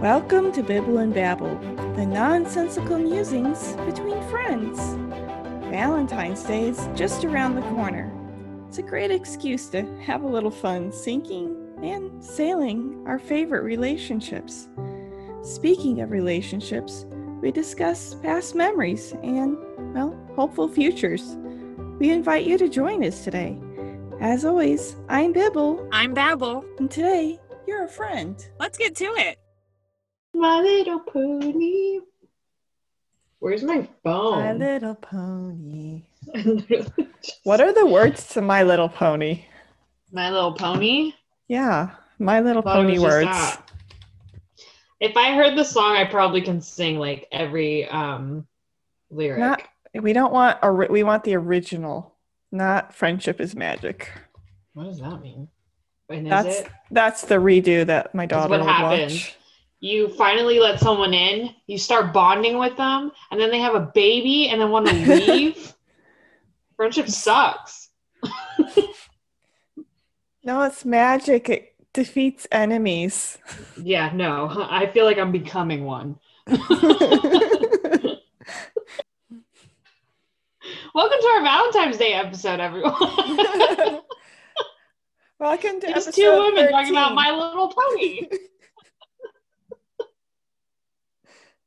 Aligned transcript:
Welcome 0.00 0.52
to 0.52 0.62
Bibble 0.62 0.98
and 0.98 1.12
Babble, 1.12 1.56
the 1.96 2.06
nonsensical 2.06 3.00
musings 3.00 3.72
between 3.84 4.22
friends. 4.28 4.78
Valentine's 5.72 6.44
Day 6.44 6.68
is 6.68 6.88
just 6.94 7.24
around 7.24 7.56
the 7.56 7.62
corner. 7.62 8.08
It's 8.68 8.78
a 8.78 8.82
great 8.82 9.10
excuse 9.10 9.66
to 9.70 9.82
have 10.02 10.22
a 10.22 10.28
little 10.28 10.52
fun 10.52 10.92
sinking 10.92 11.56
and 11.82 12.24
sailing 12.24 13.02
our 13.08 13.18
favorite 13.18 13.64
relationships. 13.64 14.68
Speaking 15.42 16.00
of 16.00 16.12
relationships, 16.12 17.04
we 17.42 17.50
discuss 17.50 18.14
past 18.14 18.54
memories 18.54 19.14
and, 19.24 19.56
well, 19.94 20.16
hopeful 20.36 20.68
futures. 20.68 21.36
We 21.98 22.10
invite 22.10 22.46
you 22.46 22.56
to 22.58 22.68
join 22.68 23.02
us 23.02 23.24
today. 23.24 23.58
As 24.20 24.44
always, 24.44 24.94
I'm 25.08 25.32
Bibble, 25.32 25.88
I'm 25.90 26.14
Babble. 26.14 26.64
and 26.78 26.88
today 26.88 27.40
you're 27.66 27.82
a 27.82 27.88
friend. 27.88 28.48
Let's 28.60 28.78
get 28.78 28.94
to 28.94 29.06
it. 29.06 29.38
My 30.38 30.60
little 30.60 31.00
pony. 31.00 32.00
Where's 33.40 33.62
my 33.62 33.88
phone? 34.02 34.38
My 34.40 34.52
Little 34.52 34.94
Pony. 34.96 36.02
I 36.34 36.38
literally 36.42 36.84
just- 37.22 37.40
What 37.44 37.60
are 37.60 37.72
the 37.72 37.86
words 37.86 38.28
to 38.30 38.40
My 38.40 38.62
Little 38.64 38.88
Pony? 38.88 39.44
My 40.12 40.30
little 40.30 40.52
pony? 40.54 41.12
Yeah, 41.46 41.90
My 42.18 42.40
Little 42.40 42.62
Pony 42.62 42.98
words. 42.98 43.26
that. 43.26 43.62
If 45.00 45.16
I 45.16 45.34
heard 45.36 45.56
the 45.56 45.64
song, 45.64 45.96
I 45.96 46.04
probably 46.04 46.40
can 46.40 46.60
sing 46.60 46.98
like 46.98 47.28
every 47.30 47.86
um 47.88 48.46
lyric. 49.10 49.38
Not 49.40 49.62
we 49.94 50.12
don't 50.12 50.32
want 50.32 50.58
a 50.62 50.72
we 50.72 51.02
want 51.04 51.22
the 51.24 51.36
original, 51.36 52.14
not 52.50 52.92
Friendship 52.94 53.40
is 53.40 53.54
Magic. 53.54 54.10
what 54.72 54.84
does 54.84 54.98
that 55.00 55.20
mean? 55.20 55.48
That's 56.08 56.60
it? 56.60 56.68
that's 56.90 57.22
the 57.22 57.36
redo 57.36 57.86
that 57.86 58.14
my 58.14 58.26
daughter 58.26 58.48
would 58.50 58.62
happened. 58.62 59.12
watch. 59.12 59.36
You 59.80 60.08
finally 60.08 60.58
let 60.58 60.80
someone 60.80 61.14
in, 61.14 61.50
you 61.66 61.78
start 61.78 62.12
bonding 62.12 62.58
with 62.58 62.76
them, 62.76 63.12
and 63.30 63.40
then 63.40 63.50
they 63.50 63.60
have 63.60 63.76
a 63.76 63.90
baby 63.94 64.48
and 64.48 64.60
then 64.60 64.70
want 64.70 64.88
to 64.88 64.94
leave. 64.94 65.74
Friendship 66.76 67.08
sucks. 67.08 67.90
No, 70.44 70.62
it's 70.62 70.82
magic. 70.86 71.50
It 71.50 71.74
defeats 71.92 72.46
enemies. 72.50 73.36
Yeah, 73.82 74.10
no. 74.14 74.66
I 74.70 74.86
feel 74.86 75.04
like 75.04 75.18
I'm 75.18 75.30
becoming 75.30 75.84
one. 75.84 76.18
Welcome 76.46 76.62
to 81.20 81.28
our 81.34 81.42
Valentine's 81.42 81.98
Day 81.98 82.14
episode, 82.14 82.60
everyone. 82.60 82.94
Welcome 85.38 85.80
to 85.80 85.88
Just 85.88 86.08
episode 86.08 86.12
two 86.14 86.30
women 86.30 86.70
talking 86.70 86.92
about 86.92 87.14
My 87.14 87.30
Little 87.30 87.68
Pony. 87.68 88.28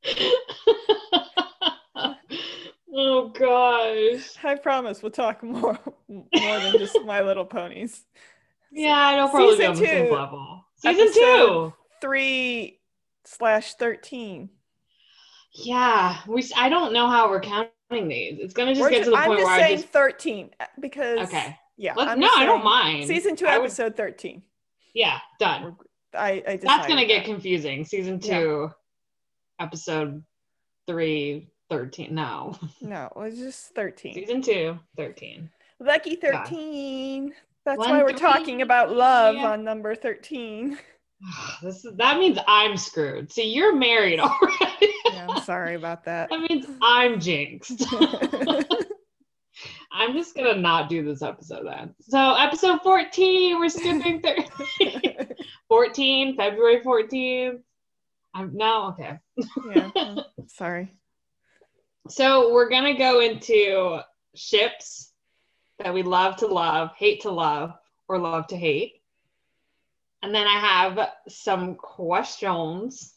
oh 2.94 3.30
gosh. 3.38 4.36
I 4.44 4.56
promise 4.56 5.02
we'll 5.02 5.12
talk 5.12 5.44
more 5.44 5.80
more 6.08 6.60
than 6.60 6.78
just 6.78 6.98
My 7.06 7.22
Little 7.22 7.46
Ponies. 7.46 8.04
Yeah, 8.72 8.96
I 8.98 9.16
know 9.18 9.28
probably 9.30 9.58
be 9.58 9.58
Season 9.58 9.70
on 9.72 9.76
the 9.80 9.86
same 9.86 10.08
two, 10.08 10.14
level. 10.14 10.66
Season 10.78 11.02
episode- 11.08 11.14
two. 11.14 11.74
Three 12.02 12.80
slash 13.26 13.76
thirteen. 13.76 14.50
Yeah, 15.54 16.18
we. 16.28 16.44
I 16.56 16.70
don't 16.70 16.94
know 16.94 17.08
how 17.08 17.30
we're 17.30 17.42
counting 17.42 18.08
these. 18.08 18.40
It's 18.40 18.54
gonna 18.54 18.72
just 18.72 18.82
We're 18.82 18.90
get 18.90 19.00
ju- 19.00 19.04
to 19.06 19.10
the 19.12 19.18
I'm 19.18 19.28
point 19.28 19.40
just 19.42 19.50
where 19.50 19.60
saying 19.60 19.74
I 19.74 19.82
just. 19.82 19.90
thirteen 19.94 20.50
uh, 20.60 20.66
because 20.80 21.20
Okay. 21.28 21.58
yeah. 21.78 21.94
Let's, 21.96 22.20
no, 22.20 22.28
I 22.36 22.46
don't 22.46 22.64
mind. 22.64 23.08
Season 23.08 23.36
two, 23.36 23.46
I 23.46 23.58
would- 23.60 23.66
episode 23.66 23.96
thirteen. 23.96 24.42
Yeah, 24.96 25.20
done. 25.40 25.76
I, 26.16 26.32
I 26.32 26.42
That's 26.58 26.64
gonna 26.66 26.88
decided 27.02 27.08
get 27.08 27.26
confusing. 27.26 27.86
Season 27.86 28.20
Yeah. 28.24 28.68
Episode 29.62 30.24
three, 30.88 31.48
13. 31.70 32.14
No. 32.14 32.58
no, 32.82 33.06
it 33.16 33.20
was 33.20 33.38
just 33.38 33.74
thirteen. 33.76 34.14
Season 34.14 34.42
two, 34.42 34.78
13. 34.98 35.50
Lucky 35.80 36.18
Yeah. 36.22 36.44
thirteen. 36.44 37.34
That's 37.66 37.78
One, 37.78 37.92
why 37.92 38.04
we're 38.04 38.10
three, 38.10 38.20
talking 38.20 38.62
about 38.64 38.92
love 38.92 39.36
yeah. 39.36 39.52
on 39.52 39.64
number 39.64 39.96
thirteen. 39.96 40.78
This 41.62 41.86
is, 41.86 41.96
that 41.98 42.18
means 42.18 42.40
I'm 42.48 42.76
screwed. 42.76 43.32
See, 43.32 43.54
you're 43.54 43.76
married 43.76 44.20
already. 44.20 44.92
Yeah, 45.14 45.28
I'm 45.30 45.44
sorry 45.44 45.76
about 45.76 46.04
that. 46.06 46.32
that 46.32 46.40
means 46.50 46.66
I'm 46.82 47.20
jinxed. 47.20 47.84
I'm 49.92 50.14
just 50.14 50.36
gonna 50.36 50.56
not 50.56 50.90
do 50.90 51.04
this 51.06 51.22
episode 51.22 51.66
then. 51.68 51.94
So 52.02 52.34
episode 52.36 52.82
14, 52.82 53.60
we're 53.60 53.70
skipping 53.70 54.22
13. 54.22 55.28
14, 55.68 56.38
February 56.38 56.82
14th. 56.82 57.60
I'm 58.34 58.56
no 58.56 58.88
okay. 58.90 59.20
yeah, 59.96 60.16
sorry. 60.48 60.92
So 62.10 62.54
we're 62.54 62.70
gonna 62.70 62.98
go 62.98 63.20
into 63.22 64.00
ships 64.36 65.12
that 65.80 65.94
we 65.94 66.04
love 66.04 66.38
to 66.38 66.48
love, 66.48 66.92
hate 66.96 67.22
to 67.22 67.32
love, 67.32 67.74
or 68.08 68.18
love 68.18 68.48
to 68.48 68.58
hate. 68.58 69.02
And 70.24 70.34
then 70.34 70.48
I 70.48 70.60
have 70.60 71.10
some 71.28 71.76
questions 71.76 73.16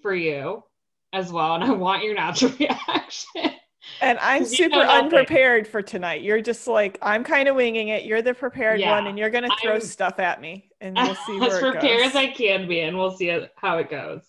for 0.00 0.14
you 0.14 0.64
as 1.12 1.30
well, 1.30 1.54
and 1.54 1.64
I 1.64 1.70
want 1.70 2.02
your 2.02 2.14
natural 2.14 2.52
reaction. 2.58 3.52
And 4.00 4.18
I'm 4.18 4.44
super 4.44 4.80
unprepared 4.80 5.68
for 5.68 5.80
tonight. 5.82 6.22
You're 6.22 6.40
just 6.40 6.66
like 6.66 6.98
I'm 7.00 7.22
kind 7.24 7.48
of 7.48 7.54
winging 7.56 7.88
it. 7.88 8.04
You're 8.04 8.22
the 8.22 8.34
prepared 8.34 8.80
Yeah, 8.80 8.90
one, 8.90 9.06
and 9.06 9.18
you're 9.18 9.30
gonna 9.30 9.48
throw 9.62 9.72
I'm- 9.72 9.80
stuff 9.80 10.18
at 10.18 10.40
me, 10.40 10.70
and 10.84 10.96
we'll 10.96 11.14
see 11.14 11.38
as 11.42 11.58
prepared 11.58 11.82
goes. 11.82 12.06
as 12.10 12.16
I 12.16 12.26
can 12.28 12.68
be, 12.68 12.80
and 12.80 12.96
we'll 12.96 13.10
see 13.16 13.28
how 13.56 13.78
it 13.78 13.90
goes. 13.90 14.22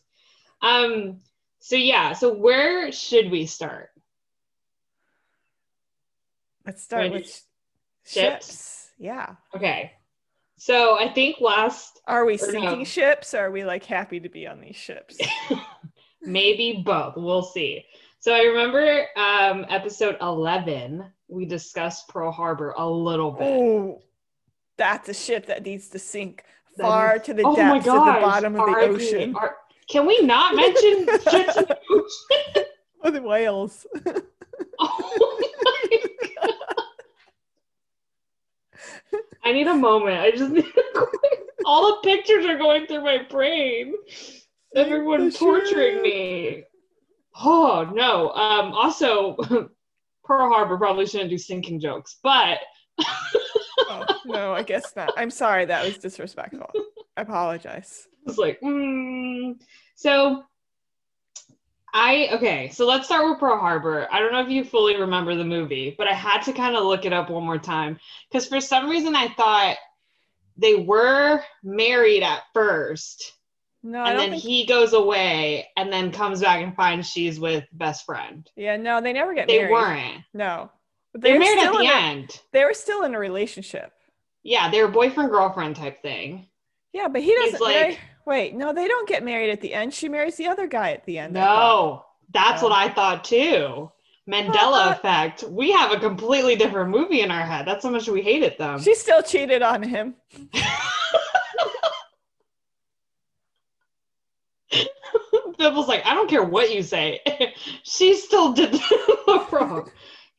Um. 0.61 1.19
So 1.59 1.75
yeah. 1.75 2.13
So 2.13 2.33
where 2.33 2.91
should 2.91 3.29
we 3.31 3.45
start? 3.45 3.89
Let's 6.65 6.81
start 6.83 7.11
with 7.11 7.25
Ships? 7.25 8.13
ships. 8.13 8.91
Yeah. 8.97 9.35
Okay. 9.55 9.91
So 10.57 10.97
I 10.97 11.11
think 11.13 11.41
last 11.41 12.01
Are 12.07 12.25
we 12.25 12.35
Or 12.35 12.37
no. 12.37 12.51
sinking 12.51 12.85
ships? 12.85 13.33
Or 13.33 13.45
are 13.45 13.51
we 13.51 13.65
like 13.65 13.83
happy 13.83 14.19
to 14.19 14.29
be 14.29 14.47
on 14.47 14.61
these 14.61 14.75
ships? 14.75 15.17
maybe 16.21 16.81
both. 16.85 17.15
We'll 17.17 17.43
see. 17.43 17.85
So 18.19 18.33
I 18.33 18.41
remember 18.43 19.05
um, 19.15 19.65
episode 19.69 20.17
11, 20.21 21.05
we 21.27 21.45
discussed 21.45 22.07
Pearl 22.07 22.31
Harbor 22.31 22.73
a 22.77 22.89
little 22.89 23.31
bit. 23.31 23.43
Oh, 23.47 24.01
that's 24.77 25.09
a 25.09 25.13
ship 25.13 25.45
that 25.47 25.63
needs 25.65 25.89
to 25.89 25.99
sink 25.99 26.43
far 26.79 27.17
is- 27.17 27.21
to 27.23 27.33
the 27.33 27.43
Oh 27.43 27.55
depths 27.55 27.87
at 27.87 27.93
the 27.93 28.21
bottom 28.21 28.55
of 28.59 28.65
the 28.67 28.75
ocean 28.77 29.35
Are- 29.35 29.57
Can 29.89 30.05
we 30.05 30.19
not 30.21 30.55
mention 30.55 31.05
ships 31.29 31.57
in 31.57 31.65
the 31.65 31.79
ocean? 31.89 33.23
whales. 33.23 33.85
Oh 34.79 35.27
my 35.63 35.99
God. 36.35 36.53
I 39.43 39.51
need 39.53 39.67
a 39.67 39.75
moment. 39.75 40.19
I 40.19 40.31
just 40.31 40.51
need 40.51 40.65
a 40.65 40.99
quick. 40.99 41.39
All 41.65 41.87
the 41.87 41.97
pictures 42.09 42.45
are 42.45 42.57
going 42.57 42.87
through 42.87 43.03
my 43.03 43.19
brain. 43.29 43.93
Everyone 44.75 45.31
torturing 45.31 46.01
me. 46.01 46.63
Oh 47.43 47.89
no. 47.93 48.31
Um. 48.31 48.73
Also, 48.73 49.35
Pearl 50.23 50.49
Harbor 50.49 50.77
probably 50.77 51.05
shouldn't 51.05 51.29
do 51.29 51.37
sinking 51.37 51.79
jokes, 51.79 52.17
but 52.23 52.57
no, 54.25 54.53
I 54.53 54.63
guess 54.63 54.95
not. 54.95 55.11
I'm 55.17 55.31
sorry. 55.31 55.65
That 55.65 55.85
was 55.85 55.97
disrespectful. 55.97 56.69
I 57.17 57.21
apologize. 57.21 58.07
it's 58.25 58.37
like, 58.37 58.59
mm. 58.61 59.59
so. 59.95 60.43
I 61.97 62.27
okay, 62.33 62.69
so 62.73 62.85
let's 62.85 63.05
start 63.05 63.29
with 63.29 63.39
Pearl 63.39 63.57
Harbor. 63.57 64.05
I 64.11 64.19
don't 64.19 64.33
know 64.33 64.41
if 64.41 64.49
you 64.49 64.65
fully 64.65 64.97
remember 64.97 65.33
the 65.33 65.45
movie, 65.45 65.95
but 65.97 66.09
I 66.09 66.13
had 66.13 66.41
to 66.41 66.51
kind 66.51 66.75
of 66.75 66.83
look 66.83 67.05
it 67.05 67.13
up 67.13 67.29
one 67.29 67.45
more 67.45 67.57
time 67.57 67.97
because 68.29 68.45
for 68.45 68.59
some 68.59 68.89
reason 68.89 69.15
I 69.15 69.29
thought 69.29 69.77
they 70.57 70.75
were 70.75 71.41
married 71.63 72.21
at 72.21 72.41
first, 72.53 73.31
No, 73.81 74.03
and 74.03 74.19
then 74.19 74.31
think. 74.31 74.43
he 74.43 74.65
goes 74.65 74.91
away 74.91 75.69
and 75.77 75.91
then 75.91 76.11
comes 76.11 76.41
back 76.41 76.61
and 76.61 76.75
finds 76.75 77.09
she's 77.09 77.39
with 77.39 77.63
best 77.71 78.05
friend. 78.05 78.49
yeah, 78.57 78.75
no, 78.75 78.99
they 78.99 79.13
never 79.13 79.33
get 79.33 79.47
They 79.47 79.59
married. 79.59 79.69
They 79.69 79.71
weren't. 79.71 80.23
No, 80.33 80.71
but 81.13 81.21
They 81.21 81.29
they 81.29 81.33
were 81.37 81.39
married 81.45 81.59
at 81.59 81.71
the 81.71 81.87
a, 81.87 81.95
end. 81.95 82.41
They 82.51 82.65
were 82.65 82.73
still 82.73 83.03
in 83.03 83.15
a 83.15 83.19
relationship. 83.19 83.93
Yeah, 84.45 84.69
they 84.69 84.81
were 84.83 84.87
boyfriend 84.87 85.31
girlfriend 85.31 85.75
type 85.75 86.03
thing. 86.03 86.47
Yeah, 86.93 87.07
but 87.07 87.21
he 87.23 87.33
doesn't. 87.33 87.59
like- 87.59 87.73
they- 87.73 87.99
wait, 88.27 88.53
no, 88.53 88.71
they 88.73 88.87
don't 88.87 89.09
get 89.09 89.23
married 89.23 89.49
at 89.49 89.59
the 89.59 89.73
end. 89.73 89.91
She 89.91 90.07
marries 90.07 90.37
the 90.37 90.45
other 90.47 90.67
guy 90.67 90.91
at 90.91 91.03
the 91.05 91.17
end. 91.17 91.33
No, 91.33 92.05
that's 92.31 92.61
what 92.61 92.71
oh. 92.71 92.75
I 92.75 92.89
thought 92.89 93.23
too. 93.23 93.91
Mandela 94.29 94.91
effect. 94.95 95.43
We 95.49 95.71
have 95.71 95.91
a 95.91 95.99
completely 95.99 96.55
different 96.55 96.91
movie 96.91 97.21
in 97.21 97.31
our 97.31 97.41
head. 97.41 97.65
That's 97.65 97.83
how 97.83 97.89
much 97.89 98.07
we 98.07 98.21
hated 98.21 98.55
them. 98.59 98.79
She 98.79 98.93
still 98.93 99.23
cheated 99.23 99.63
on 99.63 99.81
him. 99.81 100.13
Bibble's 105.57 105.87
like, 105.87 106.05
I 106.05 106.13
don't 106.13 106.29
care 106.29 106.43
what 106.43 106.71
you 106.71 106.83
say. 106.83 107.19
she 107.83 108.15
still 108.15 108.53
did 108.53 108.73
the 108.73 109.47
wrong. 109.51 109.89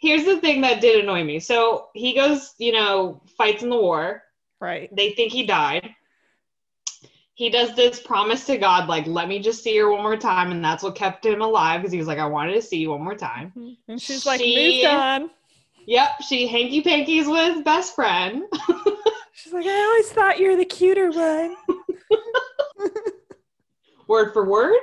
Here's 0.06 0.24
the 0.24 0.40
thing 0.40 0.60
that 0.60 0.80
did 0.80 1.02
annoy 1.02 1.24
me. 1.24 1.40
So 1.40 1.88
he 1.92 2.14
goes, 2.14 2.54
you 2.58 2.70
know, 2.70 3.20
fights 3.36 3.64
in 3.64 3.70
the 3.70 3.76
war. 3.76 4.22
Right. 4.60 4.88
They 4.94 5.10
think 5.10 5.32
he 5.32 5.44
died. 5.44 5.90
he 7.34 7.50
does 7.50 7.74
this 7.74 7.98
promise 7.98 8.46
to 8.46 8.56
God, 8.56 8.88
like, 8.88 9.04
let 9.08 9.26
me 9.26 9.40
just 9.40 9.64
see 9.64 9.76
her 9.78 9.90
one 9.90 10.02
more 10.04 10.16
time. 10.16 10.52
And 10.52 10.64
that's 10.64 10.84
what 10.84 10.94
kept 10.94 11.26
him 11.26 11.42
alive 11.42 11.80
because 11.80 11.90
he 11.90 11.98
was 11.98 12.06
like, 12.06 12.20
I 12.20 12.26
wanted 12.26 12.54
to 12.54 12.62
see 12.62 12.76
you 12.76 12.90
one 12.90 13.02
more 13.02 13.16
time. 13.16 13.48
Mm-hmm. 13.58 13.90
And 13.90 14.00
she's 14.00 14.24
like, 14.24 14.40
She- 14.40 14.84
moved 14.84 14.94
on. 14.94 15.30
Yep, 15.86 16.10
she 16.28 16.46
hanky 16.46 16.82
pankies 16.84 17.28
with 17.28 17.64
best 17.64 17.94
friend. 17.96 18.44
She's 19.34 19.52
like, 19.52 19.66
I 19.66 19.84
always 19.84 20.10
thought 20.10 20.38
you 20.38 20.50
were 20.50 20.56
the 20.56 20.64
cuter 20.64 21.10
one. 21.10 21.56
word 24.08 24.32
for 24.32 24.44
word. 24.44 24.80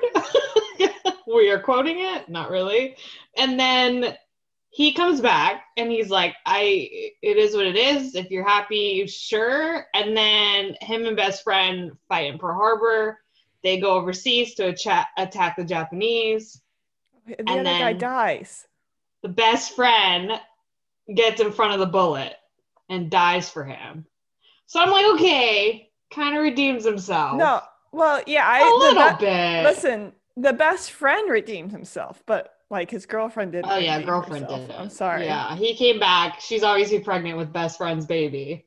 we 1.28 1.50
are 1.50 1.60
quoting 1.60 1.98
it, 2.00 2.30
not 2.30 2.50
really. 2.50 2.96
And 3.38 3.60
then 3.60 4.16
he 4.74 4.92
comes 4.92 5.22
back 5.22 5.66
and 5.78 5.92
he's 5.92 6.10
like, 6.10 6.34
I 6.48 6.90
it 7.22 7.38
is 7.38 7.56
what 7.56 7.66
it 7.68 7.76
is. 7.76 8.16
If 8.16 8.32
you're 8.32 8.48
happy, 8.48 9.06
sure. 9.06 9.86
And 9.94 10.18
then 10.18 10.76
him 10.82 11.06
and 11.06 11.16
best 11.16 11.44
friend 11.44 11.92
fight 12.10 12.32
in 12.34 12.40
Pearl 12.40 12.56
Harbor. 12.58 13.20
They 13.64 13.80
go 13.80 13.92
overseas 13.92 14.56
to 14.56 14.74
acha- 14.74 15.06
attack 15.18 15.58
the 15.58 15.64
Japanese. 15.64 16.62
And 17.28 17.36
the 17.48 17.52
And 17.52 17.68
other 17.68 17.80
guy 17.80 17.94
dies. 17.94 18.66
The 19.22 19.30
best 19.30 19.76
friend 19.76 20.32
gets 21.16 21.40
in 21.40 21.52
front 21.52 21.74
of 21.74 21.80
the 21.80 21.86
bullet 21.86 22.34
and 22.90 23.10
dies 23.12 23.50
for 23.50 23.64
him. 23.64 24.06
So 24.66 24.82
I'm 24.82 24.90
like, 24.92 25.06
okay, 25.16 25.90
kind 26.12 26.36
of 26.36 26.42
redeems 26.42 26.84
himself. 26.84 27.38
No, 27.38 27.62
well, 27.92 28.22
yeah, 28.26 28.44
I 28.46 28.60
a 28.62 28.74
little 28.74 29.18
be- 29.18 29.26
bit. 29.26 29.64
listen. 29.64 30.14
The 30.36 30.52
best 30.54 30.92
friend 30.92 31.30
redeemed 31.30 31.72
himself, 31.72 32.24
but 32.26 32.56
like 32.74 32.92
his 32.92 33.06
girlfriend 33.06 33.54
didn't. 33.54 33.72
Oh 33.72 33.78
yeah, 33.78 34.02
girlfriend 34.02 34.44
herself. 34.44 34.62
did. 34.68 34.70
it. 34.72 34.80
I'm 34.80 34.90
sorry. 34.90 35.26
Yeah, 35.26 35.56
he 35.56 35.76
came 35.76 36.00
back. 36.00 36.42
She's 36.42 36.64
obviously 36.64 37.00
pregnant 37.00 37.38
with 37.38 37.54
best 37.54 37.78
friend's 37.78 38.06
baby. 38.06 38.66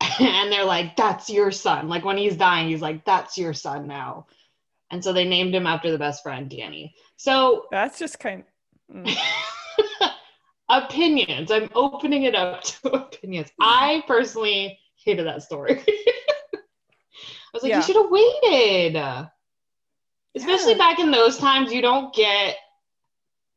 and 0.20 0.52
they're 0.52 0.64
like, 0.64 0.96
"That's 0.96 1.30
your 1.30 1.50
son." 1.50 1.88
Like 1.88 2.04
when 2.04 2.18
he's 2.18 2.36
dying, 2.36 2.68
he's 2.68 2.82
like, 2.82 3.04
"That's 3.06 3.38
your 3.38 3.54
son 3.54 3.86
now." 3.86 4.26
And 4.90 5.02
so 5.02 5.12
they 5.14 5.24
named 5.24 5.54
him 5.54 5.66
after 5.66 5.90
the 5.90 5.98
best 5.98 6.22
friend, 6.22 6.50
Danny. 6.50 6.94
So 7.16 7.66
That's 7.70 7.98
just 7.98 8.18
kind. 8.20 8.44
mm. 8.92 9.16
opinions. 10.68 11.50
I'm 11.50 11.70
opening 11.74 12.24
it 12.24 12.34
up 12.34 12.62
to 12.64 12.88
opinions. 12.92 13.50
I 13.60 14.02
personally 14.06 14.78
hated 15.04 15.26
that 15.26 15.42
story. 15.42 15.80
I 15.80 16.62
was 17.52 17.62
like, 17.62 17.70
Yeah. 17.70 17.76
you 17.78 17.82
should 17.82 17.96
have 17.96 18.10
waited. 18.10 18.96
Especially 20.36 20.72
Yeah. 20.72 20.78
back 20.78 20.98
in 20.98 21.10
those 21.10 21.38
times, 21.38 21.72
you 21.72 21.80
don't 21.82 22.14
get 22.14 22.56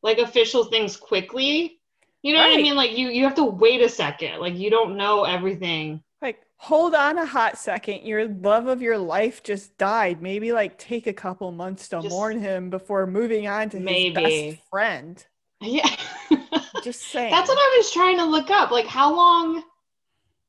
like 0.04 0.18
official 0.20 0.66
things 0.66 0.96
quickly. 0.98 1.80
You 2.24 2.34
know 2.34 2.40
what 2.40 2.54
I 2.58 2.62
mean? 2.62 2.76
Like 2.76 2.98
you 2.98 3.10
you 3.10 3.24
have 3.24 3.36
to 3.36 3.46
wait 3.46 3.82
a 3.82 3.90
second. 3.90 4.40
Like 4.40 4.56
you 4.56 4.70
don't 4.70 4.98
know 4.98 5.24
everything. 5.24 6.02
Like, 6.22 6.42
hold 6.58 6.96
on 6.96 7.18
a 7.20 7.26
hot 7.26 7.58
second. 7.58 8.02
Your 8.04 8.28
love 8.28 8.68
of 8.68 8.82
your 8.82 8.98
life 8.98 9.44
just 9.44 9.78
died. 9.78 10.22
Maybe 10.22 10.52
like 10.52 10.78
take 10.78 11.06
a 11.08 11.14
couple 11.14 11.52
months 11.52 11.88
to 11.90 12.02
Just- 12.02 12.10
mourn 12.10 12.40
him 12.40 12.70
before 12.70 13.06
moving 13.08 13.48
on 13.48 13.70
to 13.70 13.80
his 13.80 14.14
best 14.14 14.58
friend. 14.70 15.24
Yeah. 15.62 15.88
Just 16.84 17.02
saying. 17.02 17.32
That's 17.32 17.50
what 17.50 17.58
I 17.58 17.76
was 17.78 17.92
trying 17.92 18.18
to 18.18 18.26
look 18.26 18.50
up. 18.50 18.72
Like 18.72 18.86
how 18.88 19.16
long 19.16 19.64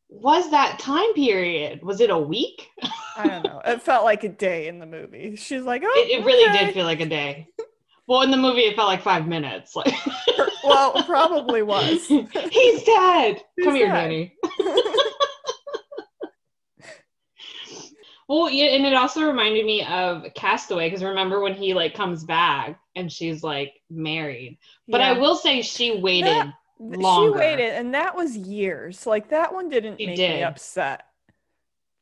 was 0.08 0.50
that 0.50 0.78
time 0.78 1.12
period? 1.14 1.82
Was 1.82 2.00
it 2.00 2.10
a 2.10 2.18
week? 2.18 2.68
I 3.16 3.26
don't 3.28 3.44
know. 3.44 3.60
It 3.64 3.82
felt 3.82 4.04
like 4.04 4.24
a 4.24 4.28
day 4.28 4.68
in 4.68 4.78
the 4.78 4.86
movie. 4.86 5.36
She's 5.36 5.62
like, 5.62 5.82
oh, 5.84 5.94
It, 6.06 6.10
it 6.10 6.22
oh, 6.22 6.24
really 6.26 6.48
okay." 6.50 6.66
did 6.66 6.74
feel 6.74 6.84
like 6.86 7.00
a 7.00 7.06
day. 7.06 7.48
Well, 8.08 8.22
in 8.22 8.30
the 8.30 8.36
movie, 8.38 8.62
it 8.62 8.74
felt 8.74 8.88
like 8.88 9.02
five 9.02 9.28
minutes. 9.28 9.76
Like, 9.76 9.92
Well, 10.64 11.02
probably 11.04 11.62
was. 11.62 12.06
He's 12.08 12.82
dead. 12.84 13.42
He's 13.56 13.64
Come 13.66 13.74
here. 13.76 13.88
Danny. 13.88 14.34
Well, 18.30 18.50
yeah, 18.50 18.66
and 18.76 18.84
it 18.84 18.92
also 18.92 19.22
reminded 19.22 19.64
me 19.64 19.82
of 19.86 20.22
Castaway 20.34 20.88
because 20.90 21.02
remember 21.02 21.40
when 21.40 21.54
he 21.54 21.72
like 21.72 21.94
comes 21.94 22.24
back 22.24 22.78
and 22.94 23.10
she's 23.10 23.42
like 23.42 23.72
married. 23.88 24.58
But 24.86 25.00
I 25.00 25.14
will 25.14 25.34
say 25.34 25.62
she 25.62 25.96
waited. 25.98 26.26
That- 26.26 26.52
longer. 26.78 27.38
She 27.38 27.38
waited, 27.40 27.70
and 27.72 27.94
that 27.94 28.14
was 28.14 28.36
years. 28.36 29.06
Like 29.06 29.30
that 29.30 29.54
one 29.54 29.70
didn't 29.70 29.96
She 29.96 30.06
make 30.08 30.16
did. 30.16 30.36
me 30.36 30.42
upset. 30.42 31.04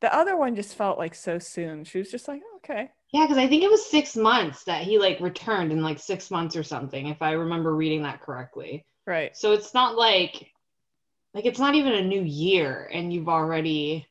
The 0.01 0.13
other 0.13 0.35
one 0.35 0.55
just 0.57 0.75
felt 0.75 0.97
like 0.97 1.15
so 1.15 1.39
soon. 1.39 1.85
She 1.85 1.97
was 1.97 2.11
just 2.11 2.27
like, 2.27 2.41
okay. 2.57 2.91
Yeah, 3.11 3.23
because 3.23 3.37
I 3.37 3.47
think 3.47 3.63
it 3.63 3.71
was 3.71 3.85
six 3.85 4.15
months 4.15 4.65
that 4.65 4.83
he 4.83 4.99
like 4.99 5.19
returned 5.21 5.71
in 5.71 5.81
like 5.81 5.99
six 5.99 6.29
months 6.29 6.55
or 6.55 6.63
something, 6.63 7.07
if 7.07 7.21
I 7.21 7.31
remember 7.31 7.75
reading 7.75 8.03
that 8.03 8.21
correctly. 8.21 8.85
Right. 9.05 9.35
So 9.35 9.53
it's 9.53 9.73
not 9.73 9.95
like 9.95 10.51
like 11.33 11.45
it's 11.45 11.59
not 11.59 11.75
even 11.75 11.93
a 11.93 12.01
new 12.01 12.21
year 12.21 12.89
and 12.91 13.13
you've 13.13 13.29
already 13.29 14.05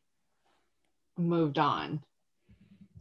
moved 1.18 1.58
on. 1.58 2.02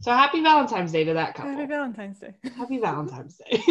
So 0.00 0.12
happy 0.12 0.42
Valentine's 0.42 0.92
Day 0.92 1.04
to 1.04 1.14
that 1.14 1.34
couple. 1.34 1.52
Happy 1.52 1.66
Valentine's 1.66 2.18
Day. 2.18 2.34
Happy 2.56 2.78
Valentine's 2.78 3.38
Day. 3.38 3.62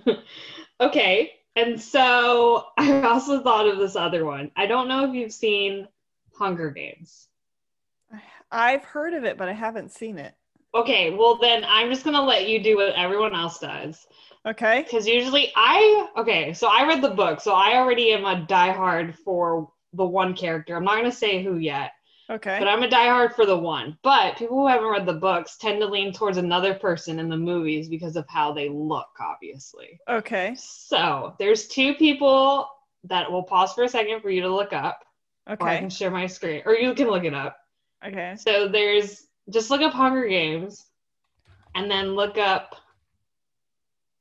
okay. 0.80 1.32
And 1.56 1.80
so 1.80 2.66
I 2.76 3.02
also 3.02 3.42
thought 3.42 3.68
of 3.68 3.78
this 3.78 3.94
other 3.94 4.24
one. 4.24 4.50
I 4.56 4.66
don't 4.66 4.88
know 4.88 5.08
if 5.08 5.14
you've 5.14 5.32
seen 5.32 5.86
Hunger 6.36 6.70
Games. 6.70 7.28
I've 8.50 8.84
heard 8.84 9.14
of 9.14 9.24
it, 9.24 9.36
but 9.36 9.48
I 9.48 9.52
haven't 9.52 9.90
seen 9.90 10.18
it. 10.18 10.34
Okay, 10.74 11.10
well 11.10 11.36
then 11.36 11.64
I'm 11.66 11.90
just 11.90 12.04
gonna 12.04 12.22
let 12.22 12.48
you 12.48 12.62
do 12.62 12.76
what 12.76 12.94
everyone 12.94 13.34
else 13.34 13.58
does. 13.58 14.06
Okay. 14.46 14.82
Because 14.82 15.06
usually 15.06 15.52
I 15.56 16.08
okay, 16.16 16.52
so 16.52 16.68
I 16.68 16.86
read 16.86 17.02
the 17.02 17.10
book, 17.10 17.40
so 17.40 17.54
I 17.54 17.76
already 17.76 18.12
am 18.12 18.24
a 18.24 18.44
diehard 18.46 19.16
for 19.24 19.70
the 19.92 20.04
one 20.04 20.34
character. 20.34 20.76
I'm 20.76 20.84
not 20.84 20.96
gonna 20.96 21.12
say 21.12 21.42
who 21.44 21.58
yet, 21.58 21.92
Okay. 22.28 22.58
but 22.58 22.66
I'm 22.68 22.82
a 22.82 22.88
diehard 22.88 23.34
for 23.34 23.46
the 23.46 23.56
one. 23.56 23.96
But 24.02 24.36
people 24.36 24.56
who 24.58 24.66
haven't 24.66 24.88
read 24.90 25.06
the 25.06 25.12
books 25.14 25.56
tend 25.56 25.80
to 25.80 25.86
lean 25.86 26.12
towards 26.12 26.38
another 26.38 26.74
person 26.74 27.20
in 27.20 27.28
the 27.28 27.36
movies 27.36 27.88
because 27.88 28.16
of 28.16 28.26
how 28.28 28.52
they 28.52 28.68
look, 28.68 29.08
obviously. 29.20 29.98
okay. 30.08 30.54
So 30.58 31.34
there's 31.38 31.68
two 31.68 31.94
people 31.94 32.68
that 33.04 33.30
will 33.30 33.44
pause 33.44 33.72
for 33.74 33.84
a 33.84 33.88
second 33.88 34.20
for 34.22 34.30
you 34.30 34.42
to 34.42 34.52
look 34.54 34.72
up, 34.72 35.04
or 35.46 35.68
I 35.68 35.78
can 35.78 35.90
share 35.90 36.10
my 36.10 36.26
screen, 36.26 36.62
or 36.66 36.74
you 36.74 36.94
can 36.94 37.06
look 37.08 37.24
it 37.24 37.34
up. 37.34 37.56
Okay. 38.06 38.34
So 38.38 38.68
there's 38.68 39.26
just 39.50 39.70
look 39.70 39.80
up 39.80 39.92
Hunger 39.92 40.26
Games, 40.26 40.86
and 41.74 41.90
then 41.90 42.14
look 42.14 42.38
up 42.38 42.76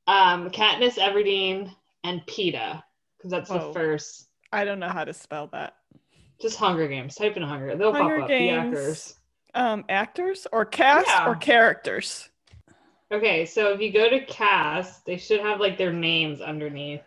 um, 0.08 0.50
Katniss 0.50 0.98
Everdeen 0.98 1.74
and 2.04 2.22
Peeta 2.26 2.84
because 3.18 3.32
that's 3.32 3.50
the 3.50 3.58
Whoa. 3.60 3.74
first. 3.74 4.28
I 4.52 4.66
don't 4.66 4.80
know 4.80 4.90
how 4.90 5.04
to 5.04 5.14
spell 5.14 5.48
that. 5.54 5.76
Just 6.42 6.58
Hunger 6.58 6.88
Games. 6.88 7.16
Type 7.16 7.38
in 7.38 7.44
Hunger. 7.44 7.76
They'll 7.76 7.94
Hunger 7.94 8.16
pop 8.20 8.24
up. 8.24 8.30
Games. 8.30 8.72
The 8.74 8.78
actors. 8.80 9.16
Um, 9.56 9.86
actors 9.90 10.48
or 10.52 10.66
cast 10.66 11.08
Yeah. 11.08 11.28
or 11.28 11.36
characters? 11.36 12.30
Okay, 13.12 13.46
so 13.46 13.72
if 13.72 13.80
you 13.80 13.92
go 13.92 14.10
to 14.10 14.26
cast, 14.26 15.06
they 15.06 15.18
should 15.18 15.40
have 15.42 15.60
like 15.60 15.78
their 15.78 15.94
names 15.94 16.42
underneath. 16.42 17.02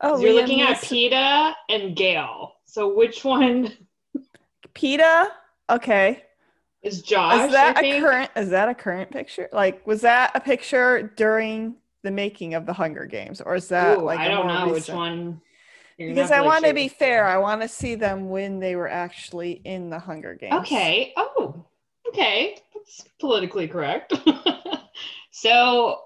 Oh, 0.00 0.18
You're 0.20 0.32
Liam 0.32 0.34
looking 0.34 0.60
at 0.62 0.78
Peeta 0.78 1.54
and 1.68 1.94
Gale. 1.94 2.54
So 2.64 2.92
which 2.94 3.24
one 3.24 3.72
Peeta. 4.74 5.28
Okay. 5.70 6.22
is 6.82 7.02
Josh? 7.02 7.46
is 7.46 7.52
that 7.52 7.76
I 7.76 7.80
a 7.80 7.82
think? 7.82 8.04
current? 8.04 8.30
Is 8.36 8.50
that 8.50 8.68
a 8.68 8.74
current 8.74 9.10
picture? 9.10 9.48
Like, 9.52 9.86
was 9.86 10.00
that 10.02 10.32
a 10.34 10.40
picture 10.40 11.12
during 11.16 11.76
the 12.02 12.10
making 12.10 12.54
of 12.54 12.66
the 12.66 12.72
Hunger 12.72 13.06
Games, 13.06 13.40
or 13.40 13.54
is 13.54 13.68
that 13.68 13.98
Ooh, 13.98 14.02
like 14.02 14.20
I 14.20 14.28
don't 14.28 14.46
know 14.46 14.72
which 14.72 14.88
one. 14.88 15.40
You're 15.98 16.14
Because 16.14 16.30
I 16.30 16.40
want 16.40 16.64
to 16.64 16.72
be 16.72 16.88
fair. 16.88 17.26
I 17.26 17.36
want 17.36 17.60
to 17.60 17.68
see 17.68 17.94
them 17.94 18.30
when 18.30 18.58
they 18.58 18.74
were 18.74 18.88
actually 18.88 19.60
in 19.64 19.90
the 19.90 19.98
Hunger 19.98 20.34
Games. 20.34 20.54
Okay. 20.60 21.12
Oh, 21.16 21.66
okay. 22.08 22.56
That's 22.74 23.04
politically 23.20 23.68
correct. 23.68 24.14
so, 25.30 26.00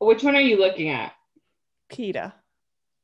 which 0.00 0.24
one 0.24 0.34
are 0.34 0.40
you 0.40 0.58
looking 0.58 0.88
at? 0.88 1.12
Peeta. 1.88 2.32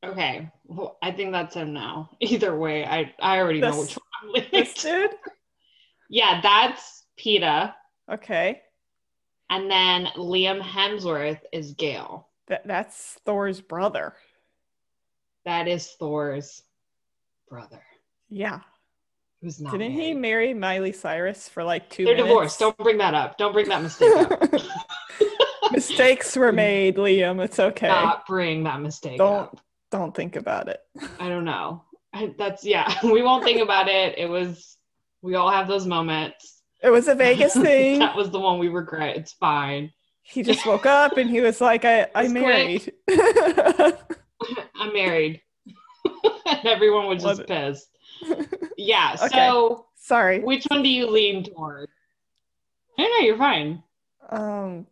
Okay. 0.03 0.49
Well, 0.65 0.97
I 1.01 1.11
think 1.11 1.31
that's 1.31 1.55
him 1.55 1.73
now. 1.73 2.09
Either 2.19 2.57
way, 2.57 2.85
I 2.85 3.13
I 3.21 3.39
already 3.39 3.61
know 3.61 3.79
which 3.79 3.97
one 3.97 4.05
I'm 4.21 4.29
looking 4.31 4.59
at. 4.59 4.75
dude. 4.75 5.11
Yeah, 6.09 6.39
that's 6.41 7.03
Peeta. 7.19 7.73
Okay. 8.11 8.61
And 9.49 9.69
then 9.69 10.07
Liam 10.15 10.61
Hemsworth 10.61 11.39
is 11.51 11.73
Gale. 11.73 12.27
That 12.47 12.67
that's 12.67 13.17
Thor's 13.25 13.61
brother. 13.61 14.13
That 15.45 15.67
is 15.67 15.91
Thor's 15.99 16.63
brother. 17.49 17.81
Yeah. 18.29 18.59
Who's 19.41 19.59
not 19.61 19.73
Didn't 19.73 19.91
he 19.91 20.13
marry 20.13 20.53
Miley 20.53 20.91
Cyrus 20.91 21.47
for 21.47 21.63
like 21.63 21.89
2 21.89 22.05
They're 22.05 22.15
minutes? 22.15 22.27
divorced. 22.29 22.59
Don't 22.59 22.77
bring 22.77 22.97
that 22.97 23.13
up. 23.13 23.37
Don't 23.37 23.53
bring 23.53 23.69
that 23.69 23.83
mistake 23.83 24.15
up. 24.15 24.41
Mistakes 25.71 26.35
were 26.35 26.51
made, 26.51 26.95
Liam. 26.97 27.43
It's 27.43 27.59
okay. 27.59 27.87
Not 27.87 28.25
bring 28.25 28.63
that 28.63 28.81
mistake 28.81 29.17
Don't 29.17 29.43
up. 29.53 29.59
don't 29.91 30.15
think 30.15 30.35
about 30.35 30.69
it. 30.69 30.79
I 31.19 31.27
don't 31.29 31.45
know. 31.45 31.83
I, 32.13 32.33
that's 32.37 32.63
yeah. 32.63 32.91
We 33.03 33.21
won't 33.21 33.43
think 33.43 33.61
about 33.61 33.87
it. 33.87 34.17
It 34.17 34.27
was. 34.29 34.77
We 35.25 35.33
all 35.33 35.49
have 35.49 35.67
those 35.67 35.87
moments. 35.87 36.61
It 36.83 36.91
was 36.91 37.07
a 37.07 37.15
Vegas 37.25 37.53
thing. 37.53 37.97
that 37.99 38.15
was 38.15 38.29
the 38.29 38.39
one 38.39 38.59
we 38.59 38.67
regret. 38.69 39.17
It's 39.17 39.33
fine. 39.33 39.91
he 40.21 40.43
just 40.43 40.65
woke 40.67 40.85
up 40.85 41.17
and 41.17 41.27
he 41.27 41.41
was 41.41 41.59
like, 41.59 41.83
I, 41.83 42.07
I 42.13 42.27
married. 42.27 42.93
I'm 43.09 44.93
married. 44.93 45.41
and 46.45 46.65
everyone 46.65 47.07
was 47.07 47.23
just 47.23 47.47
pissed. 47.47 47.87
Yeah. 48.77 49.15
Okay. 49.19 49.29
So 49.29 49.87
Sorry. 49.95 50.41
Which 50.41 50.65
one 50.65 50.83
do 50.83 50.89
you 50.89 51.09
lean 51.09 51.43
toward? 51.43 51.89
No, 52.99 53.05
no, 53.05 53.17
you're 53.17 53.39
fine. 53.39 53.81
Um, 54.29 54.85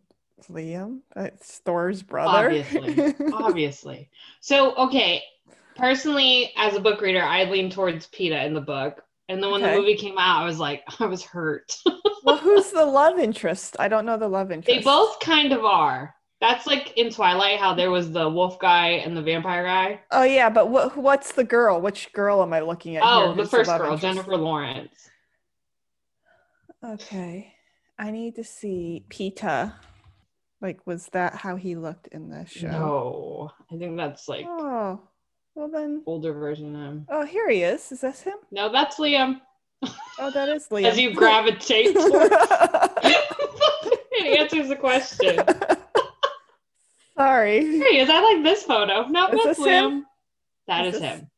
Liam, 0.50 1.02
that's 1.14 1.58
Thor's 1.60 2.02
brother. 2.02 2.48
Obviously. 2.48 3.14
Obviously. 3.32 4.10
So, 4.40 4.74
okay. 4.74 5.22
Personally, 5.76 6.52
as 6.56 6.74
a 6.74 6.80
book 6.80 7.00
reader, 7.00 7.22
I 7.22 7.44
lean 7.44 7.70
towards 7.70 8.08
Peeta 8.08 8.44
in 8.44 8.54
the 8.54 8.60
book. 8.60 9.03
And 9.28 9.42
then 9.42 9.50
when 9.50 9.62
Okay. 9.62 9.74
the 9.74 9.80
movie 9.80 9.96
came 9.96 10.18
out, 10.18 10.42
I 10.42 10.44
was 10.44 10.58
like, 10.58 10.82
I 11.00 11.06
was 11.06 11.22
hurt. 11.24 11.74
well, 12.24 12.36
who's 12.36 12.70
the 12.72 12.84
love 12.84 13.18
interest? 13.18 13.76
I 13.78 13.88
don't 13.88 14.06
know 14.06 14.16
the 14.16 14.28
love 14.28 14.50
interest. 14.50 14.76
they 14.76 14.82
both 14.82 15.18
kind 15.20 15.52
of 15.52 15.64
are. 15.64 16.14
That's 16.40 16.66
like 16.66 16.92
in 16.98 17.10
Twilight, 17.10 17.58
how 17.58 17.74
there 17.74 17.90
was 17.90 18.10
the 18.12 18.28
wolf 18.28 18.58
guy 18.58 18.88
and 18.88 19.16
the 19.16 19.22
vampire 19.22 19.64
guy. 19.64 20.00
Oh 20.10 20.24
yeah, 20.24 20.50
but 20.50 20.68
what? 20.68 20.94
What's 20.96 21.32
the 21.32 21.44
girl? 21.44 21.80
Which 21.80 22.12
girl 22.12 22.42
am 22.42 22.52
I 22.52 22.60
looking 22.60 22.96
at? 22.96 23.04
Oh, 23.06 23.32
the 23.34 23.46
first 23.46 23.68
love 23.68 23.80
girl, 23.80 23.94
interest? 23.94 24.16
Jennifer 24.16 24.36
Lawrence. 24.36 25.08
Okay, 26.84 27.54
I 27.98 28.10
need 28.10 28.34
to 28.36 28.44
see 28.44 29.04
Peeta. 29.08 29.72
Like, 30.60 30.86
was 30.86 31.06
that 31.12 31.36
how 31.36 31.56
he 31.56 31.76
looked 31.76 32.08
in 32.08 32.28
the 32.28 32.44
show? 32.44 32.68
No, 32.68 33.50
I 33.72 33.76
think 33.78 33.96
that's 33.96 34.28
like 34.28 34.46
Oh, 34.46 35.00
well 35.54 35.68
then. 35.68 36.02
older 36.06 36.32
version 36.32 36.74
of 36.74 36.82
him. 36.82 37.06
Oh, 37.08 37.24
here 37.24 37.48
he 37.48 37.62
is. 37.62 37.90
Is 37.92 38.00
this 38.00 38.22
him? 38.22 38.36
No, 38.50 38.70
that's 38.70 38.96
Liam. 38.98 39.40
Oh, 40.18 40.30
that 40.30 40.48
is 40.48 40.66
Liam. 40.68 40.84
As 40.90 40.98
you 40.98 41.14
gravitate 41.14 41.94
towards 41.94 42.34
it 43.02 44.38
answers 44.40 44.68
the 44.68 44.76
question. 44.76 45.38
Sorry. 47.16 47.60
Here 47.60 47.90
he 47.92 47.98
is. 48.00 48.10
I 48.10 48.20
like 48.20 48.42
this 48.42 48.64
photo. 48.64 49.06
No, 49.06 49.28
Is 49.28 49.44
that's 49.44 49.58
this 49.58 49.66
him? 49.66 50.00
Liam. 50.00 50.02
That 50.66 50.86
Is 50.86 50.94
is, 50.96 51.00
him. 51.02 51.30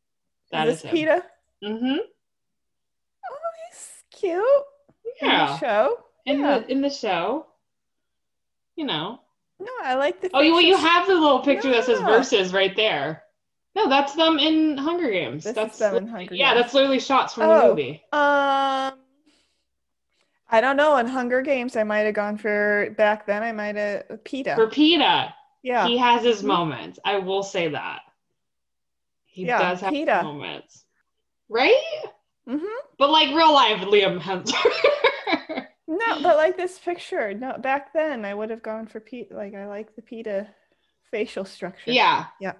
That 0.52 0.68
is 0.68 0.76
is, 0.76 0.82
him. 0.82 0.94
Peeta? 0.96 1.22
Mm-hmm. 1.64 1.96
Oh, 3.30 3.50
he's 3.70 3.92
cute. 4.12 4.42
In 5.20 5.28
the 5.28 5.34
Yeah. 5.34 5.58
show. 5.58 5.98
In 6.24 6.40
Yeah. 6.40 6.58
the 6.60 6.70
in 6.72 6.80
the 6.80 6.90
show. 6.90 7.46
You 8.76 8.84
know. 8.86 9.20
No, 9.58 9.72
I 9.82 9.94
like 9.94 10.20
the. 10.20 10.30
Oh, 10.34 10.40
you 10.40 10.52
well, 10.52 10.60
you 10.62 10.76
have 10.76 11.06
the 11.06 11.14
little 11.14 11.40
picture 11.40 11.70
that 11.70 11.84
says 11.84 11.98
verses 12.00 12.52
right 12.52 12.76
there. 12.76 13.22
No, 13.76 13.88
that's 13.90 14.14
them 14.14 14.38
in 14.38 14.78
Hunger 14.78 15.10
Games. 15.10 15.44
This 15.44 15.50
is 15.50 15.54
that's 15.54 15.78
them 15.78 15.96
in 15.96 16.06
Hunger 16.08 16.30
Games. 16.30 16.38
yeah, 16.40 16.54
Games. 16.54 16.62
that's 16.64 16.74
literally 16.74 16.98
shots 16.98 17.34
from 17.34 17.44
Oh. 17.44 17.60
the 17.60 17.68
movie. 17.68 18.02
Um, 18.10 18.94
I 20.48 20.60
don't 20.62 20.76
know. 20.78 20.96
In 20.96 21.06
Hunger 21.06 21.42
Games, 21.42 21.76
I 21.76 21.84
might 21.84 22.00
have 22.00 22.14
gone 22.14 22.38
for 22.38 22.94
back 22.96 23.26
then. 23.26 23.42
I 23.42 23.52
might 23.52 23.76
have 23.76 24.04
Peeta. 24.24 24.54
For 24.54 24.68
Peeta, 24.68 25.32
yeah. 25.62 25.86
he 25.86 25.98
has 25.98 26.22
his 26.24 26.40
Mhm. 26.42 26.46
moments. 26.46 26.98
I 27.04 27.18
will 27.18 27.42
say 27.42 27.68
that. 27.68 28.00
He 29.26 29.44
Yeah, 29.44 29.58
does 29.58 29.82
have 29.82 29.92
Peeta. 29.92 30.22
moments. 30.22 30.86
Right? 31.50 31.82
hmm 32.48 32.64
But 32.98 33.10
like 33.10 33.28
real 33.36 33.52
life 33.52 33.80
Liam 33.82 34.18
Hemsworth. 34.20 35.66
No, 35.88 36.20
but 36.20 36.36
like 36.36 36.56
this 36.56 36.78
picture. 36.80 37.32
No, 37.34 37.56
back 37.58 37.92
then 37.92 38.24
I 38.24 38.34
would 38.34 38.50
have 38.50 38.62
gone 38.62 38.86
for 38.88 38.98
Pete. 39.00 39.30
Like 39.30 39.54
I 39.54 39.66
like 39.66 39.94
the 39.94 40.02
Peeta 40.02 40.48
facial 41.12 41.44
structure. 41.44 41.92
yeah. 41.92 42.26
Yeah. 42.40 42.54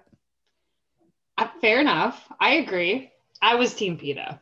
Uh, 1.37 1.47
fair 1.61 1.79
enough. 1.81 2.27
I 2.39 2.55
agree. 2.55 3.11
I 3.41 3.55
was 3.55 3.73
Team 3.73 3.97
Peeta. 3.97 4.39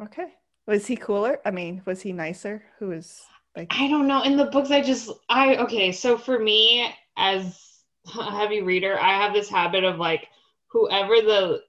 Okay. 0.00 0.34
Was 0.66 0.86
he 0.86 0.96
cooler? 0.96 1.40
I 1.44 1.50
mean, 1.50 1.82
was 1.84 2.02
he 2.02 2.12
nicer? 2.12 2.64
Who 2.78 2.88
was 2.88 3.32
like? 3.56 3.70
I 3.70 3.88
don't 3.88 4.06
know. 4.06 4.22
In 4.22 4.36
the 4.36 4.46
books, 4.46 4.70
I 4.70 4.80
just 4.82 5.10
I 5.28 5.56
okay. 5.56 5.92
So 5.92 6.16
for 6.18 6.38
me, 6.38 6.92
as 7.16 7.82
a 8.18 8.30
heavy 8.30 8.62
reader, 8.62 8.98
I 9.00 9.14
have 9.22 9.32
this 9.32 9.48
habit 9.48 9.84
of 9.84 9.98
like 9.98 10.28
whoever 10.68 11.16
the 11.20 11.62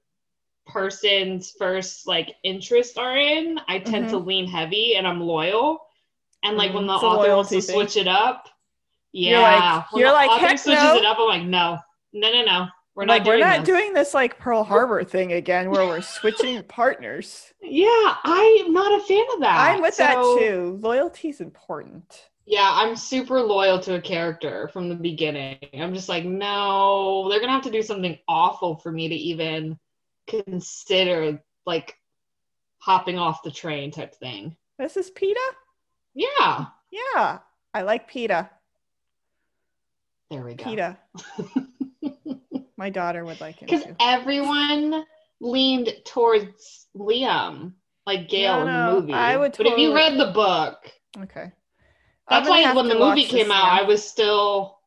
person's 0.66 1.52
first 1.52 2.06
like 2.06 2.34
interests 2.44 2.96
are 2.96 3.16
in, 3.16 3.58
I 3.68 3.78
tend 3.80 4.08
to 4.10 4.18
lean 4.18 4.48
heavy 4.48 4.96
and 4.96 5.06
I'm 5.06 5.20
loyal. 5.20 5.80
And 6.44 6.56
like 6.56 6.74
when 6.74 6.84
Mm, 6.84 6.88
the 6.88 6.94
it's 6.94 7.02
author 7.04 7.36
wants 7.36 7.50
to 7.50 7.60
thing. 7.60 7.74
switch 7.74 7.96
it 7.96 8.08
up, 8.08 8.48
yeah. 9.12 9.30
You're 9.30 9.40
like- 9.42 9.92
when 9.92 10.00
you're 10.00 10.10
the 10.10 10.14
like, 10.14 10.30
author 10.30 10.46
"Heck 10.48 10.58
switches 10.58 10.82
no." 10.84 10.96
it 10.96 11.04
up, 11.04 11.18
I'm 11.20 11.28
like, 11.28 11.42
no, 11.44 11.78
no, 12.12 12.32
no, 12.32 12.42
no. 12.44 12.68
We're 12.96 13.04
like, 13.04 13.20
not 13.20 13.24
doing 13.26 13.40
we're 13.40 13.46
not 13.46 13.58
this. 13.60 13.66
doing 13.66 13.92
this 13.92 14.14
like 14.14 14.38
Pearl 14.38 14.64
Harbor 14.72 15.04
thing 15.04 15.32
again, 15.34 15.70
where 15.70 15.86
we're 15.86 16.00
switching 16.00 16.62
partners. 16.68 17.52
Yeah, 17.62 18.16
I'm 18.24 18.72
not 18.72 19.00
a 19.00 19.04
fan 19.04 19.24
of 19.34 19.40
that. 19.40 19.58
I'm 19.74 19.82
with 19.82 19.96
that 19.98 20.14
So- 20.14 20.38
too. 20.38 20.78
Loyalty's 20.80 21.40
important. 21.40 22.30
Yeah, 22.48 22.70
I'm 22.72 22.94
super 22.96 23.40
loyal 23.40 23.80
to 23.80 23.96
a 23.96 24.00
character 24.00 24.68
from 24.72 24.88
the 24.88 24.94
beginning. 24.94 25.58
I'm 25.74 25.92
just 25.92 26.08
like, 26.08 26.24
no, 26.24 27.28
they're 27.28 27.40
gonna 27.40 27.50
have 27.52 27.64
to 27.64 27.70
do 27.72 27.82
something 27.82 28.16
awful 28.28 28.76
for 28.76 28.92
me 28.92 29.08
to 29.08 29.14
even 29.14 29.76
consider 30.28 31.42
like 31.66 31.98
hopping 32.78 33.18
off 33.18 33.42
the 33.42 33.50
train 33.50 33.90
type 33.90 34.14
thing. 34.14 34.56
This 34.78 34.96
is 34.96 35.10
Peeta. 35.10 35.34
Yeah, 36.14 36.66
Yeah, 36.92 37.38
I 37.74 37.82
like 37.82 38.08
Peeta. 38.10 38.48
there 40.30 40.42
we 40.42 40.54
go. 40.54 40.64
Peeta. 40.64 40.96
My 42.76 42.90
daughter 42.90 43.24
would 43.24 43.40
like 43.40 43.60
him 43.60 43.68
Because 43.68 43.86
everyone 44.00 45.04
leaned 45.40 45.92
towards 46.04 46.86
Liam, 46.96 47.72
like 48.06 48.28
Gale 48.28 48.64
No, 48.64 48.66
in 48.66 48.86
the 48.86 49.00
movie. 49.00 49.12
I 49.14 49.36
would 49.36 49.56
but 49.56 49.66
if 49.66 49.78
you 49.78 49.94
read 49.94 50.18
the 50.18 50.32
book, 50.32 50.90
Okay. 51.18 51.50
That's 52.28 52.48
why 52.48 52.72
when 52.74 52.88
the 52.88 52.98
movie 52.98 53.24
came 53.24 53.50
out, 53.50 53.64
now. 53.64 53.80
I 53.80 53.82
was 53.82 54.06
still. 54.06 54.78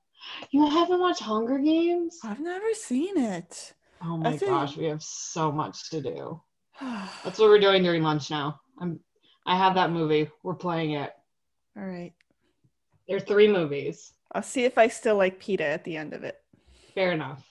You 0.51 0.69
haven't 0.69 0.99
watched 0.99 1.21
Hunger 1.21 1.57
Games? 1.57 2.19
I've 2.23 2.39
never 2.39 2.73
seen 2.73 3.17
it. 3.17 3.73
Oh 4.01 4.17
my 4.17 4.31
That's 4.31 4.43
gosh, 4.43 4.77
we 4.77 4.85
have 4.85 5.01
so 5.01 5.51
much 5.51 5.89
to 5.89 6.01
do. 6.01 6.41
That's 6.81 7.39
what 7.39 7.49
we're 7.49 7.59
doing 7.59 7.83
during 7.83 8.03
lunch 8.03 8.29
now. 8.29 8.59
I'm 8.79 8.99
I 9.45 9.57
have 9.57 9.75
that 9.75 9.91
movie. 9.91 10.29
We're 10.43 10.53
playing 10.53 10.91
it. 10.91 11.11
All 11.77 11.83
right. 11.85 12.13
There 13.07 13.17
are 13.17 13.21
three 13.21 13.47
movies. 13.47 14.13
I'll 14.33 14.43
see 14.43 14.65
if 14.65 14.77
I 14.77 14.87
still 14.89 15.15
like 15.15 15.41
Peeta 15.41 15.61
at 15.61 15.83
the 15.83 15.97
end 15.97 16.13
of 16.13 16.23
it. 16.23 16.39
Fair 16.93 17.11
enough. 17.11 17.43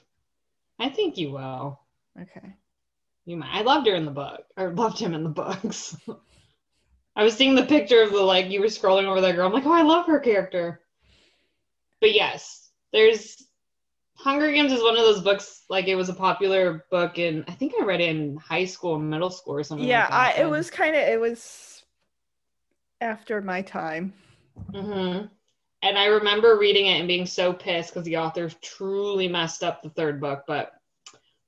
I 0.79 0.89
think 0.89 1.17
you 1.19 1.31
will. 1.33 1.81
Okay. 2.21 2.55
You 3.27 3.37
might. 3.37 3.55
I 3.55 3.63
loved 3.63 3.87
her 3.87 3.95
in 3.95 4.05
the 4.05 4.11
book, 4.11 4.45
or 4.57 4.71
loved 4.73 4.99
him 4.99 5.15
in 5.15 5.23
the 5.23 5.29
books. 5.29 5.97
I 7.17 7.25
was 7.25 7.35
seeing 7.35 7.55
the 7.55 7.67
picture 7.67 8.03
of 8.03 8.13
the 8.13 8.23
like 8.23 8.51
you 8.51 8.61
were 8.61 8.67
scrolling 8.67 9.05
over 9.07 9.21
that 9.21 9.35
girl. 9.35 9.47
I'm 9.47 9.53
like, 9.53 9.67
oh, 9.67 9.73
I 9.73 9.83
love 9.83 10.07
her 10.07 10.21
character. 10.21 10.81
But 12.01 12.15
yes, 12.15 12.71
there's 12.93 13.37
Hunger 14.15 14.51
Games 14.53 14.73
is 14.73 14.83
one 14.83 14.97
of 14.97 15.03
those 15.05 15.23
books. 15.23 15.65
Like 15.69 15.87
it 15.89 15.95
was 15.97 16.09
a 16.09 16.15
popular 16.15 16.85
book, 16.91 17.19
and 17.19 17.45
I 17.49 17.53
think 17.53 17.75
I 17.79 17.85
read 17.85 18.01
it 18.01 18.09
in 18.11 18.37
high 18.37 18.65
school, 18.65 18.99
middle 18.99 19.31
school, 19.31 19.55
or 19.55 19.63
something. 19.65 19.87
Yeah, 19.89 20.09
like 20.11 20.13
I, 20.13 20.41
it 20.41 20.51
was 20.51 20.71
kind 20.71 20.95
of 20.97 21.03
it 21.03 21.21
was 21.21 21.85
after 23.01 23.41
my 23.43 23.63
time. 23.63 24.13
hmm 24.73 25.29
And 25.83 25.97
I 25.97 26.07
remember 26.07 26.59
reading 26.59 26.87
it 26.87 26.99
and 26.99 27.07
being 27.09 27.27
so 27.27 27.53
pissed 27.53 27.95
because 27.95 28.05
the 28.05 28.17
author 28.17 28.51
truly 28.63 29.29
messed 29.29 29.63
up 29.63 29.83
the 29.83 29.91
third 29.91 30.21
book, 30.21 30.43
but 30.47 30.73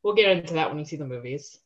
we'll 0.02 0.14
get 0.14 0.37
into 0.37 0.54
that 0.54 0.68
when 0.68 0.78
you 0.78 0.84
see 0.84 0.96
the 0.96 1.04
movies. 1.06 1.58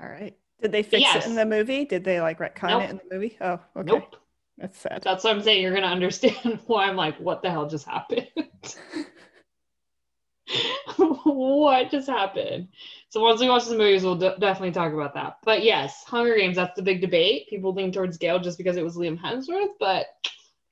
All 0.00 0.08
right. 0.08 0.34
Did 0.62 0.72
they 0.72 0.82
fix 0.82 1.02
Yes. 1.02 1.26
it 1.26 1.28
in 1.28 1.36
the 1.36 1.44
movie? 1.44 1.84
Did 1.84 2.04
they 2.04 2.20
like 2.20 2.38
retcon 2.38 2.70
Nope. 2.70 2.82
it 2.82 2.90
in 2.90 2.96
the 2.96 3.14
movie? 3.14 3.36
Oh, 3.40 3.60
okay. 3.76 3.92
Nope. 3.92 4.16
That's 4.56 4.78
sad. 4.78 5.02
That's 5.04 5.22
what 5.22 5.36
I'm 5.36 5.42
saying. 5.42 5.62
You're 5.62 5.70
going 5.72 5.82
to 5.84 5.88
understand 5.88 6.60
why 6.66 6.86
I'm 6.88 6.96
like, 6.96 7.16
what 7.18 7.42
the 7.42 7.50
hell 7.50 7.68
just 7.68 7.86
happened? 7.86 8.26
what 10.96 11.90
just 11.90 12.08
happened? 12.08 12.68
So 13.10 13.20
once 13.20 13.40
we 13.40 13.48
watch 13.48 13.66
the 13.66 13.76
movies, 13.76 14.02
we'll 14.02 14.16
de- 14.16 14.36
definitely 14.38 14.72
talk 14.72 14.92
about 14.92 15.14
that. 15.14 15.38
But 15.44 15.62
yes, 15.62 16.02
Hunger 16.04 16.36
Games, 16.36 16.56
that's 16.56 16.74
the 16.74 16.82
big 16.82 17.00
debate. 17.00 17.48
People 17.48 17.72
lean 17.72 17.92
towards 17.92 18.18
Gale 18.18 18.38
just 18.40 18.58
because 18.58 18.76
it 18.76 18.84
was 18.84 18.96
Liam 18.96 19.18
Hemsworth, 19.20 19.74
but 19.78 20.06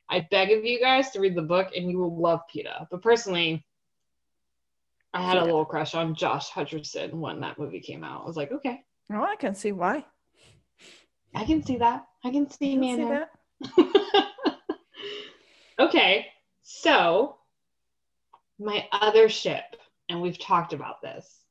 I 0.09 0.27
beg 0.31 0.53
of 0.53 0.65
you 0.65 0.81
guys 0.81 1.11
to 1.11 1.21
read 1.21 1.35
the 1.35 1.43
book 1.43 1.69
and 1.77 1.91
you 1.91 1.99
will 1.99 2.17
love 2.17 2.41
Peeta. 2.55 2.87
But 2.91 3.03
personally, 3.03 3.65
I 5.13 5.23
had 5.23 5.39
a 5.39 5.45
little 5.45 5.65
crush 5.65 5.95
on 5.95 6.15
Josh 6.15 6.51
Hutcherson 6.51 7.15
when 7.15 7.41
that 7.41 7.59
movie 7.59 7.81
came 7.81 8.05
out. 8.05 8.23
I 8.23 8.27
was 8.27 8.37
like, 8.37 8.53
okay, 8.53 8.85
Oh, 9.13 9.23
I 9.23 9.37
can 9.37 9.55
see 9.55 9.73
why. 9.73 10.05
I 11.35 11.45
can 11.45 11.63
see 11.63 11.77
that. 11.77 12.07
I 12.25 12.31
can 12.31 12.51
see 12.51 12.75
I 12.75 12.77
me 12.77 12.97
can 12.97 13.13
and 13.13 13.27
see 13.77 13.83
okay, 15.79 16.27
so 16.63 17.37
my 18.59 18.87
other 18.93 19.29
ship, 19.29 19.65
and 20.09 20.21
we've 20.21 20.39
talked 20.39 20.73
about 20.73 21.03
this 21.03 21.45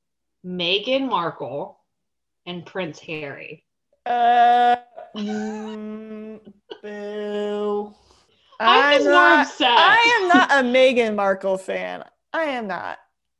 Meghan 0.45 1.07
Markle 1.07 1.79
and 2.45 2.65
Prince 2.65 2.99
Harry. 2.99 3.63
Uh, 4.05 4.75
mm, 5.15 6.39
boo. 6.81 7.93
I'm 8.59 9.03
more 9.03 9.11
not, 9.13 9.47
upset. 9.47 9.71
I 9.71 10.19
am 10.21 10.27
not 10.29 10.51
a 10.51 10.67
Meghan 10.67 11.15
Markle 11.15 11.57
fan. 11.57 12.03
I 12.33 12.43
am 12.43 12.67
not. 12.67 12.97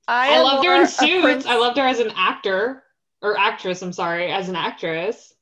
I, 0.08 0.38
I 0.38 0.42
loved 0.42 0.66
her 0.66 0.82
in 0.82 0.88
Suits. 0.88 1.24
Prince- 1.24 1.46
I 1.46 1.58
loved 1.58 1.78
her 1.78 1.88
as 1.88 2.00
an 2.00 2.12
actor 2.16 2.84
or 3.22 3.38
actress. 3.38 3.82
I'm 3.82 3.94
sorry, 3.94 4.32
as 4.32 4.50
an 4.50 4.56
actress. 4.56 5.34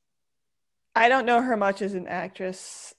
I 0.96 1.08
don't 1.08 1.26
know 1.26 1.40
her 1.42 1.56
much 1.56 1.82
as 1.82 1.94
an 1.94 2.06
actress. 2.06 2.94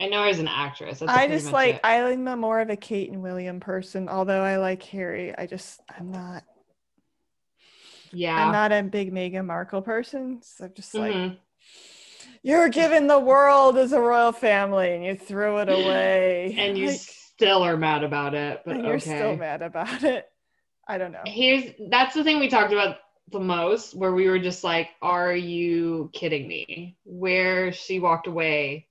I 0.00 0.08
know 0.08 0.22
her 0.22 0.28
as 0.28 0.38
an 0.38 0.48
actress. 0.48 1.00
That's 1.00 1.12
I 1.12 1.28
just 1.28 1.52
like 1.52 1.76
it. 1.76 1.80
I'm 1.84 2.26
a 2.28 2.36
more 2.36 2.60
of 2.60 2.70
a 2.70 2.76
Kate 2.76 3.10
and 3.10 3.22
William 3.22 3.60
person. 3.60 4.08
Although 4.08 4.42
I 4.42 4.56
like 4.56 4.82
Harry, 4.84 5.36
I 5.36 5.46
just 5.46 5.80
I'm 5.96 6.10
not. 6.10 6.44
yeah. 8.12 8.44
I'm 8.44 8.52
not 8.52 8.72
a 8.72 8.82
big 8.82 9.12
Meghan 9.12 9.46
Markle 9.46 9.82
person. 9.82 10.40
So 10.42 10.64
I'm 10.64 10.72
just 10.74 10.94
like 10.94 11.12
mm-hmm. 11.12 11.34
Mhm. 12.44 12.48
You're 12.50 12.68
given 12.68 13.06
the 13.06 13.18
world 13.20 13.76
as 13.78 13.92
a 13.92 14.00
royal 14.00 14.32
family 14.32 14.94
and 14.94 15.04
you 15.04 15.16
threw 15.16 15.58
it 15.58 15.68
away. 15.68 16.54
and 16.58 16.76
you 16.78 16.88
Like, 16.88 17.00
still 17.36 17.62
are 17.62 17.76
mad 17.76 18.04
about 18.04 18.34
it. 18.34 18.62
But 18.64 18.84
you're 18.84 18.98
okay. 18.98 19.00
still 19.00 19.36
mad 19.36 19.62
about 19.62 20.02
it. 20.02 20.28
I 20.88 20.98
don't 20.98 21.12
know. 21.12 21.32
Here's 21.34 21.72
that's 21.90 22.14
the 22.14 22.24
thing 22.24 22.40
we 22.40 22.48
talked 22.48 22.72
about 22.72 22.96
the 23.30 23.40
most, 23.40 23.94
where 23.94 24.12
we 24.12 24.28
were 24.28 24.38
just 24.38 24.64
like, 24.64 24.90
"Are 25.00 25.34
you 25.34 26.10
kidding 26.12 26.48
me?" 26.48 26.96
Where 27.04 27.72
she 27.72 28.00
walked 28.00 28.26
away 28.26 28.88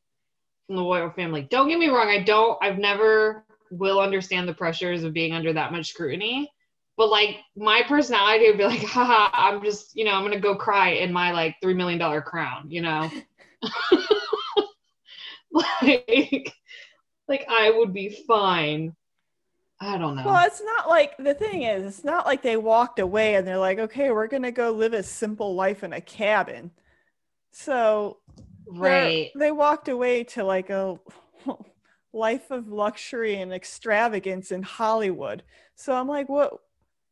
from 0.68 0.78
the 0.78 0.84
royal 0.84 1.12
family. 1.12 1.44
Don't 1.44 1.70
get 1.70 1.80
me 1.80 1.90
wrong. 1.90 2.10
I 2.10 2.24
don't. 2.24 2.58
I've 2.64 2.80
never 2.80 3.46
will 3.72 4.00
understand 4.00 4.48
the 4.48 4.54
pressures 4.54 5.04
of 5.04 5.14
being 5.14 5.34
under 5.34 5.54
that 5.54 5.72
much 5.72 5.90
scrutiny. 5.90 6.52
But 6.98 7.10
like 7.10 7.38
my 7.56 7.84
personality 7.88 8.48
would 8.50 8.58
be 8.58 8.66
like, 8.66 8.84
haha, 8.84 9.30
I'm 9.34 9.64
just, 9.64 9.96
you 9.96 10.06
know, 10.06 10.12
I'm 10.14 10.24
gonna 10.24 10.40
go 10.40 10.56
cry 10.56 10.92
in 10.92 11.14
my 11.14 11.32
like 11.32 11.56
three 11.62 11.74
million 11.74 12.00
dollar 12.00 12.22
crown, 12.22 12.70
you 12.72 12.82
know. 12.82 13.12
like, 15.52 16.54
like 17.28 17.46
I 17.50 17.72
would 17.72 17.94
be 17.94 18.24
fine. 18.28 18.96
I 19.80 19.98
don't 19.98 20.16
know. 20.16 20.24
Well, 20.26 20.46
it's 20.46 20.62
not 20.62 20.90
like 20.90 21.18
the 21.18 21.34
thing 21.34 21.64
is, 21.64 21.84
it's 21.84 22.04
not 22.04 22.28
like 22.28 22.44
they 22.44 22.56
walked 22.56 23.00
away 23.00 23.36
and 23.36 23.48
they're 23.48 23.58
like, 23.58 23.80
okay, 23.80 24.12
we're 24.12 24.28
gonna 24.28 24.52
go 24.52 24.72
live 24.72 24.94
a 24.94 25.02
simple 25.02 25.56
life 25.56 25.84
in 25.84 25.94
a 25.94 26.02
cabin. 26.02 26.70
So 27.52 28.18
right. 28.68 29.32
they 29.36 29.52
walked 29.52 29.90
away 29.90 30.24
to 30.26 30.44
like 30.44 30.70
a 30.70 31.00
life 32.14 32.52
of 32.52 32.68
luxury 32.68 33.42
and 33.42 33.52
extravagance 33.52 34.52
in 34.52 34.62
Hollywood. 34.62 35.44
So 35.76 35.94
I'm 35.94 36.08
like, 36.08 36.30
what? 36.30 36.54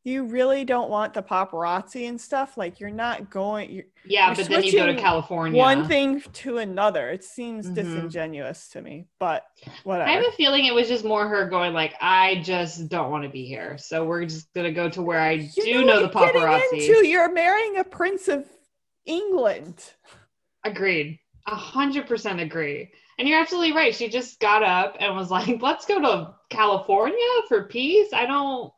You 0.05 0.23
really 0.23 0.63
don't 0.63 0.89
want 0.89 1.13
the 1.13 1.21
paparazzi 1.21 2.07
and 2.07 2.19
stuff? 2.19 2.57
Like 2.57 2.79
you're 2.79 2.89
not 2.89 3.29
going. 3.29 3.69
You're, 3.69 3.83
Yeah, 4.05 4.27
You're 4.27 4.35
but 4.37 4.47
then 4.47 4.63
you 4.63 4.71
go 4.71 4.77
to 4.77 4.83
switching 4.93 4.97
California. 5.03 5.57
one 5.59 5.87
thing 5.87 6.21
to 6.21 6.57
another. 6.59 7.09
It 7.09 7.23
seems 7.25 7.67
Mhm. 7.67 7.75
disingenuous 7.75 8.69
to 8.69 8.81
me, 8.81 9.07
but 9.19 9.45
I 9.85 10.09
have 10.11 10.23
a 10.25 10.31
feeling 10.31 10.65
it 10.65 10.73
was 10.73 10.87
just 10.87 11.03
more 11.03 11.27
her 11.27 11.47
going 11.49 11.73
like, 11.73 11.95
I 12.01 12.35
just 12.43 12.87
don't 12.87 13.11
want 13.11 13.23
to 13.25 13.29
be 13.29 13.45
here, 13.45 13.77
so 13.77 14.05
we're 14.05 14.23
just 14.25 14.53
gonna 14.53 14.71
go 14.71 14.89
to 14.89 15.01
where 15.01 15.19
I 15.19 15.31
You 15.31 15.49
do 15.63 15.83
know, 15.83 15.99
the 16.07 16.07
what 16.07 16.33
you're 16.33 16.47
getting 16.47 16.79
paparazzi. 16.79 16.87
Into. 16.95 17.07
You're 17.07 17.31
marrying 17.33 17.77
a 17.77 17.83
prince 17.83 18.29
of 18.29 18.47
England. 19.05 19.93
Agreed, 20.63 21.19
a 21.45 21.55
hundred 21.55 22.07
percent 22.07 22.39
agree. 22.39 22.89
And 23.17 23.27
you're 23.27 23.39
absolutely 23.39 23.73
right. 23.75 23.93
She 23.93 24.07
just 24.07 24.39
got 24.39 24.63
up 24.63 24.95
and 25.01 25.13
was 25.13 25.29
like, 25.29 25.61
"Let's 25.61 25.85
go 25.85 25.99
to 25.99 26.33
California 26.49 27.17
for 27.49 27.63
peace." 27.65 28.13
I 28.13 28.25
don't. 28.25 28.71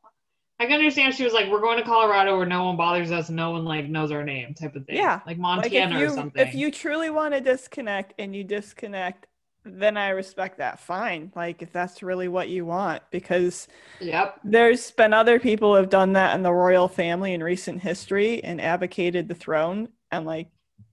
I 0.61 0.65
can 0.67 0.73
understand. 0.73 1.15
She 1.15 1.23
was 1.23 1.33
like, 1.33 1.49
"We're 1.49 1.59
going 1.59 1.79
to 1.79 1.83
Colorado 1.83 2.37
where 2.37 2.45
no 2.45 2.65
one 2.65 2.77
bothers 2.77 3.11
us, 3.11 3.31
no 3.31 3.49
one 3.49 3.65
like 3.65 3.89
knows 3.89 4.11
our 4.11 4.23
name," 4.23 4.53
type 4.53 4.75
of 4.75 4.85
thing. 4.85 4.95
Yeah, 4.95 5.15
like 5.25 5.25
Like 5.25 5.37
Montana 5.39 5.95
if 5.95 5.99
you 5.99 6.05
or 6.05 6.09
something. 6.09 6.47
if 6.47 6.53
you 6.53 6.69
truly 6.69 7.09
want 7.09 7.33
to 7.33 7.41
disconnect 7.41 8.13
and 8.19 8.35
you 8.35 8.43
disconnect, 8.43 9.25
then 9.65 9.97
I 9.97 10.09
respect 10.09 10.59
that. 10.59 10.79
Fine. 10.79 11.31
Like 11.35 11.63
if 11.63 11.73
that's 11.73 12.03
really 12.03 12.27
what 12.27 12.49
you 12.49 12.63
want, 12.63 13.01
because 13.09 13.69
yep. 13.99 14.39
there's 14.43 14.91
been 14.91 15.13
other 15.13 15.39
people 15.39 15.71
who 15.71 15.77
have 15.77 15.89
done 15.89 16.13
that 16.13 16.35
in 16.35 16.43
the 16.43 16.53
royal 16.53 16.87
family 16.87 17.33
in 17.33 17.41
recent 17.41 17.81
history 17.81 18.43
and 18.43 18.61
advocated 18.61 19.29
the 19.29 19.33
throne 19.33 19.89
and 20.11 20.27
like 20.27 20.49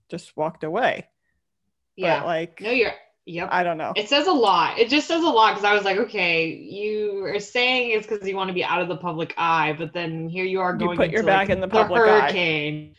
just 0.09 0.35
walked 0.35 0.63
away. 0.63 1.07
Yeah. 1.95 2.21
But 2.21 2.25
like 2.25 2.61
no, 2.61 2.71
you're. 2.71 2.93
Yep. 3.25 3.49
I 3.51 3.63
don't 3.63 3.77
know. 3.77 3.93
It 3.95 4.09
says 4.09 4.25
a 4.27 4.31
lot. 4.31 4.79
It 4.79 4.89
just 4.89 5.07
says 5.07 5.23
a 5.23 5.27
lot 5.27 5.53
because 5.53 5.63
I 5.63 5.73
was 5.73 5.83
like, 5.83 5.97
okay, 5.97 6.47
you 6.47 7.23
are 7.25 7.39
saying 7.39 7.91
it's 7.91 8.07
because 8.07 8.27
you 8.27 8.35
want 8.35 8.47
to 8.47 8.53
be 8.53 8.63
out 8.63 8.81
of 8.81 8.87
the 8.87 8.97
public 8.97 9.33
eye, 9.37 9.75
but 9.77 9.93
then 9.93 10.27
here 10.27 10.45
you 10.45 10.61
are 10.61 10.71
You 10.73 10.79
going. 10.79 10.97
put 10.97 11.11
your 11.11 11.23
back 11.23 11.49
like, 11.49 11.49
in 11.49 11.61
the 11.61 11.67
public 11.67 12.01
eye. 12.01 12.21
hurricane. 12.21 12.95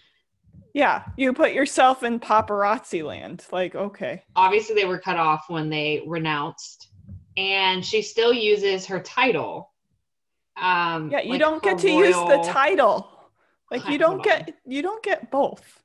Yeah, 0.72 1.02
you 1.16 1.32
put 1.32 1.52
yourself 1.52 2.04
in 2.04 2.20
paparazzi 2.20 3.02
land. 3.02 3.44
Like 3.50 3.74
okay. 3.74 4.22
Obviously, 4.36 4.76
they 4.76 4.84
were 4.84 5.00
cut 5.00 5.16
off 5.16 5.46
when 5.48 5.68
they 5.68 6.04
renounced, 6.06 6.90
and 7.36 7.84
she 7.84 8.02
still 8.02 8.32
uses 8.32 8.86
her 8.86 9.00
title. 9.00 9.72
Um, 10.56 11.10
Yeah, 11.10 11.22
you 11.22 11.30
like 11.32 11.40
don't 11.40 11.62
get 11.62 11.78
to 11.78 11.90
use 11.90 12.14
the 12.14 12.40
title. 12.46 13.10
Like 13.72 13.88
you 13.88 13.98
don't 13.98 14.18
on. 14.18 14.22
get 14.22 14.54
you 14.64 14.80
don't 14.82 15.02
get 15.02 15.30
both. 15.32 15.82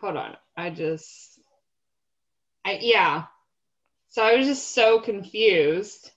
Hold 0.00 0.16
on, 0.16 0.36
I 0.56 0.70
just, 0.70 1.38
I 2.64 2.78
yeah. 2.80 3.24
So 4.14 4.22
I 4.22 4.36
was 4.36 4.46
just 4.46 4.76
so 4.76 5.00
confused 5.00 6.12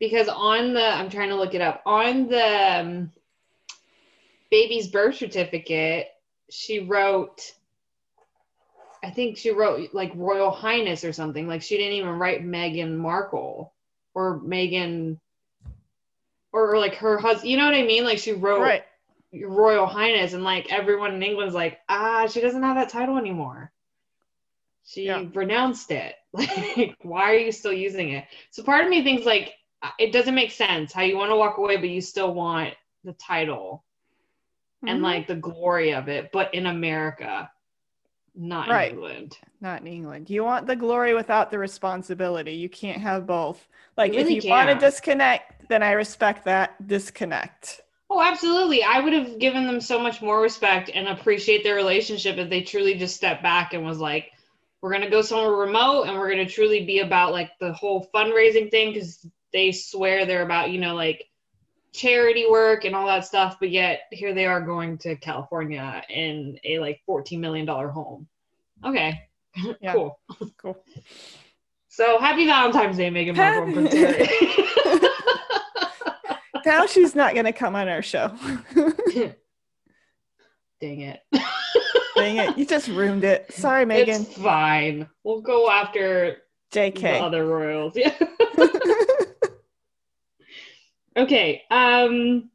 because 0.00 0.26
on 0.26 0.74
the 0.74 0.84
I'm 0.84 1.10
trying 1.10 1.28
to 1.28 1.36
look 1.36 1.54
it 1.54 1.60
up 1.60 1.80
on 1.86 2.26
the 2.26 2.80
um, 2.80 3.12
baby's 4.50 4.88
birth 4.88 5.14
certificate, 5.14 6.08
she 6.50 6.80
wrote. 6.80 7.52
I 9.04 9.10
think 9.10 9.36
she 9.36 9.52
wrote 9.52 9.90
like 9.94 10.10
Royal 10.16 10.50
Highness 10.50 11.04
or 11.04 11.12
something. 11.12 11.46
Like 11.46 11.62
she 11.62 11.76
didn't 11.76 11.92
even 11.92 12.18
write 12.18 12.44
Meghan 12.44 12.96
Markle 12.96 13.72
or 14.12 14.40
Meghan 14.40 15.20
or, 16.52 16.74
or 16.74 16.78
like 16.80 16.96
her 16.96 17.16
husband. 17.16 17.48
You 17.48 17.58
know 17.58 17.66
what 17.66 17.76
I 17.76 17.84
mean? 17.84 18.02
Like 18.02 18.18
she 18.18 18.32
wrote 18.32 18.62
Right. 18.62 18.84
Royal 19.32 19.86
Highness, 19.86 20.32
and 20.32 20.42
like 20.42 20.72
everyone 20.72 21.14
in 21.14 21.22
England's 21.22 21.54
like, 21.54 21.78
ah, 21.88 22.26
she 22.26 22.40
doesn't 22.40 22.64
have 22.64 22.74
that 22.74 22.88
title 22.88 23.18
anymore. 23.18 23.70
She 24.88 25.04
Yeah. 25.04 25.24
renounced 25.34 25.90
it. 25.90 26.14
Like, 26.32 26.96
why 27.02 27.30
are 27.32 27.36
you 27.38 27.52
still 27.52 27.72
using 27.72 28.10
it? 28.12 28.24
So 28.50 28.62
part 28.62 28.84
of 28.84 28.90
me 28.90 29.02
thinks 29.04 29.26
like 29.26 29.54
uh, 29.82 29.90
it 29.98 30.12
doesn't 30.12 30.34
make 30.34 30.50
sense 30.50 30.92
how 30.92 31.02
you 31.02 31.16
want 31.16 31.30
to 31.30 31.36
walk 31.36 31.58
away, 31.58 31.76
but 31.76 31.88
you 31.90 32.00
still 32.00 32.32
want 32.34 32.74
the 33.04 33.12
title 33.12 33.84
and 34.86 35.00
Mhm. 35.00 35.02
like 35.02 35.26
the 35.26 35.34
glory 35.36 35.92
of 35.92 36.08
it, 36.08 36.32
but 36.32 36.52
in 36.54 36.66
America, 36.66 37.50
not 38.34 38.68
Right. 38.68 38.88
in 38.92 38.94
England. 38.96 39.38
not 39.60 39.80
in 39.80 39.88
England. 39.88 40.30
You 40.30 40.44
want 40.44 40.66
the 40.68 40.76
glory 40.76 41.14
without 41.14 41.50
the 41.50 41.58
responsibility. 41.58 42.52
You 42.52 42.68
can't 42.68 43.00
have 43.02 43.26
both. 43.26 43.66
Like 43.96 44.12
You 44.12 44.18
really 44.20 44.38
if 44.38 44.44
you 44.44 44.50
want 44.50 44.68
to 44.68 44.74
disconnect, 44.86 45.68
then 45.68 45.82
I 45.82 45.92
respect 45.92 46.44
that. 46.44 46.86
Disconnect. 46.86 47.80
Oh, 48.08 48.22
absolutely. 48.22 48.84
I 48.84 49.00
would 49.00 49.12
have 49.12 49.38
given 49.38 49.66
them 49.66 49.80
so 49.80 49.98
much 49.98 50.22
more 50.22 50.40
respect 50.40 50.90
and 50.94 51.08
appreciate 51.08 51.62
their 51.64 51.74
relationship 51.74 52.38
if 52.38 52.48
they 52.48 52.62
truly 52.62 52.94
just 52.94 53.16
stepped 53.16 53.42
back 53.42 53.74
and 53.74 53.84
was 53.84 53.98
like, 53.98 54.30
we're 54.80 54.90
going 54.90 55.02
to 55.02 55.10
go 55.10 55.22
somewhere 55.22 55.52
remote 55.52 56.04
and 56.04 56.16
we're 56.16 56.30
going 56.30 56.46
to 56.46 56.52
truly 56.52 56.84
be 56.84 57.00
about 57.00 57.32
like 57.32 57.50
the 57.60 57.72
whole 57.72 58.08
fundraising 58.14 58.70
thing 58.70 58.92
because 58.92 59.26
they 59.52 59.72
swear 59.72 60.24
they're 60.24 60.44
about, 60.44 60.70
you 60.70 60.78
know, 60.78 60.94
like 60.94 61.24
charity 61.92 62.46
work 62.48 62.84
and 62.84 62.94
all 62.94 63.06
that 63.06 63.24
stuff. 63.24 63.56
But 63.58 63.70
yet 63.70 64.02
here 64.12 64.34
they 64.34 64.46
are 64.46 64.60
going 64.60 64.98
to 64.98 65.16
California 65.16 66.02
in 66.08 66.58
a 66.64 66.78
like 66.78 67.00
$14 67.08 67.38
million 67.38 67.66
home. 67.66 68.26
Okay. 68.84 69.22
Yeah. 69.80 69.94
Cool. 69.94 70.20
Cool. 70.56 70.84
So 71.88 72.20
happy 72.20 72.46
Valentine's 72.46 72.96
Day, 72.96 73.10
Meghan 73.10 73.34
Markle 73.34 73.72
Prince 73.72 73.92
Now 76.66 76.86
she's 76.86 77.16
not 77.16 77.34
going 77.34 77.46
to 77.46 77.52
come 77.52 77.74
on 77.74 77.88
our 77.88 78.02
show. 78.02 78.30
Dang 80.80 81.00
it. 81.00 81.20
Dang 82.18 82.36
it. 82.36 82.58
You 82.58 82.66
just 82.66 82.88
ruined 82.88 83.24
it. 83.24 83.52
Sorry, 83.52 83.84
Meghan. 83.84 84.20
It's 84.22 84.34
fine. 84.36 85.08
We'll 85.24 85.40
go 85.40 85.70
after 85.70 86.38
the 86.72 86.78
JK. 86.92 87.20
other 87.20 87.46
royals. 87.46 87.94
Yeah. 87.96 88.14
okay. 91.16 91.62
Um 91.70 92.50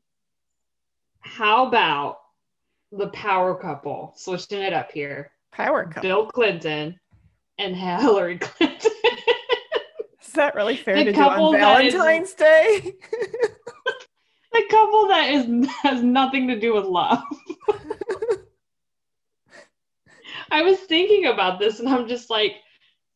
how 1.19 1.67
about 1.67 2.17
the 2.91 3.08
power 3.10 3.56
couple? 3.56 4.13
Switching 4.17 4.62
it 4.62 4.73
up 4.73 4.91
here. 4.91 5.32
Power 5.52 5.86
couple. 5.86 6.02
Bill 6.02 6.26
Clinton 6.28 6.99
and 7.58 7.76
Hillary 7.76 8.38
Clinton. 8.38 8.91
Is 10.21 10.34
that 10.34 10.56
really 10.56 10.78
fair 10.78 10.95
The 10.97 11.06
to 11.06 11.12
do 11.13 11.21
on 11.21 11.54
that 11.54 11.86
is- 11.86 11.93
Valentine's 11.93 12.34
Day? 12.34 12.93
the 14.52 14.63
couple 14.69 15.08
that 15.08 15.30
is 15.32 15.67
has 15.84 16.02
nothing 16.04 16.47
to 16.47 16.60
do 16.60 16.73
with 16.73 16.86
love. 16.86 17.21
I 20.51 20.62
was 20.62 20.79
thinking 20.79 21.25
about 21.27 21.60
this 21.60 21.79
and 21.79 21.89
I'm 21.89 22.08
just 22.08 22.29
like, 22.29 22.56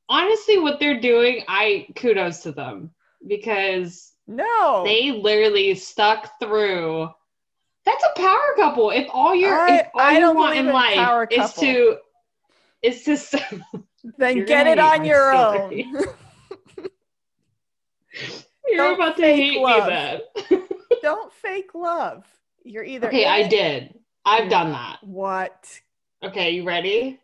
honestly, 0.09 0.57
what 0.59 0.79
they're 0.79 0.99
doing, 0.99 1.43
I 1.47 1.87
kudos 1.95 2.39
to 2.43 2.51
them 2.51 2.91
because 3.27 4.13
no. 4.27 4.83
they 4.85 5.11
literally 5.11 5.75
stuck 5.75 6.39
through. 6.39 7.09
That's 7.85 8.03
a 8.03 8.19
power 8.19 8.53
couple. 8.57 8.89
If 8.91 9.07
all 9.11 9.33
you're, 9.35 9.57
I- 9.57 9.77
if 9.77 9.87
all 9.93 10.01
I 10.01 10.11
you 10.13 10.19
don't 10.19 10.35
want 10.35 10.57
in 10.57 10.67
life 10.67 11.27
is 11.31 11.53
to, 11.53 11.97
is 12.81 13.03
to, 13.03 13.63
then 14.17 14.45
get 14.45 14.67
it 14.67 14.79
on 14.79 15.05
your 15.05 15.31
story. 15.31 15.87
own. 15.93 16.05
you're 18.67 18.77
Don't 18.77 18.95
about 18.95 19.17
to 19.17 19.23
hate 19.23 19.59
love. 19.61 19.87
me 19.87 20.19
then. 20.49 20.63
Don't 21.01 21.31
fake 21.31 21.73
love. 21.73 22.25
You're 22.63 22.83
either 22.83 23.07
okay, 23.07 23.25
I 23.25 23.47
did. 23.47 23.97
I've 24.25 24.49
done 24.49 24.71
that. 24.73 24.97
What? 25.01 25.79
Okay, 26.23 26.51
you 26.51 26.63
ready? 26.63 27.19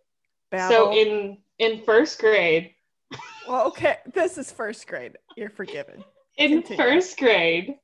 Babble? 0.51 0.73
So 0.73 0.93
in 0.93 1.37
in 1.59 1.83
first 1.83 2.19
grade, 2.19 2.71
well, 3.47 3.67
okay, 3.67 3.97
this 4.13 4.37
is 4.37 4.51
first 4.51 4.87
grade. 4.87 5.17
You're 5.35 5.49
forgiven. 5.49 6.03
in 6.37 6.61
Continue. 6.61 6.77
first 6.77 7.17
grade, 7.17 7.75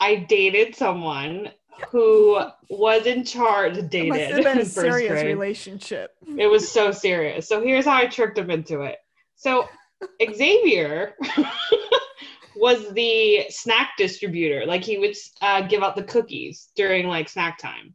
I 0.00 0.16
dated 0.16 0.74
someone 0.74 1.50
who 1.90 2.40
was 2.70 3.06
in 3.06 3.24
charge. 3.24 3.76
It 3.76 3.90
Dated 3.90 4.08
must 4.08 4.20
have 4.22 4.44
been 4.44 4.58
a 4.60 4.64
serious 4.64 5.12
grade. 5.12 5.26
relationship. 5.26 6.14
It 6.38 6.46
was 6.46 6.70
so 6.70 6.90
serious. 6.90 7.48
So 7.48 7.62
here's 7.62 7.84
how 7.84 7.96
I 7.96 8.06
tricked 8.06 8.38
him 8.38 8.50
into 8.50 8.82
it. 8.82 8.96
So 9.34 9.68
Xavier 10.22 11.14
was 12.56 12.92
the 12.94 13.44
snack 13.50 13.92
distributor. 13.98 14.64
Like 14.64 14.84
he 14.84 14.98
would 14.98 15.14
uh, 15.42 15.62
give 15.62 15.82
out 15.82 15.96
the 15.96 16.04
cookies 16.04 16.70
during 16.76 17.08
like 17.08 17.28
snack 17.28 17.58
time. 17.58 17.94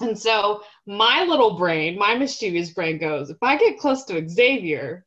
And 0.00 0.18
so 0.18 0.62
my 0.86 1.24
little 1.24 1.56
brain, 1.56 1.98
my 1.98 2.14
mischievous 2.16 2.70
brain 2.70 2.98
goes, 2.98 3.30
if 3.30 3.36
I 3.42 3.56
get 3.56 3.78
close 3.78 4.04
to 4.06 4.28
Xavier, 4.28 5.04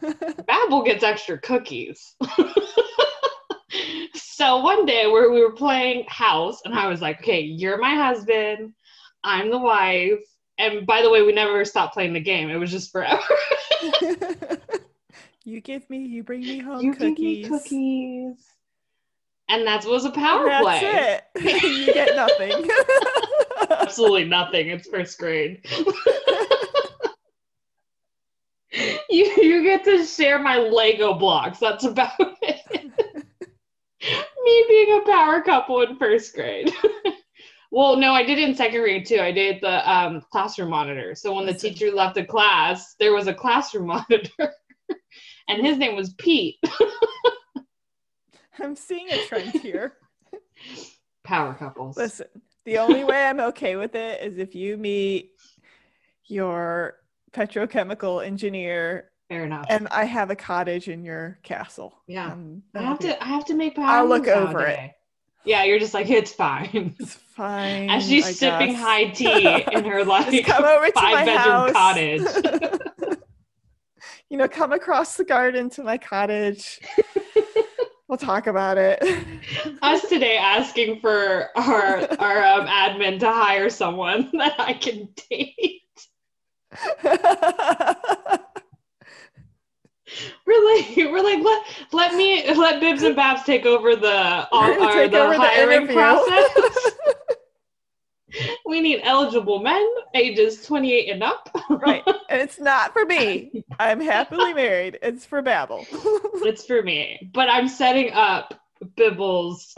Babel 0.46 0.82
gets 0.82 1.02
extra 1.02 1.38
cookies. 1.38 2.14
so 4.14 4.58
one 4.58 4.86
day 4.86 5.06
where 5.06 5.30
we 5.30 5.40
were 5.42 5.52
playing 5.52 6.04
house, 6.08 6.60
and 6.64 6.74
I 6.74 6.88
was 6.88 7.00
like, 7.00 7.20
okay, 7.20 7.40
you're 7.40 7.78
my 7.78 7.94
husband, 7.94 8.72
I'm 9.22 9.50
the 9.50 9.58
wife. 9.58 10.20
And 10.58 10.86
by 10.86 11.02
the 11.02 11.10
way, 11.10 11.22
we 11.22 11.32
never 11.32 11.64
stopped 11.64 11.94
playing 11.94 12.12
the 12.12 12.20
game. 12.20 12.48
It 12.50 12.56
was 12.56 12.70
just 12.70 12.92
forever. 12.92 13.20
you 15.44 15.60
give 15.60 15.88
me, 15.90 15.98
you 15.98 16.22
bring 16.22 16.40
me 16.42 16.58
home 16.60 16.80
you 16.80 16.92
give 16.94 17.18
me 17.18 17.42
cookies. 17.42 17.48
cookies. 17.48 18.46
And 19.48 19.66
that 19.66 19.84
was 19.84 20.04
a 20.04 20.08
And 20.08 20.14
power 20.14 20.46
that's 20.48 20.62
play. 20.62 21.20
it. 21.34 21.62
you 21.62 21.92
get 21.92 22.14
nothing. 22.16 22.68
Absolutely 23.70 24.24
nothing. 24.24 24.68
It's 24.68 24.88
first 24.88 25.18
grade. 25.18 25.64
you 29.08 29.24
you 29.36 29.62
get 29.62 29.84
to 29.84 30.04
share 30.04 30.38
my 30.38 30.58
Lego 30.58 31.14
blocks. 31.14 31.58
That's 31.58 31.84
about 31.84 32.12
it. 32.18 32.92
Me 34.44 34.64
being 34.68 35.00
a 35.00 35.06
power 35.06 35.40
couple 35.40 35.80
in 35.82 35.96
first 35.96 36.34
grade. 36.34 36.70
well, 37.70 37.96
no, 37.96 38.12
I 38.12 38.22
did 38.24 38.38
it 38.38 38.48
in 38.48 38.54
second 38.54 38.80
grade 38.80 39.06
too. 39.06 39.20
I 39.20 39.32
did 39.32 39.60
the 39.62 39.90
um, 39.90 40.22
classroom 40.30 40.70
monitor. 40.70 41.14
So 41.14 41.32
when 41.34 41.46
the 41.46 41.54
teacher 41.54 41.90
left 41.90 42.16
the 42.16 42.24
class, 42.24 42.94
there 42.98 43.14
was 43.14 43.26
a 43.26 43.34
classroom 43.34 43.86
monitor, 43.86 44.52
and 45.48 45.64
his 45.64 45.78
name 45.78 45.96
was 45.96 46.12
Pete. 46.14 46.58
I'm 48.60 48.76
seeing 48.76 49.10
a 49.10 49.24
trend 49.26 49.52
here. 49.52 49.94
Power 51.24 51.54
couples. 51.54 51.96
Listen, 51.96 52.26
the 52.64 52.78
only 52.78 53.04
way 53.04 53.24
I'm 53.24 53.40
okay 53.40 53.76
with 53.76 53.94
it 53.94 54.22
is 54.22 54.38
if 54.38 54.54
you 54.54 54.76
meet 54.76 55.32
your 56.26 56.96
petrochemical 57.32 58.24
engineer 58.24 59.10
Fair 59.28 59.44
enough. 59.44 59.66
and 59.68 59.88
I 59.88 60.04
have 60.04 60.30
a 60.30 60.36
cottage 60.36 60.88
in 60.88 61.04
your 61.04 61.38
castle. 61.42 61.94
Yeah. 62.06 62.32
Um, 62.32 62.62
I 62.74 62.82
have 62.82 62.98
to. 63.00 63.22
I 63.22 63.26
have 63.26 63.44
to 63.46 63.54
make 63.54 63.74
power. 63.76 63.86
I'll 63.86 64.06
look 64.06 64.28
over 64.28 64.66
it. 64.66 64.92
Yeah, 65.44 65.64
you're 65.64 65.78
just 65.78 65.92
like 65.94 66.08
it's 66.08 66.32
fine. 66.32 66.94
It's 66.98 67.14
fine. 67.14 67.90
As 67.90 68.06
she's 68.08 68.24
I 68.26 68.32
sipping 68.32 68.72
guess. 68.72 68.80
high 68.80 69.04
tea 69.10 69.64
in 69.72 69.84
her 69.84 70.04
like 70.06 70.46
come 70.46 70.64
over 70.64 70.86
to 70.86 70.92
five 70.92 71.12
my 71.12 71.24
bedroom 71.24 71.54
house. 71.54 71.72
cottage. 71.72 72.22
you 74.30 74.38
know, 74.38 74.48
come 74.48 74.72
across 74.72 75.16
the 75.16 75.24
garden 75.24 75.68
to 75.70 75.82
my 75.82 75.98
cottage. 75.98 76.80
we'll 78.14 78.28
talk 78.28 78.46
about 78.46 78.78
it. 78.78 79.02
Us 79.82 80.08
today 80.08 80.36
asking 80.36 81.00
for 81.00 81.48
our 81.56 82.06
our 82.20 82.44
um, 82.44 82.66
admin 82.68 83.18
to 83.18 83.26
hire 83.26 83.68
someone 83.68 84.30
that 84.34 84.54
I 84.58 84.74
can 84.74 85.08
date. 85.28 85.80
We're 90.46 90.76
like 90.76 90.96
we're 90.96 91.24
like 91.24 91.42
let 91.42 91.64
let 91.92 92.14
me 92.14 92.46
let 92.54 92.78
Bibs 92.78 93.02
and 93.02 93.16
Babs 93.16 93.42
take 93.42 93.66
over 93.66 93.96
the 93.96 94.46
or 94.52 95.08
the 95.08 95.36
hiring 95.36 95.88
process. 95.88 96.92
we 98.66 98.80
need 98.80 99.00
eligible 99.04 99.60
men 99.60 99.86
ages 100.14 100.64
28 100.66 101.10
and 101.10 101.22
up. 101.22 101.48
right. 101.70 102.02
And 102.28 102.40
it's 102.40 102.58
not 102.58 102.92
for 102.92 103.04
me. 103.04 103.64
I'm 103.78 104.00
happily 104.00 104.54
married. 104.54 104.98
It's 105.02 105.24
for 105.26 105.42
Babel. 105.42 105.86
It's 105.92 106.64
for 106.66 106.82
me. 106.82 107.30
But 107.32 107.48
I'm 107.48 107.68
setting 107.68 108.12
up 108.12 108.54
Bibbles. 108.96 109.72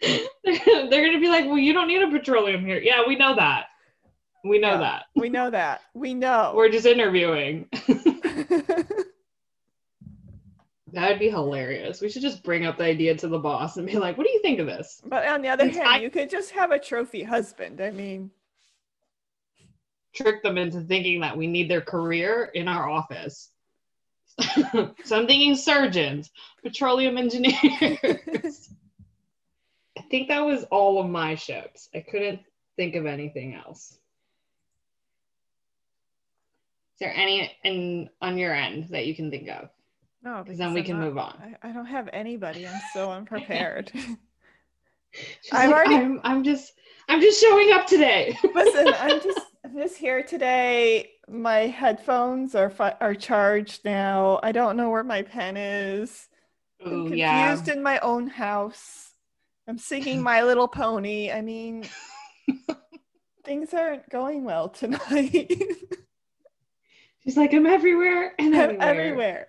they're, 0.00 0.90
they're 0.90 1.06
gonna 1.06 1.20
be 1.20 1.28
like, 1.28 1.44
well, 1.46 1.58
you 1.58 1.72
don't 1.72 1.88
need 1.88 2.02
a 2.02 2.10
petroleum 2.10 2.64
here. 2.64 2.78
Yeah, 2.80 3.02
we 3.06 3.16
know 3.16 3.34
that. 3.36 3.66
We 4.44 4.58
know 4.58 4.72
Yeah. 4.72 4.78
that. 4.78 5.02
we 5.14 5.28
know 5.30 5.50
that. 5.50 5.80
We 5.94 6.12
know. 6.14 6.52
We're 6.54 6.68
just 6.68 6.84
interviewing. 6.86 7.68
That 10.94 11.10
would 11.10 11.18
be 11.18 11.28
hilarious. 11.28 12.00
We 12.00 12.08
should 12.08 12.22
just 12.22 12.44
bring 12.44 12.64
up 12.66 12.78
the 12.78 12.84
idea 12.84 13.16
to 13.16 13.26
the 13.26 13.38
boss 13.38 13.76
and 13.76 13.86
be 13.86 13.96
like, 13.98 14.16
what 14.16 14.24
do 14.28 14.32
you 14.32 14.40
think 14.42 14.60
of 14.60 14.66
this? 14.66 15.02
but 15.04 15.26
on 15.26 15.42
the 15.42 15.48
other 15.48 15.68
hand, 15.68 15.88
I- 15.88 15.98
you 15.98 16.08
could 16.08 16.30
just 16.30 16.52
have 16.52 16.70
a 16.70 16.78
trophy 16.78 17.24
husband. 17.24 17.80
I 17.80 17.90
mean, 17.90 18.30
Trick 20.14 20.44
them 20.44 20.56
into 20.56 20.80
thinking 20.80 21.20
that 21.22 21.36
we 21.36 21.48
need 21.48 21.68
their 21.68 21.80
career 21.80 22.48
in 22.54 22.68
our 22.68 22.88
office. 22.88 23.50
so 24.38 24.94
I'm 25.16 25.26
thinking 25.26 25.56
surgeons, 25.56 26.30
petroleum 26.62 27.18
engineers. 27.18 27.58
I 29.98 30.02
think 30.08 30.28
that 30.28 30.44
was 30.46 30.62
all 30.70 31.00
of 31.00 31.10
my 31.10 31.34
ships. 31.34 31.88
I 31.92 31.98
couldn't 32.08 32.38
think 32.76 32.94
of 32.94 33.06
anything 33.06 33.54
else. 33.56 33.98
Is 36.92 37.00
there 37.00 37.12
any 37.12 37.50
in 37.64 38.08
on 38.20 38.38
your 38.38 38.54
end 38.54 38.90
that 38.90 39.06
you 39.06 39.16
can 39.16 39.32
think 39.32 39.48
of? 39.48 39.68
No, 40.24 40.42
Because 40.42 40.58
then 40.58 40.72
we 40.72 40.80
I'm 40.80 40.86
can 40.86 40.98
not- 40.98 41.06
move 41.06 41.18
on. 41.18 41.56
I, 41.62 41.68
I 41.68 41.72
don't 41.72 41.86
have 41.86 42.08
anybody. 42.12 42.66
I'm 42.66 42.80
so 42.92 43.10
unprepared. 43.18 43.92
I've 45.52 45.70
like, 45.70 45.74
already- 45.74 45.94
I'm, 45.96 46.20
I'm 46.24 46.42
just 46.44 46.72
I'm 47.08 47.20
just 47.20 47.40
showing 47.40 47.70
up 47.72 47.86
today. 47.86 48.36
Listen, 48.54 48.88
I'm 48.98 49.20
just 49.20 49.40
I'm 49.64 49.74
just 49.76 49.96
here 49.96 50.22
today. 50.22 51.10
My 51.28 51.66
headphones 51.66 52.54
are 52.54 52.70
fi- 52.70 52.96
are 53.00 53.14
charged 53.14 53.84
now. 53.84 54.40
I 54.42 54.52
don't 54.52 54.76
know 54.76 54.90
where 54.90 55.04
my 55.04 55.22
pen 55.22 55.56
is. 55.56 56.28
I'm 56.84 57.08
confused 57.08 57.68
yeah. 57.68 57.72
in 57.74 57.82
my 57.82 57.98
own 58.00 58.26
house. 58.26 59.12
I'm 59.68 59.78
singing 59.78 60.20
My 60.22 60.42
Little 60.42 60.68
Pony. 60.68 61.30
I 61.30 61.40
mean, 61.40 61.84
things 63.44 63.72
aren't 63.72 64.08
going 64.10 64.44
well 64.44 64.68
tonight. 64.68 65.50
She's 67.22 67.36
like, 67.38 67.54
I'm 67.54 67.64
everywhere 67.64 68.34
and 68.38 68.54
I'm 68.54 68.82
everywhere. 68.82 69.46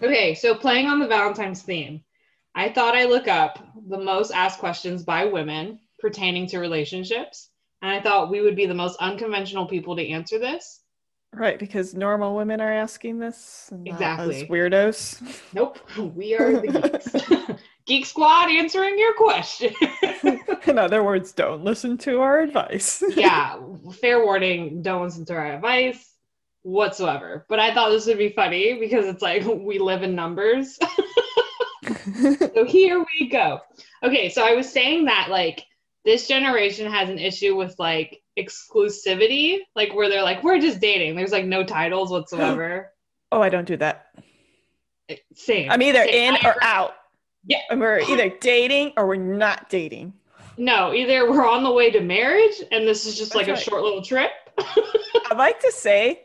Okay, 0.00 0.34
so 0.34 0.54
playing 0.54 0.86
on 0.86 1.00
the 1.00 1.08
Valentine's 1.08 1.62
theme, 1.62 2.02
I 2.54 2.68
thought 2.68 2.96
I 2.96 3.04
look 3.04 3.26
up 3.26 3.58
the 3.88 3.98
most 3.98 4.30
asked 4.30 4.60
questions 4.60 5.02
by 5.02 5.24
women 5.24 5.80
pertaining 5.98 6.46
to 6.48 6.60
relationships, 6.60 7.50
and 7.82 7.90
I 7.90 8.00
thought 8.00 8.30
we 8.30 8.40
would 8.40 8.54
be 8.54 8.66
the 8.66 8.74
most 8.74 8.96
unconventional 9.00 9.66
people 9.66 9.96
to 9.96 10.08
answer 10.08 10.38
this. 10.38 10.82
Right, 11.34 11.58
because 11.58 11.94
normal 11.94 12.36
women 12.36 12.60
are 12.60 12.72
asking 12.72 13.18
this. 13.18 13.72
Exactly. 13.84 14.46
weirdos. 14.46 15.20
Nope, 15.52 15.78
we 16.14 16.36
are 16.36 16.60
the 16.60 16.68
geeks. 16.68 17.60
Geek 17.86 18.06
Squad 18.06 18.50
answering 18.50 18.98
your 18.98 19.14
question. 19.14 19.74
In 20.66 20.78
other 20.78 21.02
words, 21.02 21.32
don't 21.32 21.64
listen 21.64 21.98
to 21.98 22.20
our 22.20 22.40
advice. 22.40 23.02
yeah, 23.16 23.58
fair 24.00 24.24
warning, 24.24 24.80
don't 24.82 25.02
listen 25.02 25.24
to 25.24 25.34
our 25.34 25.54
advice 25.54 26.07
whatsoever. 26.68 27.46
But 27.48 27.58
I 27.58 27.72
thought 27.72 27.90
this 27.90 28.06
would 28.06 28.18
be 28.18 28.30
funny 28.30 28.78
because 28.78 29.06
it's 29.06 29.22
like 29.22 29.44
we 29.46 29.78
live 29.78 30.02
in 30.02 30.14
numbers. 30.14 30.78
so 32.38 32.64
here 32.66 33.04
we 33.20 33.28
go. 33.28 33.60
Okay, 34.02 34.28
so 34.28 34.44
I 34.44 34.52
was 34.52 34.70
saying 34.70 35.06
that 35.06 35.28
like 35.30 35.64
this 36.04 36.28
generation 36.28 36.90
has 36.90 37.08
an 37.08 37.18
issue 37.18 37.56
with 37.56 37.74
like 37.78 38.22
exclusivity, 38.38 39.58
like 39.74 39.94
where 39.94 40.08
they're 40.08 40.22
like, 40.22 40.42
we're 40.42 40.60
just 40.60 40.80
dating. 40.80 41.16
There's 41.16 41.32
like 41.32 41.44
no 41.44 41.64
titles 41.64 42.10
whatsoever. 42.10 42.92
oh, 43.32 43.42
I 43.42 43.48
don't 43.48 43.66
do 43.66 43.76
that. 43.78 44.06
Eh, 45.08 45.16
same. 45.34 45.70
I'm 45.70 45.82
either 45.82 46.04
Same. 46.04 46.34
in 46.34 46.46
or 46.46 46.56
out. 46.62 46.94
Yeah. 47.44 47.60
And 47.70 47.80
we're 47.80 48.00
either 48.00 48.28
dating 48.40 48.92
or 48.96 49.06
we're 49.06 49.16
not 49.16 49.68
dating. 49.70 50.12
No, 50.56 50.92
either 50.92 51.30
we're 51.30 51.46
on 51.46 51.62
the 51.62 51.70
way 51.70 51.90
to 51.90 52.00
marriage 52.00 52.62
and 52.72 52.86
this 52.86 53.06
is 53.06 53.16
just 53.16 53.32
That's 53.32 53.48
like 53.48 53.56
a 53.56 53.60
short 53.60 53.82
little 53.82 54.02
trip. 54.02 54.30
I'd 54.58 55.36
like 55.36 55.60
to 55.60 55.70
say 55.70 56.22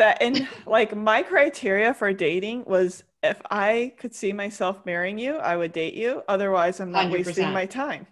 that 0.00 0.20
in 0.20 0.48
like 0.66 0.96
my 0.96 1.22
criteria 1.22 1.94
for 1.94 2.12
dating 2.12 2.64
was 2.64 3.04
if 3.22 3.40
I 3.50 3.92
could 3.98 4.14
see 4.14 4.32
myself 4.32 4.84
marrying 4.86 5.18
you, 5.18 5.36
I 5.36 5.56
would 5.56 5.72
date 5.72 5.94
you. 5.94 6.22
Otherwise, 6.26 6.80
I'm 6.80 6.90
not 6.90 7.10
wasting 7.10 7.46
100%. 7.46 7.52
my 7.52 7.66
time. 7.66 8.06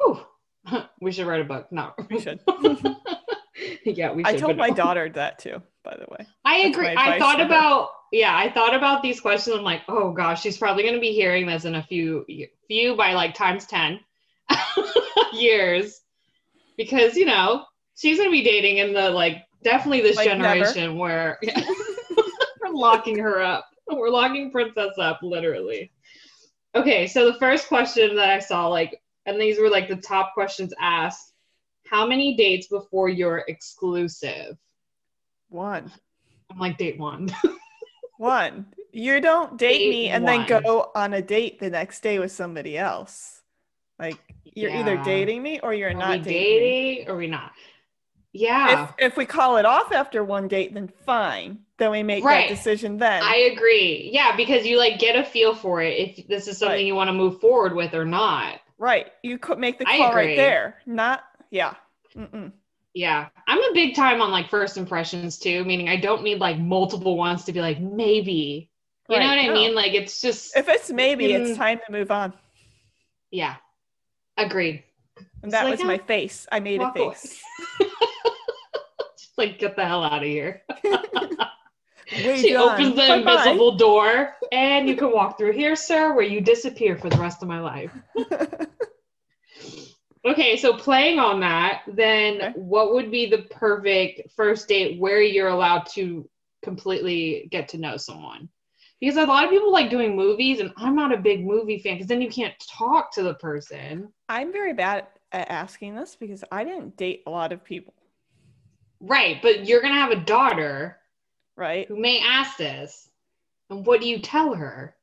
Whew. 0.00 0.20
we 1.00 1.12
should 1.12 1.26
write 1.26 1.42
a 1.42 1.44
book. 1.44 1.70
No, 1.70 1.92
We 2.10 2.20
should. 2.20 2.40
yeah, 3.84 4.12
we 4.12 4.24
should. 4.24 4.34
I 4.34 4.36
told 4.36 4.56
my 4.56 4.68
no. 4.68 4.74
daughter 4.74 5.08
that 5.10 5.38
too, 5.38 5.62
by 5.82 5.96
the 5.96 6.06
way. 6.10 6.26
I 6.44 6.62
That's 6.62 6.76
agree. 6.76 6.94
I 6.96 7.18
thought 7.18 7.40
about 7.40 7.90
yeah, 8.12 8.36
I 8.36 8.50
thought 8.50 8.74
about 8.74 9.02
these 9.02 9.20
questions. 9.20 9.56
I'm 9.56 9.64
like, 9.64 9.82
oh 9.88 10.12
gosh, 10.12 10.42
she's 10.42 10.56
probably 10.56 10.84
gonna 10.84 11.00
be 11.00 11.12
hearing 11.12 11.46
this 11.46 11.64
in 11.64 11.74
a 11.74 11.82
few 11.82 12.24
few 12.66 12.96
by 12.96 13.12
like 13.12 13.34
times 13.34 13.66
ten 13.66 14.00
years, 15.32 16.00
because 16.78 17.16
you 17.16 17.26
know 17.26 17.64
she's 17.96 18.18
gonna 18.18 18.30
be 18.30 18.42
dating 18.42 18.78
in 18.78 18.94
the 18.94 19.10
like 19.10 19.43
definitely 19.64 20.02
this 20.02 20.16
Like 20.16 20.28
never. 20.38 20.42
generation 20.64 20.96
where 20.98 21.38
we're 22.62 22.70
locking 22.72 23.18
her 23.18 23.40
up. 23.42 23.66
We're 23.90 24.10
locking 24.10 24.50
Princess 24.52 24.92
up 24.98 25.20
literally. 25.22 25.90
Okay, 26.76 27.06
so 27.06 27.30
the 27.30 27.38
first 27.38 27.68
question 27.68 28.14
that 28.16 28.30
I 28.30 28.38
saw, 28.38 28.68
like, 28.68 29.00
and 29.26 29.40
these 29.40 29.58
were 29.58 29.70
like 29.70 29.88
the 29.88 29.96
top 29.96 30.34
questions 30.34 30.72
asked 30.80 31.32
how 31.86 32.06
many 32.06 32.36
dates 32.36 32.66
before 32.68 33.08
you're 33.08 33.44
exclusive? 33.48 34.56
One. 35.48 35.90
I'm 36.50 36.58
like, 36.58 36.78
date 36.78 36.98
one. 36.98 37.34
One. 38.16 38.66
You 38.92 39.20
don't 39.20 39.58
date, 39.58 39.78
Date 39.78 39.90
me 39.90 40.08
and 40.08 40.22
one. 40.24 40.46
then 40.46 40.62
go 40.62 40.90
on 40.94 41.14
a 41.14 41.20
date 41.20 41.58
the 41.58 41.68
next 41.68 42.00
day 42.00 42.20
with 42.20 42.30
somebody 42.30 42.78
else. 42.78 43.42
Like 43.98 44.18
you're 44.44 44.70
either 44.70 44.96
dating 45.02 45.42
me 45.42 45.58
or 45.60 45.74
you're 45.74 45.90
Are 45.90 45.94
not 45.94 46.22
dating 46.22 46.32
me. 46.32 46.94
dating 46.94 47.08
or 47.08 47.14
are 47.14 47.16
we 47.16 47.26
not? 47.26 47.52
Yeah, 48.36 48.88
If 48.98 49.12
if 49.12 49.16
we 49.16 49.26
call 49.26 49.58
it 49.58 49.64
off 49.64 49.92
after 49.92 50.24
one 50.24 50.48
date, 50.48 50.74
then 50.74 50.88
fine. 51.06 51.60
Then 51.78 51.92
we 51.92 52.02
make 52.02 52.24
Right. 52.24 52.48
that 52.48 52.54
decision 52.56 52.98
then. 52.98 53.22
I 53.22 53.36
agree. 53.54 54.10
Yeah, 54.12 54.34
because 54.36 54.66
you 54.66 54.76
like 54.76 54.98
get 54.98 55.14
a 55.14 55.22
feel 55.24 55.54
for 55.54 55.80
it 55.82 55.92
if 56.18 56.26
this 56.26 56.48
is 56.48 56.58
something 56.58 56.76
Right. 56.78 56.84
you 56.84 56.96
want 56.96 57.08
to 57.08 57.12
move 57.14 57.40
forward 57.40 57.74
with 57.76 57.94
or 57.94 58.04
not. 58.04 58.60
right. 58.76 59.06
You 59.22 59.38
could 59.38 59.58
make 59.60 59.78
the 59.78 59.84
call 59.84 60.12
right 60.12 60.36
there. 60.36 60.82
Not 60.84 61.22
yeah. 61.50 61.74
Mm-mm. 62.16 62.50
Yeah, 62.92 63.28
I'm 63.46 63.58
a 63.62 63.72
big 63.72 63.94
time 63.94 64.20
on 64.20 64.30
like 64.32 64.48
first 64.50 64.76
impressions 64.76 65.38
too, 65.38 65.64
meaning 65.64 65.88
I 65.88 65.96
don't 65.96 66.22
need 66.24 66.40
like 66.40 66.58
multiple 66.58 67.16
ones 67.16 67.44
to 67.44 67.52
be 67.52 67.60
like 67.60 67.78
maybe. 67.80 68.68
You 69.08 69.20
know 69.20 69.26
what 69.26 69.38
I 69.38 69.46
no. 69.46 69.54
mean? 69.54 69.74
Like 69.76 69.94
it's 69.94 70.20
just 70.20 70.56
If 70.56 70.68
it's 70.68 70.90
maybe, 70.90 71.28
Mm. 71.28 71.40
it's 71.50 71.56
time 71.56 71.78
to 71.86 71.92
move 71.92 72.10
on. 72.10 72.32
yeah. 73.30 73.56
Agreed. 74.36 74.82
And 75.44 75.52
that 75.52 75.64
like, 75.64 75.72
was 75.78 75.84
my 75.84 75.98
face. 75.98 76.46
I 76.50 76.58
made 76.60 76.80
a 76.80 76.92
face. 76.92 77.40
Like 79.38 79.58
get 79.58 79.74
the 79.76 79.84
hell 79.84 80.04
out 80.04 80.22
of 80.22 80.28
here. 80.28 80.62
She 82.36 82.52
done. 82.52 82.70
opens 82.70 82.94
the 82.96 83.08
Bye-bye. 83.08 83.48
invisible 83.48 83.76
door 83.76 84.34
and 84.52 84.88
you 84.88 84.94
can 84.94 85.10
walk 85.10 85.36
through 85.38 85.52
here, 85.52 85.74
sir, 85.74 86.14
where 86.14 86.24
you 86.24 86.40
disappear 86.40 86.96
for 86.96 87.08
the 87.10 87.16
rest 87.16 87.42
of 87.42 87.48
my 87.48 87.60
life. 87.60 87.90
Okay, 90.26 90.56
so 90.56 90.74
playing 90.74 91.18
on 91.18 91.40
that, 91.40 91.82
then 91.86 92.36
Okay. 92.40 92.52
what 92.54 92.94
would 92.94 93.10
be 93.10 93.26
the 93.26 93.42
perfect 93.50 94.32
first 94.34 94.68
date 94.68 94.98
where 94.98 95.20
you're 95.20 95.48
allowed 95.48 95.86
to 95.94 96.28
completely 96.62 97.48
get 97.50 97.68
to 97.68 97.78
know 97.78 97.96
someone? 97.96 98.48
Because 99.00 99.16
a 99.16 99.26
lot 99.26 99.44
of 99.44 99.50
people 99.50 99.70
like 99.72 99.90
doing 99.90 100.16
movies, 100.16 100.60
and 100.60 100.72
I'm 100.78 100.96
not 100.96 101.12
a 101.12 101.18
big 101.18 101.44
movie 101.44 101.78
fan 101.78 101.94
because 101.96 102.06
then 102.06 102.22
you 102.22 102.30
can't 102.30 102.54
talk 102.70 103.12
to 103.14 103.22
the 103.22 103.34
person. 103.34 104.08
I'm 104.30 104.50
very 104.50 104.72
bad 104.72 105.08
at 105.32 105.50
asking 105.50 105.94
this 105.94 106.16
because 106.16 106.42
I 106.50 106.64
didn't 106.64 106.96
date 106.96 107.22
a 107.26 107.30
lot 107.30 107.52
of 107.52 107.62
people, 107.62 107.92
Right, 109.06 109.40
but 109.42 109.66
you're 109.66 109.82
gonna 109.82 109.94
have 109.94 110.10
a 110.12 110.16
daughter 110.16 110.98
right? 111.56 111.86
who 111.88 111.96
may 111.96 112.20
ask 112.20 112.56
this. 112.56 113.08
And 113.70 113.84
what 113.86 114.00
do 114.00 114.08
you 114.08 114.18
tell 114.18 114.54
her? 114.54 114.94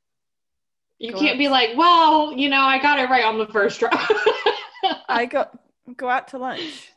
You 1.00 1.12
Go 1.14 1.20
can't 1.20 1.34
out- 1.34 1.38
be 1.40 1.48
like, 1.50 1.72
well, 1.76 2.32
you 2.34 2.50
know, 2.50 2.62
I 2.62 2.80
got 2.80 3.00
it 3.00 3.10
right 3.10 3.24
on 3.26 3.38
the 3.38 3.48
first 3.48 3.80
try. 3.80 3.90
I 5.10 5.26
go 5.26 5.46
go 5.98 6.10
out 6.10 6.28
to 6.30 6.38
lunch. 6.38 6.92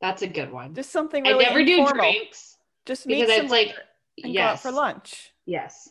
That's 0.00 0.22
a 0.22 0.26
good 0.26 0.50
one. 0.50 0.74
Just 0.74 0.90
something 0.90 1.26
I 1.26 1.30
really 1.30 1.44
never 1.44 1.64
do 1.64 1.86
drinks 1.92 2.56
Just 2.86 3.06
because 3.06 3.28
it's 3.30 3.50
like, 3.50 3.68
somewhere 3.68 3.84
and 4.24 4.34
go 4.34 4.40
out 4.40 4.50
yes, 4.52 4.62
for 4.62 4.72
lunch. 4.72 5.32
yes. 5.46 5.88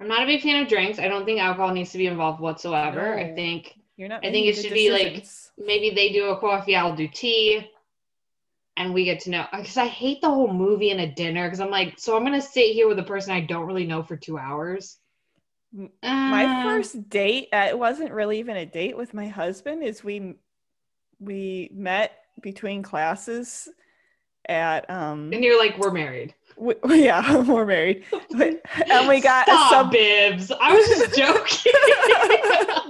I'm 0.00 0.08
not 0.08 0.22
a 0.24 0.26
big 0.26 0.42
fan 0.42 0.60
of 0.62 0.68
drinks. 0.68 0.98
I 0.98 1.06
don't 1.06 1.24
think 1.24 1.40
alcohol 1.40 1.72
needs 1.72 1.92
to 1.92 1.98
be 1.98 2.06
involved 2.06 2.40
whatsoever. 2.40 3.16
I 3.16 3.32
think 3.34 3.78
You're 3.96 4.08
not. 4.08 4.26
I 4.26 4.32
think 4.32 4.46
it 4.48 4.56
should 4.60 4.72
be, 4.74 4.90
like, 4.90 5.24
maybe 5.56 5.90
they 5.94 6.10
do 6.12 6.30
a 6.30 6.38
coffee, 6.38 6.74
I'll 6.74 6.96
do 6.96 7.06
tea, 7.06 7.70
and 8.76 8.92
we 8.92 9.04
get 9.04 9.20
to 9.20 9.30
know. 9.30 9.46
Because 9.52 9.76
I 9.76 9.86
hate 9.86 10.20
the 10.20 10.28
whole 10.30 10.52
movie 10.52 10.90
and 10.90 11.00
a 11.00 11.06
dinner. 11.06 11.46
Because 11.46 11.60
I'm 11.60 11.70
like, 11.70 11.98
so 11.98 12.16
I'm 12.16 12.24
gonna 12.24 12.40
sit 12.42 12.72
here 12.72 12.88
with 12.88 12.98
a 12.98 13.02
person 13.04 13.32
I 13.32 13.40
don't 13.40 13.66
really 13.66 13.86
know 13.86 14.02
for 14.02 14.16
two 14.16 14.38
hours. 14.38 14.98
My 16.02 16.44
Uh, 16.44 16.62
first 16.64 17.08
date. 17.08 17.48
Uh, 17.52 17.66
it 17.68 17.78
wasn't 17.78 18.12
really 18.12 18.38
even 18.38 18.56
a 18.56 18.66
date 18.66 18.96
with 18.96 19.12
my 19.14 19.26
husband. 19.28 19.82
Is 19.82 20.02
we 20.04 20.34
we 21.20 21.70
met 21.72 22.12
between 22.40 22.82
classes 22.82 23.68
at 24.48 24.88
um. 24.90 25.32
and 25.32 25.42
you're 25.42 25.58
like, 25.58 25.78
we're 25.78 25.90
married. 25.90 26.34
w- 26.56 26.78
yeah, 27.02 27.42
we're 27.48 27.64
married, 27.66 28.04
But- 28.30 28.60
and 28.90 29.08
we 29.08 29.20
got 29.20 29.46
Stop, 29.46 29.70
sub. 29.70 29.90
bibs. 29.92 30.50
I 30.52 30.74
was 30.74 30.86
just 30.88 31.16
joking. 31.16 31.72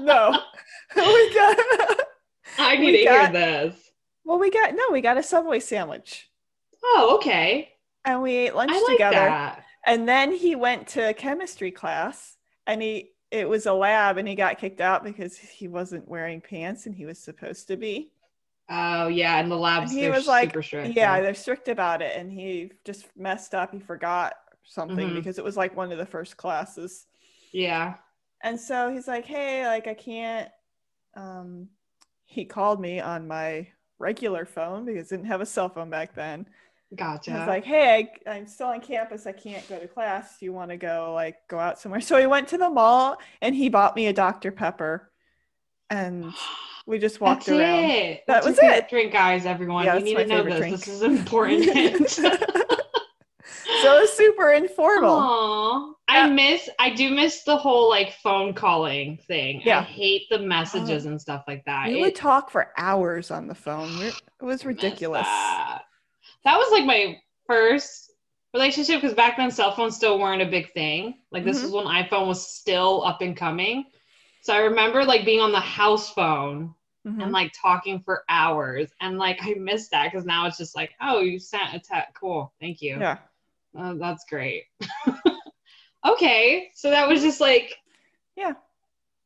no, 0.04 0.38
we 0.96 1.34
got. 1.34 1.58
I 2.58 2.76
need 2.76 2.86
We 2.86 3.04
to 3.04 3.10
hear 3.10 3.32
this. 3.32 3.76
Well, 4.24 4.38
we 4.38 4.50
got 4.50 4.74
no, 4.74 4.84
we 4.90 5.00
got 5.00 5.18
a 5.18 5.22
Subway 5.22 5.60
sandwich, 5.60 6.30
Oh, 6.82 7.16
okay. 7.16 7.72
and 8.04 8.22
we 8.22 8.34
ate 8.34 8.54
lunch 8.54 8.72
I 8.72 8.80
like 8.82 8.92
together. 8.92 9.16
that. 9.16 9.64
And 9.86 10.08
then 10.08 10.32
he 10.32 10.54
went 10.54 10.88
to 10.88 11.12
chemistry 11.14 11.70
class 11.70 12.36
and 12.66 12.80
he 12.80 13.10
it 13.30 13.48
was 13.48 13.66
a 13.66 13.72
lab 13.74 14.16
and 14.16 14.26
he 14.28 14.34
got 14.34 14.58
kicked 14.58 14.80
out 14.80 15.02
because 15.04 15.36
he 15.36 15.66
wasn't 15.68 16.08
wearing 16.08 16.40
pants 16.40 16.86
and 16.86 16.94
he 16.94 17.04
was 17.04 17.18
supposed 17.18 17.66
to 17.68 17.76
be. 17.76 18.10
Oh 18.70 19.08
yeah, 19.08 19.38
and 19.40 19.50
the 19.50 19.56
labs 19.56 19.90
And 19.90 20.00
he 20.00 20.08
was 20.08 20.26
like, 20.26 20.50
super 20.50 20.62
strict. 20.62 20.94
Yeah, 20.96 21.20
they're 21.20 21.34
strict 21.34 21.68
about 21.68 22.00
it 22.00 22.16
and 22.16 22.32
he 22.32 22.72
just 22.84 23.06
messed 23.16 23.54
up. 23.54 23.72
He 23.72 23.80
forgot 23.80 24.34
something 24.62 25.10
Mhm. 25.10 25.14
because 25.16 25.36
it 25.38 25.44
was 25.44 25.56
like 25.56 25.76
one 25.76 25.92
of 25.92 25.98
the 25.98 26.06
first 26.06 26.36
classes. 26.38 27.06
yeah. 27.52 27.94
And 28.40 28.60
so 28.60 28.90
he's 28.90 29.08
like, 29.08 29.24
"Hey, 29.24 29.66
like 29.66 29.86
I 29.86 29.94
can't 29.94 30.50
um 31.14 31.68
he 32.24 32.44
called 32.44 32.80
me 32.80 33.00
on 33.00 33.28
my 33.28 33.68
regular 33.98 34.44
phone 34.44 34.84
because 34.84 35.12
I 35.12 35.16
didn't 35.16 35.28
have 35.28 35.40
a 35.40 35.46
cell 35.46 35.68
phone 35.68 35.90
back 35.90 36.14
then. 36.14 36.46
Gotcha. 36.94 37.32
I 37.32 37.38
was 37.38 37.48
like, 37.48 37.64
hey, 37.64 38.10
I, 38.26 38.30
I'm 38.30 38.46
still 38.46 38.68
on 38.68 38.80
campus. 38.80 39.26
I 39.26 39.32
can't 39.32 39.66
go 39.68 39.78
to 39.78 39.88
class. 39.88 40.38
Do 40.38 40.46
you 40.46 40.52
want 40.52 40.70
to 40.70 40.76
go 40.76 41.12
like 41.14 41.36
go 41.48 41.58
out 41.58 41.78
somewhere? 41.78 42.00
So 42.00 42.16
we 42.16 42.26
went 42.26 42.48
to 42.48 42.58
the 42.58 42.70
mall 42.70 43.18
and 43.40 43.54
he 43.54 43.68
bought 43.68 43.96
me 43.96 44.06
a 44.06 44.12
Dr. 44.12 44.52
Pepper 44.52 45.10
and 45.90 46.32
we 46.86 46.98
just 46.98 47.20
walked 47.20 47.46
That's 47.46 47.58
around. 47.58 47.84
it. 47.84 48.22
That 48.26 48.44
That's 48.44 48.46
was 48.46 48.58
it. 48.62 48.88
Drink, 48.88 49.12
guys, 49.12 49.46
everyone. 49.46 49.86
Yeah, 49.86 49.96
you 49.96 50.04
need 50.04 50.16
to 50.16 50.26
know 50.26 50.42
this. 50.44 50.58
drink. 50.58 50.76
This 50.76 50.88
is 50.88 51.02
important. 51.02 51.64
so 53.84 54.06
super 54.06 54.52
informal. 54.52 55.10
Aw. 55.18 55.92
I 56.08 56.28
miss 56.28 56.68
I 56.78 56.90
do 56.90 57.10
miss 57.10 57.42
the 57.44 57.56
whole 57.56 57.88
like 57.88 58.12
phone 58.22 58.52
calling 58.54 59.18
thing. 59.26 59.62
Yeah. 59.64 59.80
I 59.80 59.82
hate 59.82 60.22
the 60.30 60.38
messages 60.38 61.06
and 61.06 61.20
stuff 61.20 61.44
like 61.48 61.64
that. 61.64 61.88
We 61.88 61.98
It- 61.98 62.00
would 62.02 62.14
talk 62.14 62.50
for 62.50 62.72
hours 62.76 63.30
on 63.30 63.46
the 63.46 63.54
phone. 63.54 63.90
It 64.02 64.20
was 64.40 64.64
ridiculous. 64.64 65.26
That. 65.26 65.82
That 66.44 66.56
was 66.58 66.70
like 66.72 66.84
my 66.84 67.18
first 67.46 68.10
relationship 68.52 69.00
because 69.00 69.14
back 69.16 69.36
then 69.36 69.50
cell 69.50 69.72
phones 69.74 69.96
still 69.96 70.18
weren't 70.18 70.42
a 70.42 70.46
big 70.46 70.72
thing. 70.74 71.14
Like 71.32 71.44
this 71.44 71.58
Mhm. 71.60 71.62
was 71.64 71.72
when 71.72 71.86
iPhone 71.86 72.26
was 72.28 72.46
still 72.46 73.02
up 73.04 73.20
and 73.22 73.36
coming. 73.36 73.84
So 74.42 74.52
I 74.54 74.58
remember 74.58 75.04
like 75.04 75.24
being 75.24 75.40
on 75.40 75.52
the 75.52 75.60
house 75.60 76.10
phone 76.12 76.74
Mhm. 77.06 77.22
and 77.22 77.32
like 77.32 77.52
talking 77.60 78.00
for 78.00 78.24
hours. 78.28 78.90
And 79.00 79.18
like 79.18 79.38
I 79.42 79.54
miss 79.54 79.88
that 79.88 80.10
because 80.12 80.26
now 80.26 80.46
it's 80.46 80.58
just 80.58 80.76
like, 80.76 80.92
oh, 81.00 81.20
you 81.20 81.38
sent 81.38 81.74
a 81.74 81.78
text. 81.80 82.14
Cool. 82.14 82.52
Thank 82.60 82.82
you. 82.82 82.98
Yeah. 83.00 83.18
Oh, 83.76 83.96
that's 83.98 84.24
great. 84.28 84.64
okay. 86.06 86.70
So 86.74 86.90
that 86.90 87.08
was 87.08 87.22
just 87.22 87.40
like, 87.40 87.74
Yeah. 88.36 88.54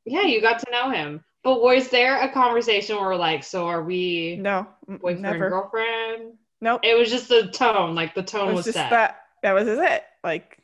yeah, 0.04 0.22
you 0.22 0.40
got 0.40 0.58
to 0.60 0.70
know 0.70 0.90
him. 0.90 1.24
But 1.44 1.62
was 1.62 1.88
there 1.88 2.20
a 2.20 2.32
conversation 2.32 2.96
where 2.96 3.06
we're 3.06 3.16
like, 3.16 3.44
so 3.44 3.66
are 3.66 3.82
we 3.82 4.36
No. 4.42 4.66
boyfriend, 4.88 5.22
never. 5.22 5.48
girlfriend? 5.48 6.38
Nope. 6.60 6.82
It 6.82 6.98
was 6.98 7.10
just 7.10 7.28
the 7.28 7.48
tone, 7.48 7.94
like 7.94 8.14
the 8.14 8.22
It 8.22 8.28
tone 8.28 8.48
was 8.48 8.56
was, 8.56 8.64
just 8.64 8.78
set. 8.78 8.90
that. 8.90 9.22
That 9.42 9.52
was 9.52 9.68
it. 9.68 10.04
Like 10.24 10.58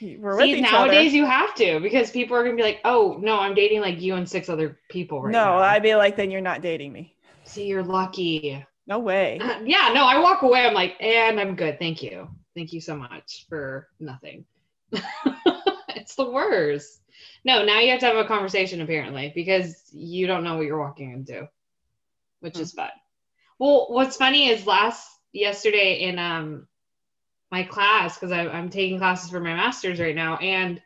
we're 0.00 0.36
with 0.36 0.46
See, 0.46 0.54
each 0.54 0.72
nowadays 0.72 1.12
other. 1.12 1.16
you 1.16 1.24
have 1.26 1.54
to 1.56 1.80
because 1.80 2.10
people 2.10 2.36
are 2.36 2.44
gonna 2.44 2.56
be 2.56 2.62
like, 2.62 2.80
oh 2.84 3.18
no, 3.20 3.40
I'm 3.40 3.54
dating 3.54 3.80
like 3.80 4.00
you 4.00 4.14
and 4.14 4.28
six 4.28 4.48
other 4.48 4.78
people 4.90 5.22
right 5.22 5.32
no, 5.32 5.42
now. 5.42 5.58
I'd 5.58 5.82
be 5.82 5.94
like, 5.94 6.16
then 6.16 6.30
you're 6.30 6.40
not 6.40 6.62
dating 6.62 6.92
me. 6.92 7.16
See, 7.44 7.66
you're 7.66 7.82
lucky. 7.82 8.64
No 8.86 8.98
way. 8.98 9.38
yeah, 9.64 9.90
no, 9.94 10.04
I 10.06 10.18
walk 10.20 10.42
away. 10.42 10.66
I'm 10.66 10.74
like, 10.74 10.96
and 11.00 11.40
I'm 11.40 11.56
good. 11.56 11.78
Thank 11.78 12.02
you. 12.02 12.28
Thank 12.56 12.72
you 12.72 12.80
so 12.80 12.96
much 12.96 13.46
for 13.50 13.88
nothing. 14.00 14.46
it's 15.90 16.16
the 16.16 16.30
worst. 16.30 17.02
No, 17.44 17.64
now 17.64 17.80
you 17.80 17.90
have 17.90 18.00
to 18.00 18.06
have 18.06 18.16
a 18.16 18.24
conversation 18.24 18.80
apparently 18.80 19.32
because 19.34 19.84
you 19.92 20.26
don't 20.26 20.44
know 20.44 20.56
what 20.56 20.66
you're 20.66 20.80
walking 20.80 21.12
into, 21.12 21.48
which 22.40 22.54
Hmm. 22.54 22.60
is 22.60 22.72
fun. 22.72 22.90
Well, 23.60 23.86
what's 23.90 24.16
funny 24.16 24.48
is 24.48 24.66
last 24.66 25.08
yesterday 25.32 26.02
in 26.02 26.18
um 26.18 26.68
my 27.52 27.64
class 27.64 28.18
because 28.18 28.32
I'm 28.32 28.70
taking 28.70 28.98
classes 28.98 29.30
for 29.30 29.40
my 29.40 29.54
master's 29.54 30.00
right 30.00 30.16
now, 30.16 30.36
and 30.38 30.82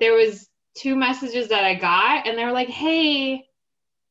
there 0.00 0.14
was 0.14 0.48
two 0.74 0.96
messages 0.96 1.48
that 1.48 1.64
I 1.64 1.74
got, 1.74 2.26
and 2.26 2.36
they 2.38 2.44
were 2.44 2.52
like, 2.52 2.68
"Hey, 2.68 3.46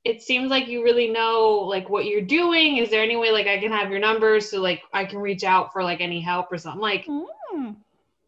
it 0.04 0.22
seems 0.22 0.50
like 0.50 0.68
you 0.68 0.84
really 0.84 1.10
know 1.10 1.50
like 1.68 1.90
what 1.90 2.06
you're 2.06 2.22
doing. 2.22 2.78
Is 2.78 2.90
there 2.90 3.04
any 3.04 3.16
way 3.16 3.32
like 3.32 3.48
I 3.48 3.60
can 3.60 3.72
have 3.72 3.92
your 3.92 4.00
numbers 4.00 4.50
so 4.50 4.60
like 4.62 4.82
I 4.94 5.06
can 5.06 5.20
reach 5.20 5.44
out 5.44 5.72
for 5.72 5.84
like 5.84 6.02
any 6.02 6.20
help 6.22 6.52
or 6.52 6.58
something?" 6.58 6.82
Like, 6.82 7.06
Mm. 7.06 7.76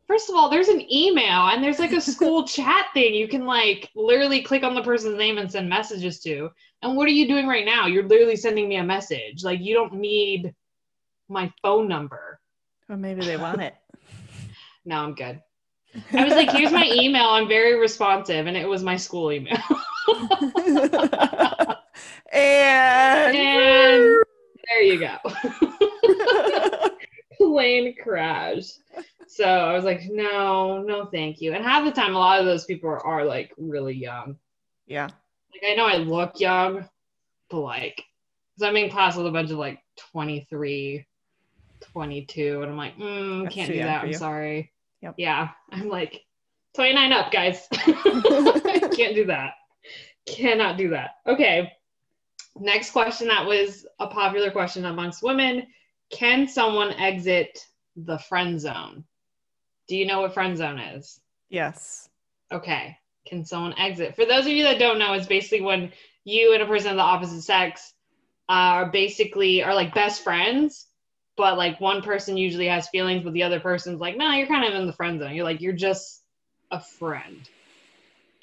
first 0.08 0.30
of 0.30 0.36
all, 0.36 0.50
there's 0.50 0.68
an 0.68 0.82
email 0.94 1.48
and 1.50 1.64
there's 1.64 1.80
like 1.80 1.94
a 1.94 2.02
school 2.02 2.46
chat 2.56 2.88
thing 2.94 3.14
you 3.14 3.28
can 3.28 3.46
like 3.46 3.90
literally 3.96 4.42
click 4.44 4.64
on 4.64 4.76
the 4.76 4.84
person's 4.84 5.18
name 5.18 5.38
and 5.38 5.52
send 5.52 5.68
messages 5.70 6.20
to. 6.22 6.50
And 6.82 6.96
what 6.96 7.08
are 7.08 7.12
you 7.12 7.28
doing 7.28 7.48
right 7.48 7.66
now? 7.66 7.88
You're 7.88 8.08
literally 8.08 8.36
sending 8.36 8.68
me 8.68 8.76
a 8.76 8.84
message. 8.84 9.44
Like 9.44 9.60
you 9.62 9.74
don't 9.74 9.94
need 9.94 10.54
my 11.30 11.52
phone 11.62 11.88
number. 11.88 12.40
Or 12.90 12.98
maybe 12.98 13.26
they 13.26 13.38
want 13.38 13.62
it. 13.62 13.76
No, 14.86 14.98
I'm 14.98 15.16
good. 15.16 15.42
I 16.12 16.26
was 16.26 16.34
like, 16.34 16.52
here's 16.52 16.74
my 16.74 16.86
email. 16.92 17.30
I'm 17.30 17.48
very 17.48 17.80
responsive. 17.80 18.48
And 18.48 18.58
it 18.58 18.68
was 18.68 18.84
my 18.84 18.98
school 18.98 19.32
email. 19.32 19.58
And, 22.34 23.36
And- 23.36 24.24
there 24.70 24.82
you 24.82 25.00
go. 25.00 25.18
Plane 27.38 27.96
crash. 28.02 28.66
So 29.28 29.46
I 29.46 29.74
was 29.74 29.84
like, 29.84 30.04
no, 30.10 30.82
no, 30.82 31.06
thank 31.06 31.42
you. 31.42 31.54
And 31.54 31.64
half 31.64 31.84
the 31.86 31.92
time, 31.92 32.16
a 32.16 32.20
lot 32.20 32.40
of 32.40 32.46
those 32.46 32.66
people 32.66 32.90
are, 32.90 33.06
are 33.06 33.26
like 33.26 33.52
really 33.58 33.96
young. 33.96 34.38
yeah. 34.88 35.10
Like, 35.54 35.72
I 35.72 35.76
know 35.76 35.86
I 35.86 35.98
look 35.98 36.40
young, 36.40 36.88
but 37.50 37.60
like, 37.60 38.04
because 38.56 38.70
I'm 38.70 38.76
in 38.78 38.90
class 38.90 39.16
with 39.16 39.28
a 39.28 39.32
bunch 39.32 39.52
of 39.52 39.58
like 39.58 39.80
23, 39.98 41.06
22, 41.82 42.62
and 42.62 42.72
I'm 42.72 42.78
like, 42.78 42.98
mm, 42.98 43.52
can't 43.52 43.72
do 43.72 43.78
that. 43.80 44.04
I'm 44.04 44.14
sorry. 44.14 44.72
Yep. 45.02 45.16
Yeah. 45.18 45.50
I'm 45.72 45.90
like 45.90 46.22
29 46.76 47.12
up, 47.12 47.32
guys. 47.32 47.68
can't 47.72 49.16
do 49.16 49.26
that. 49.26 49.54
Cannot 50.26 50.78
do 50.78 50.90
that. 50.90 51.12
Okay. 51.28 51.72
Next 52.60 52.92
question 52.92 53.28
that 53.30 53.46
was 53.46 53.86
a 54.00 54.08
popular 54.08 54.52
question 54.52 54.86
amongst 54.86 55.24
women 55.24 55.68
Can 56.12 56.48
someone 56.48 56.92
exit 56.94 57.66
the 57.96 58.20
friend 58.20 58.60
zone? 58.60 59.06
Do 59.88 59.96
you 59.96 60.06
know 60.06 60.22
what 60.22 60.34
friend 60.34 60.58
zone 60.58 60.80
is? 60.80 61.20
Yes. 61.50 62.10
Okay. 62.52 62.98
Can 63.28 63.46
someone 63.46 63.78
exit? 63.78 64.16
For 64.16 64.26
those 64.26 64.46
of 64.46 64.52
you 64.52 64.64
that 64.64 64.80
don't 64.80 65.00
know, 65.00 65.14
it's 65.14 65.28
basically 65.28 65.62
when 65.62 65.92
you 66.24 66.54
and 66.54 66.62
a 66.62 66.66
person 66.66 66.92
of 66.92 66.98
the 66.98 67.04
opposite 67.04 67.42
sex 67.42 67.94
uh, 68.50 68.52
are 68.52 68.92
basically 68.92 69.64
are 69.64 69.74
like 69.74 69.94
best 69.94 70.24
friends, 70.24 70.88
but 71.38 71.58
like 71.58 71.82
one 71.82 72.02
person 72.02 72.38
usually 72.38 72.68
has 72.68 72.90
feelings, 72.90 73.24
but 73.24 73.34
the 73.34 73.44
other 73.44 73.60
person's 73.60 74.00
like, 74.00 74.18
no, 74.18 74.32
you're 74.32 74.48
kind 74.48 74.66
of 74.66 74.80
in 74.80 74.88
the 74.88 74.94
friend 74.94 75.20
zone. 75.20 75.34
You're 75.34 75.46
like, 75.46 75.62
you're 75.62 75.74
just 75.74 76.24
a 76.72 76.80
friend. 76.80 77.50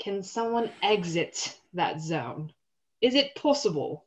Can 0.01 0.23
someone 0.23 0.71
exit 0.83 1.57
that 1.75 2.01
zone? 2.01 2.53
Is 3.01 3.15
it 3.15 3.35
possible? 3.35 4.05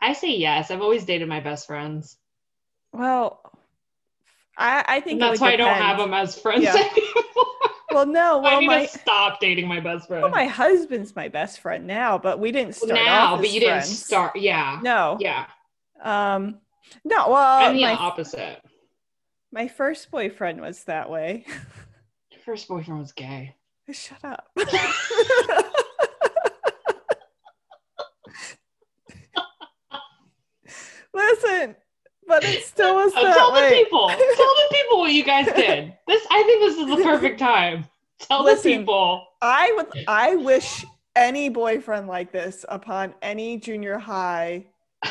I 0.00 0.12
say 0.12 0.30
yes. 0.36 0.70
I've 0.70 0.82
always 0.82 1.04
dated 1.04 1.28
my 1.28 1.40
best 1.40 1.66
friends. 1.66 2.16
Well, 2.92 3.40
I, 4.56 4.84
I 4.86 5.00
think 5.00 5.20
that's 5.20 5.40
why 5.40 5.52
I 5.52 5.56
don't 5.56 5.74
have 5.74 5.98
them 5.98 6.14
as 6.14 6.38
friends 6.38 6.64
Yeah. 6.64 6.74
anymore. 6.76 7.24
Well, 7.90 8.06
no. 8.06 8.38
I 8.44 8.50
Well, 8.50 8.60
need 8.60 8.66
my 8.66 8.86
to 8.86 8.98
stop 8.98 9.40
dating 9.40 9.66
my 9.66 9.80
best 9.80 10.08
friend. 10.08 10.22
well, 10.22 10.30
my 10.30 10.46
husband's 10.46 11.16
my 11.16 11.28
best 11.28 11.60
friend 11.60 11.86
now, 11.86 12.18
but 12.18 12.38
we 12.38 12.52
didn't 12.52 12.74
start 12.74 13.04
now, 13.04 13.34
off 13.34 13.40
but 13.40 13.50
you 13.50 13.60
didn't 13.60 13.74
friends. 13.80 14.04
start. 14.04 14.36
Yeah. 14.36 14.78
No. 14.82 15.16
Yeah. 15.20 15.46
Um. 16.02 16.58
No. 17.04 17.30
Well, 17.30 17.58
I'm 17.70 17.74
the 17.76 17.82
my 17.82 17.94
opposite. 17.94 18.60
my 19.52 19.68
first 19.68 20.10
boyfriend 20.10 20.60
was 20.60 20.84
that 20.84 21.10
way. 21.10 21.44
Your 22.30 22.40
first 22.44 22.68
boyfriend 22.68 23.00
was 23.00 23.12
gay. 23.12 23.54
Shut 23.90 24.22
up. 24.22 24.50
Listen, 31.14 31.76
but 32.26 32.44
it 32.44 32.62
still 32.64 32.94
was 32.96 33.12
that 33.14 33.34
tell 33.34 33.52
the 33.52 33.68
people. 33.70 34.08
Tell 34.08 34.18
the 34.18 34.68
people 34.70 34.98
what 34.98 35.12
you 35.12 35.24
guys 35.24 35.46
did. 35.56 35.94
This 36.06 36.26
I 36.30 36.42
think 36.42 36.60
this 36.60 36.76
is 36.78 36.86
the 36.96 37.02
perfect 37.02 37.38
time. 37.54 37.84
Tell 38.20 38.44
Listen. 38.44 38.70
the 38.72 38.78
people. 38.78 39.26
I 39.42 39.72
would. 39.76 40.04
I 40.06 40.36
wish 40.36 40.84
any 41.16 41.48
boyfriend 41.48 42.06
like 42.08 42.32
this 42.32 42.64
upon 42.68 43.14
any 43.22 43.58
junior 43.58 43.98
high 43.98 44.66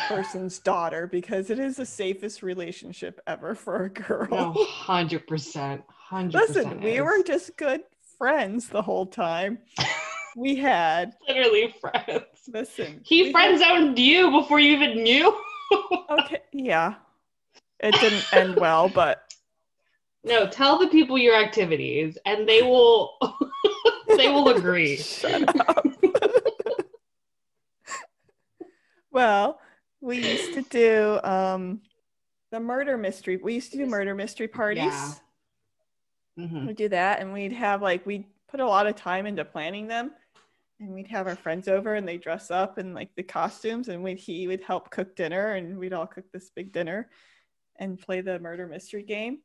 person's 0.08 0.60
daughter 0.74 1.08
because 1.08 1.50
it 1.50 1.60
is 1.60 1.78
the 1.78 1.86
safest 1.86 2.44
relationship 2.44 3.20
ever 3.28 3.56
for 3.56 3.86
a 3.86 3.90
girl. 3.90 4.28
No, 4.30 4.54
hundred 4.66 5.26
percent. 5.28 5.82
Hundred 5.88 6.40
percent. 6.48 6.66
Listen, 6.68 6.82
we 6.82 7.02
were 7.02 7.24
just 7.24 7.58
good 7.58 7.82
friends 8.18 8.70
the 8.70 8.82
whole 8.82 9.06
time. 9.06 9.60
we 10.36 10.56
had 10.56 11.14
literally 11.28 11.74
friends. 11.82 12.24
listen. 12.48 13.02
He 13.04 13.32
friend 13.32 13.58
zoned 13.60 13.98
you 14.00 14.32
before 14.32 14.60
you 14.60 14.74
even 14.74 15.04
knew. 15.04 15.36
Okay, 15.72 16.42
yeah. 16.54 16.96
It 17.80 18.00
didn't 18.00 18.26
end 18.34 18.58
well, 18.58 18.90
but 18.90 19.34
no, 20.24 20.48
tell 20.48 20.78
the 20.80 20.88
people 20.88 21.18
your 21.18 21.36
activities 21.36 22.18
and 22.26 22.48
they 22.48 22.62
will 22.62 23.18
they 24.18 24.30
will 24.30 24.50
agree. 24.50 24.98
shut 24.98 25.44
up. 25.70 25.86
well, 29.12 29.60
we 30.02 30.18
used 30.18 30.54
to 30.54 30.62
do 30.64 31.20
um 31.24 31.82
the 32.52 32.60
murder 32.60 32.98
mystery. 32.98 33.38
We 33.38 33.54
used 33.56 33.72
to 33.74 33.78
do 33.78 33.86
murder 33.86 34.16
mystery 34.16 34.48
parties. 34.48 34.86
Yeah. 34.86 35.14
Mhm. 36.40 36.68
We'd 36.68 36.78
do 36.78 36.90
that 36.90 37.20
and 37.20 37.34
we'd 37.34 37.54
have 37.54 37.82
like 37.82 38.06
we'd 38.06 38.26
put 38.50 38.60
a 38.60 38.66
lot 38.66 38.88
of 38.88 38.96
time 38.96 39.26
into 39.26 39.44
planning 39.44 39.88
them. 39.88 40.12
And 40.80 40.94
we'd 40.94 41.08
have 41.08 41.26
our 41.28 41.36
friends 41.36 41.68
over 41.68 41.96
and 41.96 42.08
they 42.08 42.18
dress 42.18 42.52
up 42.52 42.78
in 42.78 42.94
like 42.94 43.10
the 43.16 43.24
costumes 43.24 43.88
and 43.88 44.04
we'd 44.04 44.20
he 44.20 44.48
would 44.48 44.62
help 44.62 44.92
cook 44.92 45.16
dinner 45.16 45.54
and 45.54 45.78
we'd 45.80 45.94
all 45.94 46.06
cook 46.06 46.26
this 46.32 46.52
big 46.56 46.72
dinner 46.72 47.10
and 47.80 48.00
play 48.00 48.22
the 48.22 48.38
murder 48.40 48.68
mystery 48.68 49.04
game. 49.04 49.40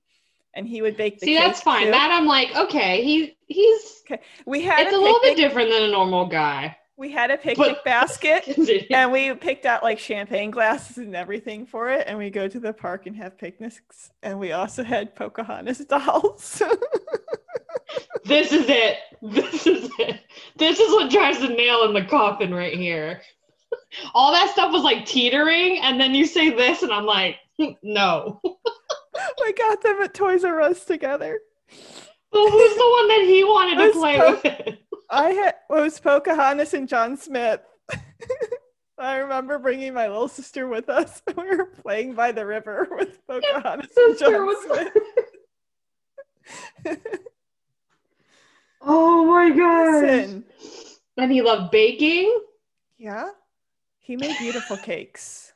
And 0.54 0.68
he 0.68 0.82
would 0.82 0.98
bake 0.98 1.18
the 1.20 1.26
See, 1.26 1.34
that's 1.36 1.62
fine. 1.62 1.86
too. 1.86 1.90
That 1.92 2.10
I'm 2.12 2.26
like, 2.26 2.54
okay, 2.54 3.02
he 3.02 3.36
he's 3.46 4.02
we 4.44 4.60
had 4.62 4.80
it's 4.86 4.92
a, 4.94 4.96
a 4.96 5.00
little 5.00 5.20
bit 5.22 5.36
different 5.36 5.70
than 5.70 5.84
a 5.84 5.88
normal 5.90 6.26
guy. 6.26 6.76
we 6.98 7.10
had 7.10 7.30
a 7.30 7.38
picnic 7.38 7.78
basket 7.84 8.46
and 8.90 9.10
we 9.10 9.32
picked 9.32 9.64
out 9.64 9.82
like 9.82 9.98
champagne 9.98 10.50
glasses 10.50 10.98
and 10.98 11.16
everything 11.16 11.64
for 11.64 11.88
it 11.90 12.04
and 12.06 12.18
we 12.18 12.28
go 12.28 12.46
to 12.48 12.60
the 12.60 12.74
park 12.74 13.06
and 13.06 13.16
have 13.16 13.38
picnics 13.38 14.10
and 14.22 14.38
we 14.38 14.52
also 14.52 14.84
had 14.84 15.14
pocahontas 15.16 15.78
dolls 15.86 16.62
This 18.24 18.52
is 18.52 18.66
it. 18.68 18.98
This 19.20 19.66
is 19.66 19.90
it. 19.98 20.20
This 20.56 20.78
is 20.80 20.92
what 20.92 21.10
drives 21.10 21.40
the 21.40 21.48
nail 21.48 21.84
in 21.84 21.94
the 21.94 22.04
coffin 22.04 22.52
right 22.54 22.74
here. 22.74 23.20
All 24.14 24.32
that 24.32 24.50
stuff 24.50 24.72
was 24.72 24.82
like 24.82 25.06
teetering, 25.06 25.78
and 25.80 25.98
then 26.00 26.14
you 26.14 26.26
say 26.26 26.50
this, 26.50 26.82
and 26.82 26.92
I'm 26.92 27.06
like, 27.06 27.36
no. 27.82 28.40
we 29.42 29.52
got 29.54 29.82
them 29.82 30.00
at 30.02 30.14
toys 30.14 30.44
r 30.44 30.60
us 30.60 30.84
together 30.84 31.38
But 32.30 32.50
who's 32.50 32.74
the 32.74 32.90
one 32.98 33.08
that 33.08 33.24
he 33.26 33.44
wanted 33.44 33.76
to 33.86 33.92
play 33.92 34.16
go. 34.18 34.40
with? 34.42 34.78
I 35.10 35.30
had 35.30 35.48
it 35.48 35.56
was 35.68 36.00
pocahontas 36.00 36.72
and 36.74 36.88
john 36.88 37.16
smith 37.18 37.60
i 38.98 39.16
remember 39.16 39.58
bringing 39.58 39.92
my 39.92 40.08
little 40.08 40.28
sister 40.28 40.66
with 40.66 40.88
us 40.88 41.20
we 41.36 41.44
were 41.44 41.66
playing 41.66 42.14
by 42.14 42.32
the 42.32 42.44
river 42.46 42.88
with 42.92 43.18
pocahontas 43.26 43.90
and 43.96 44.18
john 44.18 44.54
smith 44.66 44.92
Oh 48.84 49.24
my 49.26 49.50
gosh. 49.50 50.02
Listen, 50.02 50.44
And 51.16 51.32
he 51.32 51.42
loved 51.42 51.70
baking. 51.70 52.34
yeah 52.98 53.30
he 53.98 54.16
made 54.16 54.38
beautiful 54.38 54.76
cakes 54.76 55.52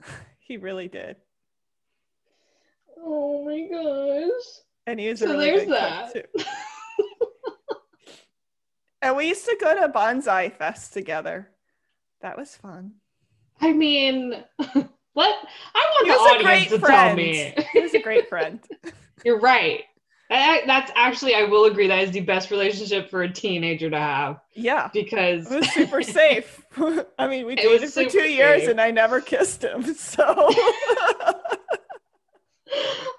he 0.38 0.56
really 0.56 0.88
did 0.88 1.16
Oh 2.96 3.44
my 3.44 3.60
gosh. 3.68 4.64
and 4.86 5.00
he 5.00 5.08
was 5.08 5.20
So 5.20 5.26
a 5.26 5.28
really 5.28 5.38
there's 5.38 5.60
good 5.62 5.68
that. 5.68 6.12
cook 6.12 6.12
too. 6.12 6.44
and 9.02 9.16
we 9.16 9.28
used 9.28 9.44
to 9.44 9.56
go 9.60 9.74
to 9.80 9.88
bonsai 9.88 10.52
fest 10.52 10.92
together. 10.92 11.50
That 12.20 12.36
was 12.38 12.56
fun. 12.56 12.92
I 13.60 13.72
mean, 13.72 14.44
what? 15.14 15.36
I 15.74 15.86
want 15.90 16.04
He 16.04 16.08
the 16.08 16.10
was 16.10 16.26
a 16.26 16.40
audience 16.40 16.42
great 16.42 16.68
to 16.70 16.78
friend. 16.78 16.78
tell 16.78 17.16
me. 17.16 17.54
He 17.72 17.80
was 17.80 17.94
a 17.94 18.00
great 18.00 18.28
friend. 18.28 18.60
You're 19.24 19.40
right. 19.40 19.82
That- 20.32 20.62
That's 20.66 20.90
actually, 20.94 21.34
I 21.34 21.44
will 21.44 21.66
agree, 21.66 21.86
that 21.88 22.00
is 22.04 22.10
the 22.10 22.20
best 22.20 22.50
relationship 22.50 23.10
for 23.10 23.22
a 23.22 23.30
teenager 23.30 23.90
to 23.90 23.98
have 23.98 24.40
Yeah, 24.54 24.88
because 24.92 25.50
it 25.50 25.56
was 25.56 25.70
super 25.72 26.02
safe. 26.20 26.64
I 27.18 27.26
mean, 27.28 27.44
we 27.46 27.54
dated 27.54 27.90
for 27.92 28.04
two 28.04 28.10
super 28.10 28.24
years 28.24 28.66
and 28.66 28.80
I 28.80 28.90
never 28.90 29.20
kissed 29.20 29.62
him. 29.62 29.84
So 29.94 30.24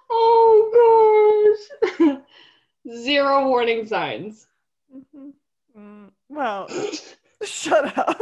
oh 0.09 1.57
gosh, 1.99 2.17
zero 3.03 3.47
warning 3.47 3.85
signs. 3.85 4.47
Mhm. 4.91 5.33
Mm, 5.77 6.09
well, 6.29 6.67
shut 7.43 7.95
up. 7.97 8.19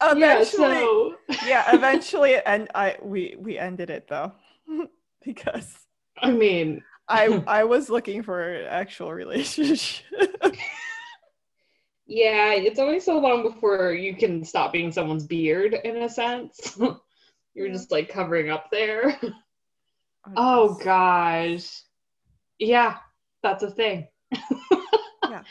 yeah, 0.00 0.38
eventually, 0.40 0.74
so 0.74 1.14
yeah, 1.46 1.74
eventually, 1.74 2.36
and 2.44 2.68
I 2.74 2.96
we 3.02 3.36
we 3.38 3.58
ended 3.58 3.90
it 3.90 4.08
though 4.08 4.32
because 5.24 5.78
I 6.20 6.32
mean, 6.32 6.82
I 7.08 7.42
I 7.46 7.64
was 7.64 7.90
looking 7.90 8.22
for 8.22 8.54
an 8.54 8.66
actual 8.66 9.12
relationship. 9.12 10.04
yeah, 12.06 12.52
it's 12.52 12.78
only 12.78 13.00
so 13.00 13.18
long 13.18 13.42
before 13.42 13.92
you 13.92 14.16
can 14.16 14.44
stop 14.44 14.72
being 14.72 14.92
someone's 14.92 15.26
beard 15.26 15.74
in 15.84 15.96
a 15.98 16.08
sense. 16.08 16.78
You're 17.54 17.70
just 17.70 17.90
like 17.90 18.08
covering 18.08 18.50
up 18.50 18.70
there. 18.70 19.18
Oh 20.36 20.74
gosh. 20.74 21.68
Yeah, 22.58 22.96
that's 23.42 23.62
a 23.62 23.70
thing. 23.70 24.08
Yeah. 25.30 25.42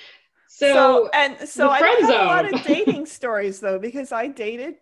So, 0.48 0.74
So 0.74 1.10
and 1.14 1.48
so 1.48 1.70
I 1.70 1.80
have 1.80 2.10
a 2.10 2.26
lot 2.26 2.54
of 2.54 2.64
dating 2.64 3.06
stories 3.06 3.60
though 3.60 3.80
because 3.80 4.12
I 4.12 4.28
dated 4.28 4.76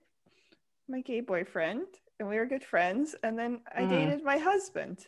my 0.87 1.01
gay 1.01 1.21
boyfriend 1.21 1.85
and 2.19 2.27
we 2.29 2.37
were 2.37 2.45
good 2.45 2.63
friends. 2.63 3.15
And 3.23 3.37
then 3.37 3.61
I 3.73 3.81
Mhm. 3.81 3.89
dated 3.89 4.23
my 4.23 4.37
husband. 4.37 5.07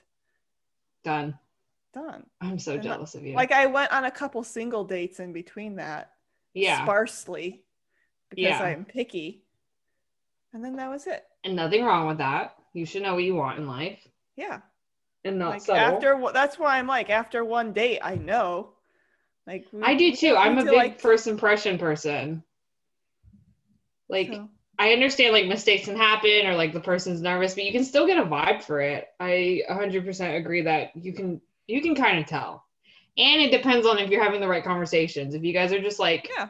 Done. 1.03 1.37
Done. 1.93 2.29
I'm 2.41 2.59
so 2.59 2.73
And 2.73 2.83
jealous 2.83 3.15
of 3.15 3.23
you. 3.25 3.33
Like 3.33 3.51
I 3.51 3.65
went 3.65 3.91
on 3.91 4.05
a 4.05 4.11
couple 4.11 4.43
single 4.43 4.83
dates 4.83 5.19
in 5.19 5.33
between 5.33 5.75
that, 5.77 6.13
yeah. 6.53 6.83
sparsely, 6.83 7.63
because 8.29 8.43
Yeah. 8.43 8.61
I'm 8.61 8.85
picky. 8.85 9.43
And 10.53 10.63
then 10.63 10.75
that 10.77 10.89
was 10.89 11.07
it. 11.07 11.25
and 11.43 11.55
nothing 11.55 11.85
wrong 11.85 12.07
with 12.07 12.17
that. 12.17 12.57
You 12.73 12.85
should 12.85 13.01
know 13.03 13.13
what 13.15 13.23
you 13.23 13.35
want 13.35 13.57
in 13.57 13.67
life 13.67 14.05
Yeah. 14.35 14.61
and 15.23 15.39
not 15.39 15.49
Like 15.51 15.61
settle. 15.61 15.95
after 15.95 16.31
that's 16.33 16.59
why 16.59 16.77
I'm 16.77 16.87
like 16.87 17.09
after 17.09 17.45
one 17.45 17.71
date, 17.73 17.99
I 18.01 18.15
know. 18.15 18.73
Like 19.45 19.65
we- 19.71 19.81
I 19.81 19.95
do 19.95 20.13
too. 20.13 20.35
I'm 20.35 20.57
a 20.57 20.63
to, 20.63 20.69
big 20.69 20.75
like- 20.77 20.99
first 20.99 21.25
impression 21.27 21.77
person. 21.77 22.43
Like 24.09 24.27
so- 24.33 24.49
I 24.79 24.93
understand 24.93 25.33
like 25.33 25.47
mistakes 25.47 25.85
can 25.85 25.97
happen 25.97 26.45
or 26.45 26.55
like 26.55 26.71
the 26.71 26.79
person's 26.79 27.21
nervous, 27.21 27.55
but 27.55 27.63
you 27.63 27.71
can 27.71 27.83
still 27.83 28.05
get 28.05 28.19
a 28.19 28.25
vibe 28.25 28.63
for 28.63 28.79
it. 28.79 29.07
I 29.19 29.63
100% 29.69 30.37
agree 30.37 30.61
that 30.61 30.95
you 30.95 31.13
can 31.13 31.41
you 31.65 31.81
can 31.81 31.95
kind 31.95 32.19
of 32.19 32.25
tell. 32.25 32.63
And 33.17 33.41
it 33.41 33.51
depends 33.51 33.87
on 33.87 33.97
if 33.97 34.09
you're 34.09 34.23
having 34.23 34.39
the 34.39 34.47
right 34.47 34.63
conversations. 34.63 35.33
If 35.33 35.43
you 35.43 35.51
guys 35.51 35.73
are 35.73 35.81
just 35.81 35.99
like 35.99 36.29
yeah. 36.37 36.49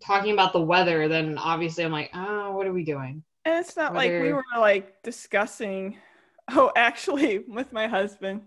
talking 0.00 0.32
about 0.32 0.54
the 0.54 0.62
weather, 0.62 1.06
then 1.08 1.36
obviously 1.36 1.84
I'm 1.84 1.92
like, 1.92 2.10
oh, 2.14 2.52
what 2.52 2.66
are 2.66 2.72
we 2.72 2.84
doing? 2.84 3.22
And 3.44 3.58
it's 3.58 3.76
not 3.76 3.94
like 3.94 4.10
we 4.10 4.32
were 4.32 4.44
like 4.58 5.02
discussing. 5.02 5.96
Oh, 6.52 6.72
actually, 6.74 7.38
with 7.38 7.72
my 7.72 7.86
husband, 7.86 8.42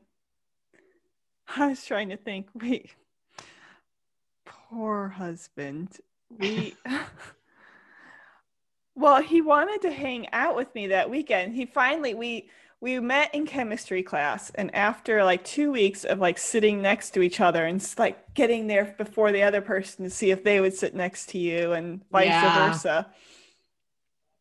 I 1.55 1.67
was 1.67 1.85
trying 1.85 2.09
to 2.09 2.17
think. 2.17 2.47
Wait, 2.53 2.93
poor 4.45 5.07
husband. 5.07 6.01
We. 6.29 6.75
well, 8.95 9.21
he 9.21 9.41
wanted 9.41 9.81
to 9.83 9.91
hang 9.91 10.27
out 10.33 10.55
with 10.55 10.73
me 10.75 10.87
that 10.87 11.09
weekend. 11.09 11.53
He 11.55 11.65
finally 11.65 12.13
we 12.13 12.49
we 12.79 12.99
met 12.99 13.33
in 13.33 13.45
chemistry 13.45 14.03
class, 14.03 14.49
and 14.55 14.73
after 14.75 15.23
like 15.23 15.43
two 15.45 15.71
weeks 15.71 16.03
of 16.03 16.19
like 16.19 16.37
sitting 16.37 16.81
next 16.81 17.11
to 17.11 17.21
each 17.21 17.39
other 17.39 17.65
and 17.65 17.85
like 17.97 18.33
getting 18.33 18.67
there 18.67 18.93
before 18.97 19.31
the 19.31 19.43
other 19.43 19.61
person 19.61 20.03
to 20.03 20.09
see 20.11 20.31
if 20.31 20.43
they 20.43 20.59
would 20.59 20.73
sit 20.73 20.93
next 20.93 21.29
to 21.29 21.37
you 21.37 21.71
and 21.73 22.01
vice 22.11 22.35
Yeah. 22.35 22.51
versa 22.51 23.07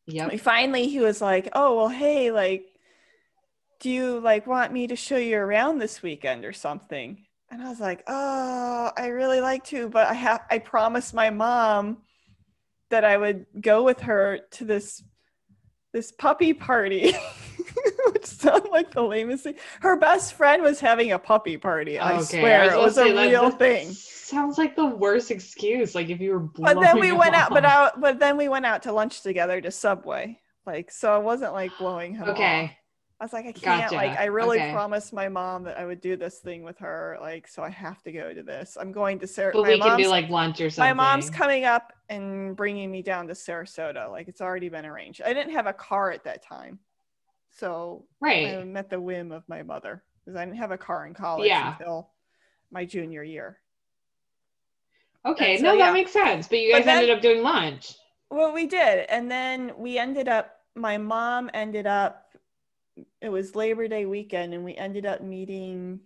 Yep. 0.06 0.30
like 0.30 0.40
finally 0.40 0.88
he 0.88 1.00
was 1.00 1.20
like 1.20 1.48
oh 1.54 1.76
well 1.76 1.88
hey 1.88 2.30
like 2.30 2.66
do 3.80 3.90
you 3.90 4.18
like 4.20 4.46
want 4.46 4.72
me 4.72 4.86
to 4.86 4.96
show 4.96 5.16
you 5.18 5.36
around 5.36 5.78
this 5.78 6.02
weekend 6.02 6.44
or 6.44 6.52
something 6.54 7.26
and 7.50 7.62
i 7.62 7.68
was 7.68 7.80
like 7.80 8.02
oh 8.06 8.90
i 8.96 9.06
really 9.06 9.40
like 9.40 9.64
to 9.64 9.88
but 9.88 10.08
i 10.08 10.14
have 10.14 10.42
i 10.50 10.58
promised 10.58 11.14
my 11.14 11.30
mom 11.30 11.98
that 12.92 13.04
i 13.04 13.16
would 13.16 13.44
go 13.60 13.82
with 13.82 14.00
her 14.00 14.38
to 14.52 14.64
this 14.64 15.02
this 15.92 16.12
puppy 16.12 16.52
party 16.54 17.12
which 18.12 18.24
sounded 18.26 18.70
like 18.70 18.90
the 18.92 19.02
lamest 19.02 19.44
thing 19.44 19.54
her 19.80 19.96
best 19.98 20.34
friend 20.34 20.62
was 20.62 20.78
having 20.80 21.12
a 21.12 21.18
puppy 21.18 21.56
party 21.56 21.98
i 21.98 22.14
Okay, 22.18 22.40
swear 22.40 22.64
was 22.64 22.72
it 22.72 22.78
was 22.78 22.98
a 22.98 23.02
say, 23.02 23.12
that- 23.12 23.28
real 23.30 23.50
thing 23.50 23.92
Sounds 24.32 24.56
like 24.56 24.74
the 24.76 24.86
worst 24.86 25.30
excuse. 25.30 25.94
Like 25.94 26.08
if 26.08 26.18
you 26.18 26.30
were 26.32 26.38
but 26.38 26.80
then 26.80 26.98
we 26.98 27.12
went 27.12 27.34
out 27.34 27.50
but 27.50 27.66
out 27.66 28.00
but 28.00 28.18
then 28.18 28.38
we 28.38 28.48
went 28.48 28.64
out 28.64 28.84
to 28.84 28.92
lunch 28.92 29.20
together 29.20 29.60
to 29.60 29.70
subway 29.70 30.40
like 30.64 30.90
so 30.90 31.18
it 31.18 31.22
wasn't 31.22 31.52
like 31.52 31.70
blowing 31.78 32.14
him 32.14 32.22
off. 32.22 32.70
I 33.22 33.24
was 33.24 33.32
like, 33.32 33.46
I 33.46 33.52
can't. 33.52 33.82
Gotcha. 33.82 33.94
Like, 33.94 34.18
I 34.18 34.24
really 34.24 34.58
Okay. 34.58 34.72
promised 34.72 35.12
my 35.12 35.28
mom 35.28 35.62
that 35.62 35.78
I 35.78 35.86
would 35.86 36.00
do 36.00 36.16
this 36.16 36.40
thing 36.40 36.64
with 36.64 36.76
her. 36.80 37.16
Like, 37.20 37.46
so 37.46 37.62
I 37.62 37.70
have 37.70 38.02
to 38.02 38.10
go 38.10 38.34
to 38.34 38.42
this. 38.42 38.76
I'm 38.80 38.90
going 38.90 39.20
to 39.20 39.28
Sarah. 39.28 39.52
But 39.52 39.62
my 39.62 39.68
we 39.68 39.78
can 39.78 39.88
mom's, 39.90 40.02
do 40.02 40.08
like 40.10 40.28
lunch 40.28 40.60
or 40.60 40.70
something. 40.70 40.88
my 40.88 40.92
mom's 40.92 41.30
coming 41.30 41.64
up 41.64 41.92
and 42.08 42.56
bringing 42.56 42.90
me 42.90 43.00
down 43.00 43.28
to 43.28 43.34
Sarasota. 43.34 44.10
Like, 44.10 44.26
it's 44.26 44.40
already 44.40 44.68
been 44.68 44.84
arranged. 44.84 45.22
I 45.22 45.32
didn't 45.34 45.52
have 45.52 45.68
a 45.68 45.72
car 45.72 46.10
at 46.10 46.24
that 46.24 46.42
time, 46.42 46.80
so 47.52 48.06
right. 48.20 48.56
I'm 48.56 48.76
at 48.76 48.90
the 48.90 49.00
whim 49.00 49.30
of 49.30 49.48
my 49.48 49.62
mother 49.62 50.02
because 50.24 50.34
I 50.36 50.44
didn't 50.44 50.58
have 50.58 50.72
a 50.72 50.78
car 50.78 51.06
in 51.06 51.14
college 51.14 51.46
Yeah. 51.46 51.76
until 51.78 52.10
my 52.72 52.84
junior 52.84 53.22
year. 53.22 53.60
Okay, 55.24 55.58
so, 55.58 55.62
no, 55.62 55.72
yeah. 55.74 55.86
that 55.86 55.92
makes 55.92 56.12
sense. 56.12 56.48
But 56.48 56.58
you 56.58 56.72
But 56.72 56.78
guys 56.78 56.86
then- 56.86 56.96
ended 57.04 57.16
up 57.16 57.22
doing 57.22 57.42
lunch. 57.44 57.94
Well, 58.32 58.52
we 58.52 58.66
did. 58.66 59.06
And 59.08 59.30
then 59.30 59.70
we 59.76 59.96
ended 59.96 60.26
up, 60.26 60.56
my 60.74 60.98
mom 60.98 61.50
ended 61.54 61.86
up, 61.86 62.21
it 63.22 63.28
was 63.30 63.54
Labor 63.54 63.86
Day 63.86 64.04
weekend, 64.04 64.52
and 64.52 64.64
we 64.64 64.74
ended 64.74 65.06
up 65.06 65.22
meeting 65.22 66.00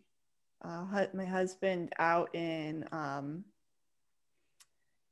uh, 0.63 0.85
my 1.15 1.25
husband 1.25 1.93
out 1.99 2.35
in, 2.35 2.85
um, 2.93 3.45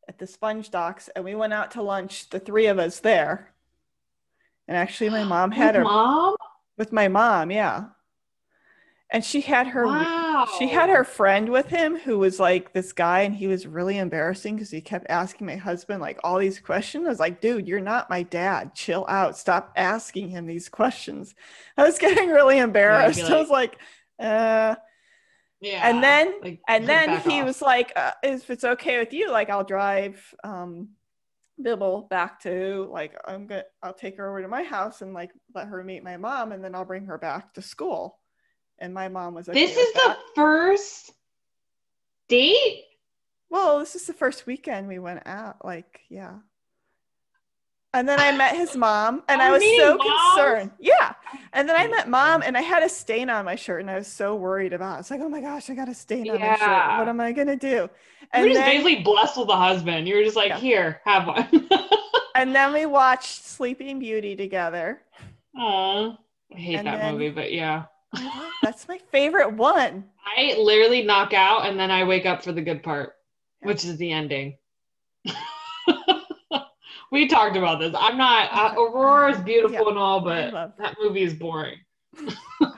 at 0.07 0.19
the 0.19 0.27
Sponge 0.27 0.71
Docks, 0.71 1.09
and 1.17 1.25
we 1.25 1.35
went 1.35 1.55
out 1.55 1.71
to 1.73 1.83
lunch, 1.83 2.29
the 2.29 2.39
three 2.39 2.67
of 2.67 2.79
us 2.79 3.01
there. 3.01 3.55
And 4.69 4.77
actually, 4.77 5.09
my 5.09 5.25
mom 5.35 5.51
had 5.51 5.75
With 5.75 5.77
her 5.77 5.85
mom. 5.85 6.37
with 6.77 6.93
my 6.93 7.09
mom, 7.09 7.51
yeah. 7.51 7.87
And 9.15 9.25
she 9.25 9.41
had 9.43 9.69
her 9.69 9.87
Wow. 9.87 10.47
she 10.59 10.67
had 10.67 10.91
her 10.91 11.05
friend 11.05 11.49
with 11.49 11.69
him 11.69 11.97
who 11.97 12.19
was 12.19 12.41
like 12.41 12.73
this 12.73 12.93
guy 12.93 13.21
and 13.21 13.33
he 13.35 13.47
was 13.47 13.65
really 13.65 13.97
embarrassing 13.97 14.57
because 14.57 14.73
he 14.73 14.81
kept 14.81 15.07
asking 15.09 15.47
my 15.47 15.55
husband 15.55 16.01
like 16.03 16.19
all 16.25 16.37
these 16.39 16.59
questions. 16.59 17.07
I 17.07 17.11
was 17.11 17.21
like, 17.21 17.41
dude, 17.41 17.69
you're 17.69 17.79
not 17.81 18.11
my 18.11 18.25
dad. 18.25 18.75
Chill 18.75 19.07
out. 19.09 19.39
Stop 19.39 19.73
asking 19.77 20.31
him 20.31 20.47
these 20.47 20.69
questions. 20.69 21.35
I 21.77 21.85
was 21.85 21.99
getting 22.05 22.29
really 22.31 22.59
embarrassed. 22.59 23.23
I 23.23 23.39
was 23.41 23.51
like, 23.51 23.79
uh 24.19 24.75
Yeah. 25.61 25.89
and 25.89 26.03
then 26.03 26.35
like, 26.43 26.61
and 26.69 26.89
then 26.89 27.21
he 27.21 27.41
off. 27.41 27.47
was 27.47 27.63
like, 27.63 27.93
uh, 27.95 28.13
if 28.25 28.51
it's 28.51 28.65
okay 28.65 28.99
with 28.99 29.13
you, 29.13 29.31
like 29.31 29.49
I'll 29.49 29.65
drive 29.65 30.21
um 30.43 30.89
Bibble 31.63 32.09
back 32.11 32.41
to 32.41 32.89
like 32.91 33.15
I'm 33.25 33.47
gonna 33.47 33.63
I'll 33.81 33.95
take 33.95 34.17
her 34.17 34.29
over 34.29 34.43
to 34.43 34.49
my 34.49 34.65
house 34.65 35.03
and 35.03 35.15
like 35.15 35.31
let 35.55 35.69
her 35.69 35.85
meet 35.85 36.03
my 36.03 36.17
mom 36.17 36.51
and 36.51 36.65
then 36.65 36.75
I'll 36.75 36.85
bring 36.85 37.07
her 37.07 37.17
back 37.17 37.55
to 37.55 37.63
school. 37.63 38.19
And 38.79 38.93
my 38.93 39.09
mom 39.09 39.35
was 39.35 39.49
okay 39.49 39.67
This 39.67 39.77
is 39.77 39.93
the 39.95 40.17
first 40.35 41.13
date. 42.29 42.85
Well, 43.51 43.79
this 43.79 43.95
is 43.95 44.07
the 44.07 44.13
first 44.13 44.47
weekend 44.47 44.89
we 44.89 44.99
went 44.99 45.23
out. 45.27 45.65
Like, 45.65 46.01
yeah. 46.09 46.35
And 47.93 48.09
then 48.09 48.19
I 48.19 48.37
met 48.37 48.57
his 48.57 48.77
mom, 48.77 49.23
and 49.29 49.41
I 49.41 49.51
Oh, 49.51 49.53
was 49.53 49.63
so 49.79 49.97
moms? 49.97 50.11
concerned. 50.35 50.71
Yeah. 50.81 51.13
And 51.53 51.69
then 51.69 51.77
I 51.77 51.87
met 51.87 52.09
mom, 52.09 52.43
oh. 52.43 52.47
and 52.47 52.57
I 52.57 52.61
had 52.63 52.83
a 52.83 52.89
stain 52.89 53.31
on 53.31 53.45
my 53.45 53.55
shirt, 53.55 53.81
and 53.81 53.89
I 53.91 53.95
was 53.97 54.09
so 54.09 54.35
worried 54.35 54.73
about. 54.73 54.97
It. 54.97 55.01
It's 55.01 55.11
like, 55.13 55.21
oh 55.21 55.29
my 55.29 55.41
gosh, 55.41 55.71
I 55.71 55.75
got 55.75 55.89
a 55.89 55.95
stain 55.95 56.29
on 56.31 56.41
my 56.41 56.57
shirt. 56.57 56.99
What 56.99 57.09
am 57.09 57.21
I 57.21 57.31
gonna 57.31 57.55
do? 57.57 57.69
You 57.69 57.81
were 57.83 57.89
And 58.33 58.47
just 58.49 58.59
then, 58.61 58.71
basically 58.71 59.03
blessed 59.05 59.37
with 59.39 59.49
a 59.51 59.57
husband. 59.57 60.09
You 60.09 60.17
were 60.17 60.25
just 60.25 60.35
like, 60.37 60.49
Yeah. 60.49 60.59
here, 60.59 61.01
have 61.05 61.29
one. 61.29 61.69
and 62.35 62.53
then 62.53 62.73
we 62.73 62.87
watched 62.87 63.45
Sleeping 63.45 64.01
Beauty 64.01 64.35
together. 64.35 65.01
Aw. 65.57 66.17
I 66.53 66.59
hate 66.59 66.75
And 66.77 66.87
that 66.89 66.99
then- 66.99 67.13
movie, 67.15 67.31
but 67.31 67.53
yeah. 67.53 67.85
That's 68.63 68.89
my 68.89 68.99
favorite 69.11 69.53
one. 69.53 70.05
I 70.37 70.55
literally 70.59 71.03
knock 71.03 71.33
out 71.33 71.67
and 71.67 71.79
then 71.79 71.91
I 71.91 72.05
wake 72.05 72.27
up 72.27 72.43
for 72.43 72.53
the 72.53 72.63
good 72.63 72.83
part, 72.83 73.15
which 73.63 73.85
is 73.85 73.97
the 73.99 74.11
ending. 74.11 74.57
we 77.13 77.29
talked 77.29 77.57
about 77.57 77.79
this. 77.81 77.95
I'm 77.99 78.17
not, 78.17 78.49
uh, 78.53 78.75
Aurora 78.81 79.33
is 79.33 79.41
beautiful 79.41 79.73
Yeah. 79.85 79.89
and 79.91 79.99
all, 79.99 80.21
but 80.21 80.77
that 80.79 80.97
movie 81.01 81.23
is 81.23 81.35
boring. 81.35 81.79
I 82.61 82.73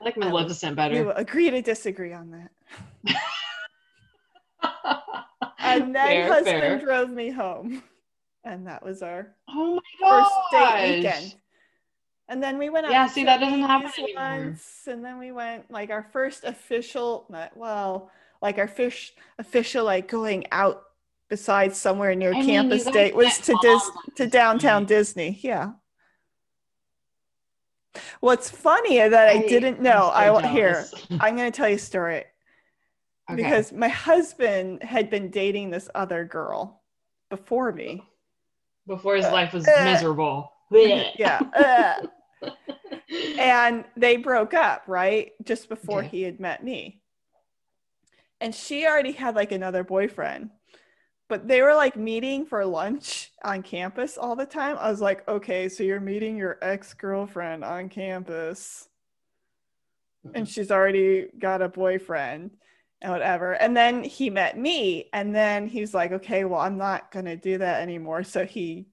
like 0.00 0.16
Maleficent 0.16 0.72
We 0.72 0.76
better. 0.76 1.04
will 1.04 1.12
agree 1.12 1.50
to 1.50 1.60
disagree 1.62 2.12
on 2.12 2.30
that. 2.30 2.50
And 5.60 5.94
then 5.94 6.06
Fair, 6.06 6.28
husband 6.28 6.60
fair. 6.60 6.78
drove 6.80 7.10
me 7.10 7.30
home, 7.30 7.82
and 8.44 8.66
that 8.66 8.82
was 8.82 9.02
our 9.02 9.34
oh 9.50 9.74
my 9.74 9.80
first 10.08 10.30
date 10.80 10.96
weekend. 10.96 11.34
And 12.28 12.42
then 12.42 12.58
we 12.58 12.68
went 12.68 12.86
out. 12.86 12.92
Yeah, 12.92 13.06
to 13.06 13.12
see, 13.12 13.24
that 13.24 13.40
doesn't 13.40 13.60
happen 13.60 13.90
Chinese 13.90 14.16
anymore. 14.16 14.46
once, 14.48 14.82
and 14.86 15.04
then 15.04 15.18
we 15.18 15.32
went 15.32 15.70
like 15.70 15.90
our 15.90 16.06
first 16.12 16.44
official, 16.44 17.26
well, 17.54 18.10
like 18.42 18.58
our 18.58 18.68
fish 18.68 19.14
official 19.38 19.84
like 19.84 20.08
going 20.08 20.44
out 20.52 20.82
besides 21.30 21.78
somewhere 21.78 22.14
near 22.14 22.34
I 22.34 22.44
campus 22.44 22.84
guys 22.84 22.92
date 22.92 23.14
was 23.16 23.38
to 23.40 23.56
Dis- 23.62 23.90
to 24.16 24.26
downtown. 24.26 24.84
Disney. 24.84 25.38
Yeah. 25.42 25.72
What's 28.20 28.50
funny 28.50 28.98
is 28.98 29.10
that 29.10 29.28
I, 29.28 29.38
didn't 29.46 29.80
know. 29.80 30.08
I 30.12 30.30
will 30.30 30.40
here. 30.40 30.84
I'm 31.20 31.36
going 31.36 31.50
to 31.50 31.56
tell 31.56 31.68
you 31.68 31.76
a 31.76 31.78
story 31.78 32.24
Okay. 33.30 33.36
because 33.42 33.72
my 33.72 33.88
husband 33.88 34.82
had 34.82 35.10
been 35.10 35.30
dating 35.30 35.70
this 35.70 35.88
other 35.94 36.24
girl 36.24 36.82
before 37.30 37.72
me. 37.72 38.02
before 38.86 39.16
his 39.16 39.24
life 39.26 39.52
was 39.52 39.66
Uh, 39.66 39.84
miserable. 39.84 40.52
yeah. 40.70 41.40
uh, 41.54 42.06
and 43.38 43.84
they 43.96 44.16
broke 44.16 44.54
up 44.54 44.84
right? 44.86 45.32
Just 45.44 45.68
before 45.68 46.00
Okay. 46.00 46.08
he 46.08 46.22
had 46.22 46.40
met 46.40 46.62
me. 46.64 47.00
And 48.40 48.54
she 48.54 48.86
already 48.86 49.12
had 49.12 49.34
like 49.34 49.52
another 49.52 49.82
boyfriend. 49.84 50.50
But 51.28 51.46
they 51.46 51.60
were 51.60 51.74
like 51.74 51.96
meeting 51.96 52.46
for 52.46 52.64
lunch 52.64 53.32
on 53.44 53.62
campus 53.62 54.16
all 54.16 54.34
the 54.36 54.46
time. 54.46 54.76
I 54.78 54.90
was 54.90 55.00
like 55.00 55.26
okay 55.28 55.68
so 55.68 55.82
you're 55.82 56.00
meeting 56.00 56.36
your 56.36 56.58
ex-girlfriend 56.62 57.64
on 57.64 57.88
campus. 57.88 58.88
And 60.34 60.48
she's 60.48 60.70
already 60.70 61.28
got 61.38 61.62
a 61.62 61.68
boyfriend 61.68 62.50
and 63.00 63.12
whatever. 63.12 63.52
And 63.52 63.76
then 63.76 64.02
he 64.04 64.30
met 64.30 64.58
me 64.58 65.08
and 65.12 65.34
then 65.34 65.66
he 65.68 65.80
was 65.80 65.94
like 65.94 66.12
okay 66.12 66.44
well 66.44 66.60
i'm 66.60 66.76
not 66.78 67.10
going 67.12 67.26
to 67.26 67.36
do 67.36 67.58
that 67.58 67.82
anymore. 67.82 68.24
So 68.24 68.44
he 68.44 68.86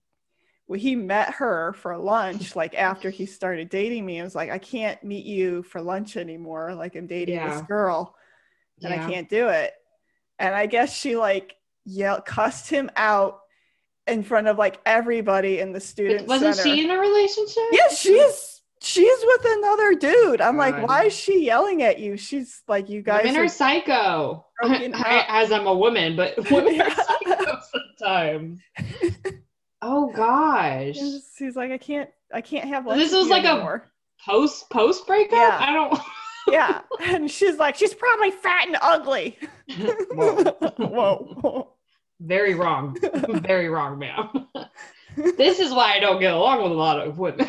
he 0.73 0.95
met 0.95 1.29
her 1.35 1.73
for 1.73 1.95
lunch 1.97 2.55
like 2.55 2.73
after 2.73 3.09
he 3.09 3.25
started 3.25 3.69
dating 3.69 4.05
me. 4.05 4.19
I 4.19 4.23
was 4.23 4.33
like, 4.35 4.49
I 4.49 4.57
can't 4.57 5.01
meet 5.03 5.25
you 5.25 5.61
for 5.63 5.81
lunch 5.81 6.17
anymore. 6.17 6.73
Like 6.73 6.95
I'm 6.95 7.05
dating 7.07 7.35
Yeah. 7.35 7.53
this 7.53 7.61
girl 7.67 8.15
and 8.81 8.91
Yeah. 8.93 9.05
I 9.05 9.09
can't 9.11 9.29
do 9.29 9.49
it. 9.49 9.73
And 10.39 10.55
I 10.55 10.65
guess 10.65 10.95
she 10.97 11.15
like 11.17 11.55
yelled, 11.85 12.25
cussed 12.25 12.69
him 12.69 12.89
out 12.95 13.39
in 14.07 14.23
front 14.23 14.47
of 14.47 14.57
like 14.57 14.79
everybody 14.85 15.59
in 15.59 15.71
the 15.71 15.79
student 15.79 16.21
But 16.21 16.27
wasn't 16.27 16.55
center. 16.55 16.75
she 16.75 16.83
in 16.83 16.89
a 16.91 16.99
relationship? 16.99 17.63
yeah, 17.71 17.87
she's 17.89 18.61
she's 18.81 19.19
with 19.23 19.45
another 19.45 19.93
dude. 19.95 20.41
I'm 20.41 20.57
like, 20.57 20.85
why 20.87 21.05
is 21.05 21.13
she 21.13 21.45
yelling 21.45 21.81
at 21.83 21.99
you? 21.99 22.17
She's 22.17 22.61
like, 22.67 22.89
you 22.89 23.01
guys 23.01 23.23
Women 23.23 23.39
are 23.41 23.45
are 23.45 23.47
psycho. 23.47 24.45
I- 24.63 25.25
as 25.29 25.51
I'm 25.51 25.67
a 25.67 25.73
woman, 25.75 26.15
but 26.15 26.35
women 26.51 26.81
are 26.81 26.89
psycho 27.25 27.59
sometimes. 27.97 28.59
Oh 29.87 30.11
gosh. 30.11 30.97
She's 31.37 31.55
like, 31.55 31.71
I 31.71 31.77
can't, 31.77 32.09
I 32.33 32.41
can't 32.41 32.67
have 32.67 32.85
So 32.85 32.89
lunch 32.89 33.01
this 33.03 33.13
was 33.13 33.25
you 33.25 33.31
like 33.31 33.43
a- 33.45 33.83
Post 34.25 34.69
post 34.71 35.05
breakup? 35.05 35.33
Yeah. 35.37 35.57
I 35.61 35.71
don't 35.73 35.99
yeah, 36.51 36.81
and 37.01 37.29
she's 37.29 37.57
like, 37.57 37.75
she's 37.75 37.93
probably 37.93 38.31
fat 38.31 38.65
and 38.67 38.77
ugly. 38.81 39.37
Whoa. 40.11 40.43
Whoa. 40.77 41.73
Very 42.19 42.55
wrong. 42.55 42.97
Very 43.43 43.69
wrong, 43.69 43.99
ma'am. 43.99 44.47
this 45.37 45.59
is 45.59 45.71
why 45.71 45.93
I 45.93 45.99
don't 45.99 46.19
get 46.19 46.33
along 46.33 46.63
with 46.63 46.71
a 46.71 46.75
lot 46.75 46.99
of 47.05 47.19
women. 47.19 47.47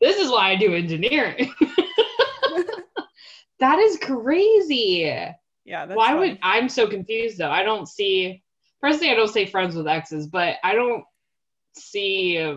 this 0.00 0.18
is 0.18 0.30
why 0.30 0.50
I 0.52 0.56
do 0.56 0.74
engineering. 0.74 1.52
that 3.60 3.78
is 3.78 3.98
crazy. 3.98 5.00
yeah, 5.64 5.86
that's 5.86 5.96
why 5.98 6.08
funny. 6.14 6.18
would 6.30 6.38
I'm 6.42 6.68
so 6.68 6.86
confused 6.86 7.38
though? 7.38 7.50
I 7.50 7.62
don't 7.62 7.88
see 7.88 8.42
personally 8.84 9.10
I 9.10 9.14
don't 9.14 9.32
say 9.32 9.46
friends 9.46 9.74
with 9.74 9.88
exes, 9.88 10.26
but 10.26 10.56
I 10.62 10.74
don't 10.74 11.04
see 11.72 12.36
uh, 12.36 12.56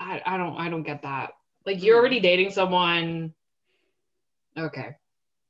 I, 0.00 0.22
I 0.24 0.38
don't 0.38 0.56
I 0.56 0.70
don't 0.70 0.84
get 0.84 1.02
that. 1.02 1.32
Like 1.66 1.82
you're 1.82 1.98
already 1.98 2.18
dating 2.18 2.50
someone. 2.50 3.34
Okay. 4.56 4.96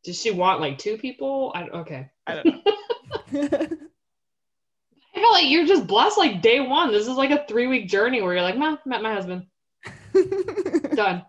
Does 0.03 0.21
she 0.21 0.33
want 0.33 0.61
like 0.61 0.79
two 0.79 0.99
people? 0.99 1.53
I 1.55 1.63
okay. 1.69 2.11
I 2.27 2.35
don't 2.35 2.47
know. 2.47 2.63
I 5.15 5.21
feel 5.21 5.33
like 5.33 5.49
you're 5.49 5.67
just 5.67 5.87
blessed 5.87 6.19
like 6.19 6.43
day 6.43 6.59
one. 6.59 6.91
This 6.91 7.07
is 7.07 7.15
like 7.15 7.31
a 7.31 7.47
three 7.47 7.69
week 7.69 7.89
journey 7.89 8.21
where 8.21 8.33
you're 8.33 8.43
like, 8.43 8.59
nah, 8.59 8.79
met 8.85 9.01
my 9.01 9.15
husband. 9.15 9.47
Done. 10.97 11.25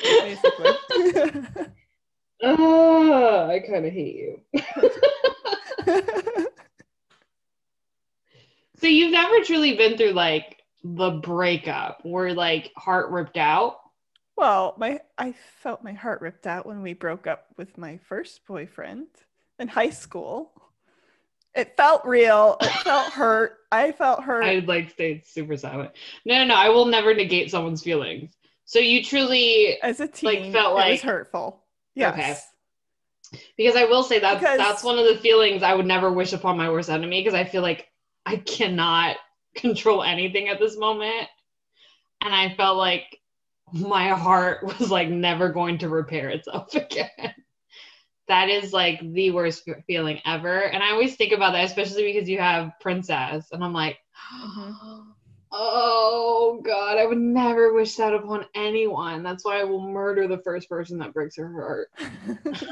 Basically. 0.00 0.70
oh, 2.44 3.50
I 3.50 3.58
kind 3.68 3.84
of 3.84 3.92
hate 3.92 4.14
you. 4.14 4.40
So 8.82 8.88
you've 8.88 9.12
never 9.12 9.44
truly 9.44 9.76
been 9.76 9.96
through 9.96 10.10
like 10.10 10.60
the 10.82 11.10
breakup 11.10 12.00
where 12.02 12.34
like 12.34 12.72
heart 12.76 13.10
ripped 13.12 13.36
out. 13.36 13.78
well, 14.36 14.74
my 14.76 14.98
I 15.16 15.34
felt 15.62 15.84
my 15.84 15.92
heart 15.92 16.20
ripped 16.20 16.48
out 16.48 16.66
when 16.66 16.82
we 16.82 16.92
broke 16.92 17.28
up 17.28 17.46
with 17.56 17.78
my 17.78 17.98
first 18.08 18.44
boyfriend 18.44 19.06
in 19.60 19.68
high 19.68 19.90
school. 19.90 20.50
It 21.54 21.76
felt 21.76 22.04
real. 22.04 22.56
It 22.60 22.70
felt 22.82 23.12
hurt. 23.12 23.58
I 23.70 23.92
felt 23.92 24.24
hurt. 24.24 24.42
I 24.42 24.58
like 24.66 24.90
stayed 24.90 25.24
super 25.26 25.56
silent. 25.56 25.92
No, 26.24 26.38
no, 26.38 26.44
no. 26.46 26.54
I 26.56 26.70
will 26.70 26.86
never 26.86 27.14
negate 27.14 27.52
someone's 27.52 27.84
feelings. 27.84 28.32
So 28.64 28.80
you 28.80 29.04
truly, 29.04 29.80
As 29.80 30.00
a 30.00 30.08
teen, 30.08 30.52
felt 30.52 30.74
like 30.74 30.86
it 30.86 30.88
like- 30.88 30.92
was 30.94 31.02
hurtful. 31.02 31.62
Yes. 31.94 32.48
because 33.56 33.76
I 33.76 33.84
will 33.84 34.02
say 34.02 34.18
that 34.18 34.40
Because- 34.40 34.58
that's 34.58 34.82
one 34.82 34.98
of 34.98 35.04
the 35.06 35.18
feelings 35.18 35.62
I 35.62 35.74
would 35.74 35.86
never 35.86 36.10
wish 36.10 36.32
upon 36.32 36.56
my 36.56 36.68
worst 36.68 36.90
enemy 36.90 37.20
because 37.22 37.34
I 37.34 37.44
feel 37.44 37.62
like 37.62 37.86
I 38.26 38.36
cannot 38.36 39.16
control 39.54 40.02
anything 40.02 40.48
at 40.48 40.58
this 40.58 40.76
moment, 40.76 41.28
and 42.20 42.34
I 42.34 42.54
felt 42.54 42.78
like 42.78 43.18
my 43.72 44.08
heart 44.08 44.62
was 44.78 44.90
like 44.90 45.08
never 45.08 45.48
going 45.48 45.78
to 45.78 45.88
repair 45.88 46.28
itself 46.30 46.74
again. 46.74 47.34
that 48.28 48.48
is 48.48 48.72
like 48.72 49.00
the 49.12 49.30
worst 49.30 49.64
fe- 49.64 49.82
feeling 49.86 50.20
ever, 50.24 50.62
and 50.62 50.82
I 50.82 50.90
always 50.90 51.16
think 51.16 51.32
about 51.32 51.52
that, 51.52 51.64
especially 51.64 52.12
because 52.12 52.28
you 52.28 52.38
have 52.38 52.72
Princess, 52.80 53.48
and 53.52 53.62
I'm 53.62 53.72
like. 53.72 53.98
Oh 55.54 56.62
God, 56.64 56.96
I 56.96 57.04
would 57.04 57.18
never 57.18 57.74
wish 57.74 57.96
that 57.96 58.14
upon 58.14 58.46
anyone. 58.54 59.22
That's 59.22 59.44
why 59.44 59.60
I 59.60 59.64
will 59.64 59.86
murder 59.86 60.26
the 60.26 60.38
first 60.38 60.66
person 60.66 60.96
that 61.00 61.12
breaks 61.12 61.36
her 61.36 61.52
heart. 61.52 61.88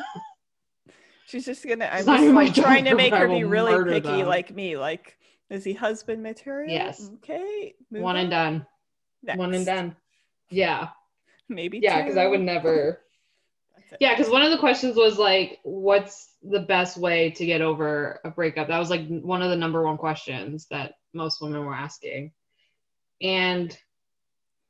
She's 1.31 1.45
just 1.45 1.65
gonna. 1.65 1.85
I'm 1.85 2.05
just 2.05 2.35
like 2.35 2.55
trying 2.55 2.87
to 2.87 2.97
make 2.97 3.15
her 3.15 3.29
be 3.29 3.45
really 3.45 3.85
picky, 3.85 4.09
them. 4.09 4.27
like 4.27 4.53
me. 4.53 4.77
Like, 4.77 5.17
is 5.51 5.65
he 5.65 5.73
husband 5.75 6.23
material? 6.23 6.71
Yes. 6.73 7.11
Okay. 7.17 7.75
One 7.91 8.17
and 8.17 8.33
on. 8.33 8.67
done. 9.27 9.39
One 9.39 9.55
and 9.55 9.67
done. 9.67 9.97
Yeah. 10.49 10.89
Maybe. 11.49 11.81
Yeah, 11.83 12.03
because 12.03 12.17
I 12.17 12.27
would 12.27 12.41
never. 12.41 13.01
Yeah, 13.99 14.15
because 14.17 14.31
one 14.31 14.43
of 14.43 14.53
the 14.53 14.59
questions 14.59 14.95
was 14.95 15.19
like, 15.19 15.59
what's 15.65 16.35
the 16.45 16.61
best 16.61 16.97
way 16.97 17.31
to 17.33 17.45
get 17.45 17.61
over 17.61 18.21
a 18.25 18.31
breakup? 18.31 18.69
That 18.69 18.79
was 18.79 18.89
like 18.89 19.09
one 19.09 19.43
of 19.43 19.51
the 19.51 19.57
number 19.57 19.83
one 19.83 19.97
questions 19.97 20.69
that 20.71 20.93
most 21.13 21.43
women 21.43 21.65
were 21.65 21.75
asking. 21.75 22.31
And 23.21 23.77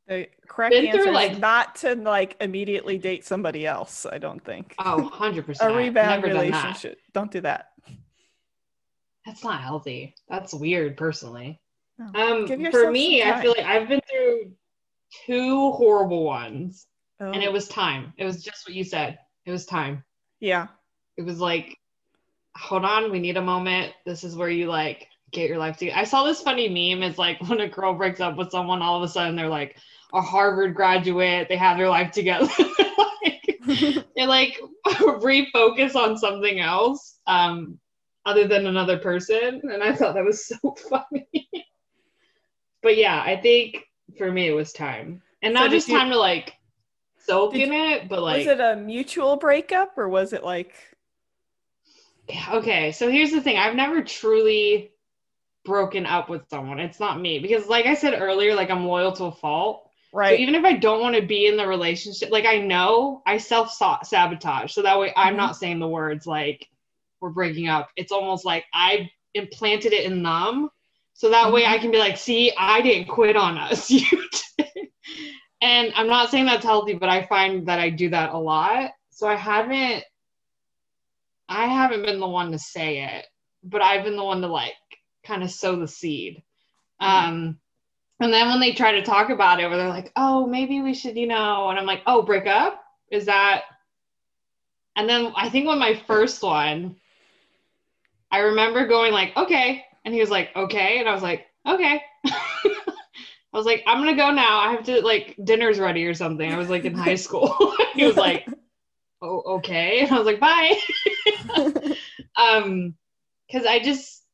The 0.09 0.27
correct 0.49 0.75
answer 0.75 1.13
like- 1.13 1.33
is 1.33 1.39
not 1.39 1.75
to 1.77 1.97
like 1.97 2.37
immediately 2.41 2.97
date 2.97 3.27
somebody 3.27 3.67
else. 3.67 4.07
I 4.11 4.17
don't 4.17 4.43
think. 4.43 4.75
oh, 4.79 5.11
100%. 5.21 5.59
a 5.61 5.77
rebound 5.77 6.23
never 6.23 6.29
done 6.29 6.37
that. 6.37 6.43
relationship. 6.65 6.99
Don't 7.13 7.31
do 7.31 7.43
that. 7.43 7.73
That's 9.27 9.45
not 9.45 9.61
healthy. 9.61 10.15
That's 10.29 10.55
weird, 10.55 10.97
personally. 10.97 11.61
No. 11.99 12.47
Um, 12.49 12.71
for 12.71 12.91
me, 12.91 13.23
I 13.23 13.41
feel 13.43 13.55
like 13.57 13.67
I've 13.67 13.89
been 13.89 14.01
through 14.11 14.53
two 15.27 15.73
horrible 15.73 16.25
ones, 16.25 16.87
Oh, 17.21 17.33
and 17.33 17.43
it 17.43 17.53
was 17.53 17.69
time. 17.69 18.15
It 18.17 18.25
was 18.25 18.43
just 18.43 18.67
what 18.67 18.75
you 18.75 18.83
said. 18.85 19.19
It 19.45 19.51
was 19.51 19.67
time. 19.67 20.05
yeah. 20.41 20.69
It 21.17 21.23
was 21.23 21.39
like, 21.39 21.77
hold 22.57 22.85
on, 22.87 23.11
we 23.13 23.19
need 23.19 23.37
a 23.37 23.43
moment. 23.43 23.93
This 24.07 24.25
is 24.25 24.37
where 24.37 24.49
you 24.49 24.69
like 24.69 25.09
get 25.33 25.51
your 25.51 25.59
life 25.59 25.77
together. 25.77 25.99
I 25.99 26.05
saw 26.05 26.25
this 26.25 26.41
funny 26.41 26.67
meme. 26.69 27.03
It's 27.03 27.19
like 27.19 27.41
when 27.49 27.61
a 27.61 27.69
girl 27.69 27.93
breaks 27.93 28.21
up 28.21 28.37
with 28.37 28.51
someone, 28.51 28.81
all 28.81 28.97
of 28.97 29.03
a 29.03 29.13
sudden 29.13 29.37
they're 29.37 29.49
like 29.49 29.77
a 30.15 30.23
Harvard 30.23 30.75
graduate. 30.75 31.49
They 31.49 31.57
have 31.57 31.77
their 31.77 31.91
life 31.91 32.11
together. 32.11 32.49
like, 33.23 33.61
they 34.17 34.27
like 34.27 34.59
refocus 34.87 35.95
on 35.95 36.17
something 36.17 36.59
else 36.59 37.19
um, 37.27 37.79
other 38.31 38.47
than 38.49 38.67
another 38.67 38.99
person. 38.99 39.61
And 39.73 39.83
I 39.83 39.95
thought 39.95 40.15
that 40.15 40.25
was 40.25 40.47
so 40.47 40.57
funny. 40.89 41.29
but 42.83 42.97
yeah, 42.97 43.21
I 43.25 43.37
think 43.37 43.85
for 44.19 44.31
me 44.31 44.49
it 44.49 44.53
was 44.55 44.73
time. 44.73 45.23
And 45.43 45.55
So 45.55 45.61
not 45.61 45.71
just 45.71 45.89
you- 45.89 45.97
time 45.99 46.11
to 46.11 46.19
like 46.19 46.55
soak 47.19 47.55
in 47.55 47.73
it, 47.73 48.09
but 48.09 48.23
like 48.23 48.39
was 48.39 48.47
it 48.47 48.61
a 48.61 48.77
mutual 48.77 49.37
breakup 49.37 49.97
or 49.99 50.09
was 50.09 50.33
it 50.33 50.43
like? 50.45 50.75
Okay 52.53 52.93
so 52.93 53.11
here's 53.11 53.33
the 53.33 53.41
thing 53.41 53.57
i've 53.57 53.75
never 53.75 54.03
truly 54.05 54.93
broken 55.65 56.07
up 56.07 56.29
with 56.29 56.43
someone 56.49 56.79
it's 56.79 57.01
not 57.01 57.21
me 57.21 57.41
because 57.41 57.67
like 57.67 57.87
i 57.87 57.95
said 57.95 58.15
earlier 58.21 58.55
like 58.55 58.71
i'm 58.71 58.87
loyal 58.87 59.11
to 59.13 59.25
a 59.25 59.33
fault 59.33 59.91
so 60.13 60.19
Right. 60.19 60.39
even 60.39 60.55
if 60.55 60.65
i 60.65 60.75
don't 60.75 61.01
want 61.01 61.17
to 61.17 61.23
be 61.27 61.47
in 61.49 61.57
the 61.57 61.67
relationship 61.67 62.31
like 62.31 62.47
i 62.47 62.59
know 62.59 63.21
i 63.27 63.37
self 63.37 63.73
sabotage 64.05 64.73
so 64.73 64.83
that 64.83 64.99
way 64.99 65.13
i'm 65.17 65.35
Mhm. 65.35 65.39
not 65.39 65.57
saying 65.57 65.81
the 65.81 65.89
words 65.89 66.25
like 66.25 66.69
we're 67.21 67.31
breaking 67.31 67.69
up 67.69 67.89
it's 67.97 68.13
almost 68.13 68.45
like 68.45 68.65
i 68.75 69.09
implanted 69.35 69.93
it 69.93 70.05
in 70.05 70.23
them 70.23 70.69
so 71.15 71.31
that 71.31 71.53
way 71.53 71.67
i 71.67 71.79
can 71.79 71.91
be 71.91 71.99
like 71.99 72.17
see 72.17 72.53
i 72.59 72.81
didn't 72.81 73.09
quit 73.09 73.37
on 73.37 73.59
us 73.59 73.93
and 75.63 75.93
i'm 75.95 76.09
not 76.09 76.31
saying 76.31 76.47
that's 76.47 76.65
healthy 76.65 76.95
but 76.95 77.09
i 77.09 77.25
find 77.27 77.67
that 77.67 77.79
i 77.79 77.89
do 77.91 78.09
that 78.09 78.31
a 78.31 78.39
lot 78.39 78.91
so 79.11 79.29
i 79.29 79.35
haven't 79.35 80.05
I 81.51 81.67
haven't 81.67 82.07
been 82.07 82.21
the 82.21 82.29
one 82.29 82.53
to 82.53 82.59
say 82.59 83.03
it, 83.03 83.27
but 83.65 83.83
I've 83.83 84.05
been 84.05 84.17
the 84.17 84.25
one 84.25 84.41
to 84.41 84.47
like 84.47 84.75
kind 85.25 85.43
of 85.43 85.51
sow 85.51 85.77
the 85.77 85.89
seed. 85.89 86.43
Um, 87.01 87.59
and 88.21 88.33
then 88.33 88.49
when 88.49 88.61
they 88.61 88.73
try 88.73 88.93
to 88.93 89.03
talk 89.03 89.31
about 89.31 89.59
it, 89.61 89.67
where 89.69 89.77
they're 89.77 89.89
like, 89.89 90.13
"Oh, 90.15 90.47
maybe 90.47 90.81
we 90.81 90.95
should," 90.95 91.17
you 91.17 91.27
know, 91.27 91.69
and 91.69 91.79
I'm 91.79 91.87
like, 91.87 92.03
"Oh, 92.07 92.23
break 92.23 92.47
up? 92.47 92.81
Is 93.11 93.27
that?" 93.27 93.65
And 94.95 95.09
then 95.09 95.33
I 95.35 95.49
think 95.49 95.67
when 95.67 95.79
my 95.79 95.95
first 96.07 96.43
one, 96.43 96.97
I 98.31 98.39
remember 98.41 98.87
going 98.87 99.13
like, 99.13 99.37
"Okay," 99.37 99.85
and 100.05 100.15
he 100.15 100.21
was 100.21 100.31
like, 100.31 100.51
"Okay," 100.57 100.99
and 101.01 101.09
I 101.09 101.13
was 101.15 101.23
like, 101.23 101.47
"Okay." 101.67 102.03
I 102.27 103.57
was 103.57 103.67
like, 103.67 103.83
"I'm 103.87 103.99
gonna 103.99 104.17
go 104.17 104.31
now. 104.31 104.61
I 104.61 104.73
have 104.73 104.85
to 104.85 105.01
like 105.03 105.37
dinner's 105.45 105.79
ready 105.81 106.07
or 106.07 106.15
something." 106.15 106.51
I 106.51 106.57
was 106.59 106.71
like 106.71 106.85
in 106.85 106.95
high 106.95 107.15
school. 107.27 107.55
he 107.95 108.07
was 108.07 108.19
like, 108.19 108.49
"Oh, 109.23 109.43
okay," 109.59 110.01
and 110.01 110.13
I 110.13 110.19
was 110.19 110.27
like, 110.27 110.41
"Bye." 110.41 110.79
um 112.37 112.95
because 113.47 113.67
i 113.67 113.79
just 113.79 114.25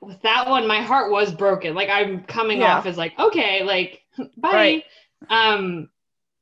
with 0.00 0.20
that 0.22 0.48
one 0.48 0.66
my 0.66 0.80
heart 0.82 1.10
was 1.12 1.32
broken 1.34 1.74
like 1.74 1.88
i'm 1.90 2.24
coming 2.24 2.60
Yeah. 2.60 2.76
off 2.78 2.86
as 2.86 2.96
like 2.96 3.18
okay 3.18 3.64
like 3.64 4.02
bye 4.38 4.52
Right. 4.52 4.84
um 5.30 5.88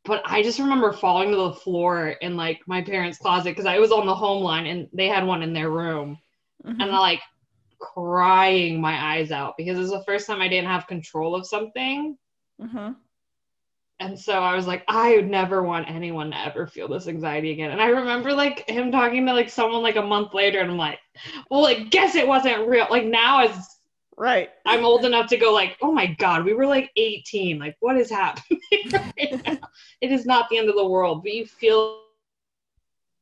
but 0.04 0.22
i 0.26 0.42
just 0.42 0.58
remember 0.60 0.92
falling 0.92 1.30
to 1.30 1.36
the 1.36 1.52
floor 1.54 2.08
in 2.22 2.36
like 2.36 2.60
my 2.66 2.82
parents 2.82 3.18
closet 3.18 3.50
because 3.50 3.66
i 3.66 3.78
was 3.78 3.92
on 3.92 4.06
the 4.06 4.14
home 4.14 4.42
line 4.42 4.66
and 4.66 4.88
they 4.92 5.08
had 5.08 5.24
one 5.26 5.42
in 5.42 5.52
their 5.52 5.70
room 5.70 6.18
Mhm. 6.66 6.82
and 6.82 6.90
i 6.90 6.98
like 6.98 7.20
crying 7.78 8.80
my 8.80 9.14
eyes 9.14 9.30
out 9.30 9.56
because 9.56 9.76
it 9.78 9.82
was 9.82 9.90
the 9.90 10.04
first 10.04 10.26
time 10.26 10.40
I 10.40 10.48
didn't 10.48 10.68
have 10.70 10.86
control 10.86 11.34
of 11.34 11.46
something. 11.46 12.16
Mm-hmm. 12.60 12.92
And 13.98 14.18
so 14.18 14.32
I 14.42 14.54
was 14.54 14.66
like, 14.66 14.84
I 14.88 15.16
would 15.16 15.28
never 15.28 15.62
want 15.62 15.88
anyone 15.90 16.30
to 16.30 16.38
ever 16.38 16.66
feel 16.66 16.88
this 16.88 17.08
anxiety 17.08 17.52
again. 17.52 17.70
And 17.70 17.80
I 17.80 17.86
remember 17.88 18.32
like 18.32 18.68
him 18.68 18.92
talking 18.92 19.24
to 19.26 19.32
like 19.32 19.48
someone 19.48 19.82
like 19.82 19.96
a 19.96 20.02
month 20.02 20.34
later, 20.34 20.60
and 20.60 20.70
I'm 20.70 20.76
like, 20.76 20.98
well, 21.50 21.66
I 21.66 21.84
guess 21.84 22.14
it 22.14 22.28
wasn't 22.28 22.68
real. 22.68 22.86
Like 22.90 23.04
now 23.04 23.40
as 23.46 23.72
Right. 24.18 24.48
I'm 24.64 24.84
old 24.84 25.04
enough 25.04 25.28
to 25.28 25.36
go 25.36 25.52
like, 25.52 25.76
oh 25.82 25.92
my 25.92 26.06
God, 26.06 26.44
we 26.44 26.54
were 26.54 26.66
like 26.66 26.90
18. 26.96 27.58
Like, 27.58 27.76
what 27.80 27.98
is 27.98 28.10
happening 28.10 28.60
right? 28.92 29.60
It 30.00 30.12
is 30.12 30.24
not 30.24 30.48
the 30.48 30.56
end 30.58 30.68
of 30.70 30.76
the 30.76 30.86
world, 30.86 31.22
but 31.22 31.32
you 31.32 31.46
feel 31.46 32.02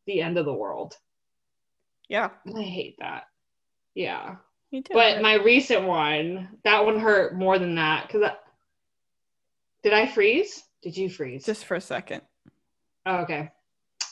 the 0.07 0.21
end 0.21 0.39
of 0.39 0.45
the 0.45 0.53
world. 0.53 0.97
Yeah. 2.09 2.31
And 2.47 2.57
I 2.59 2.63
hate 2.63 2.97
that. 3.01 3.25
Yeah. 3.95 4.37
Me 4.73 4.83
too. 4.83 4.95
But 4.95 5.23
my 5.23 5.35
recent 5.35 5.85
one, 5.85 6.49
that 6.65 6.85
one 6.85 6.99
hurt 6.99 7.35
more 7.37 7.59
than 7.59 7.77
that. 7.77 8.09
Cause 8.09 8.23
I, 8.23 8.35
did 9.83 9.93
I 9.93 10.07
freeze? 10.07 10.65
Did 10.83 10.97
you 10.97 11.09
freeze? 11.09 11.45
just 11.45 11.65
for 11.65 11.77
a 11.77 11.81
second. 11.81 12.23
Oh, 13.07 13.19
okay. 13.19 13.51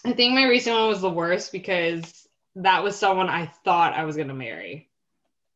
I 0.04 0.12
think 0.12 0.34
my 0.34 0.44
recent 0.44 0.76
one 0.76 0.88
was 0.88 1.00
the 1.00 1.10
worst 1.10 1.52
because 1.52 2.28
that 2.56 2.82
was 2.82 2.96
someone 2.96 3.28
I 3.28 3.46
thought 3.64 3.94
I 3.94 4.04
was 4.04 4.16
gonna 4.16 4.34
marry. 4.34 4.88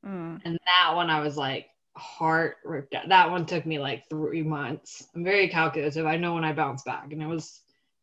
Mm. 0.05 0.41
And 0.45 0.59
that 0.67 0.95
one 0.95 1.11
I 1.11 1.21
was 1.21 1.37
like 1.37 1.69
heart 1.95 2.57
ripped 2.65 2.95
out. 2.95 3.09
That 3.09 3.31
one 3.31 3.47
took 3.47 3.67
me 3.67 3.79
like 3.79 4.09
three 4.09 4.43
months. 4.43 5.09
I'm 5.15 5.25
very 5.25 5.49
calculative. 5.49 6.07
I 6.07 6.17
know 6.17 6.35
when 6.35 6.45
I 6.45 6.53
bounce 6.53 6.83
back. 6.83 7.13
And 7.13 7.23
it 7.23 7.27
was 7.27 7.61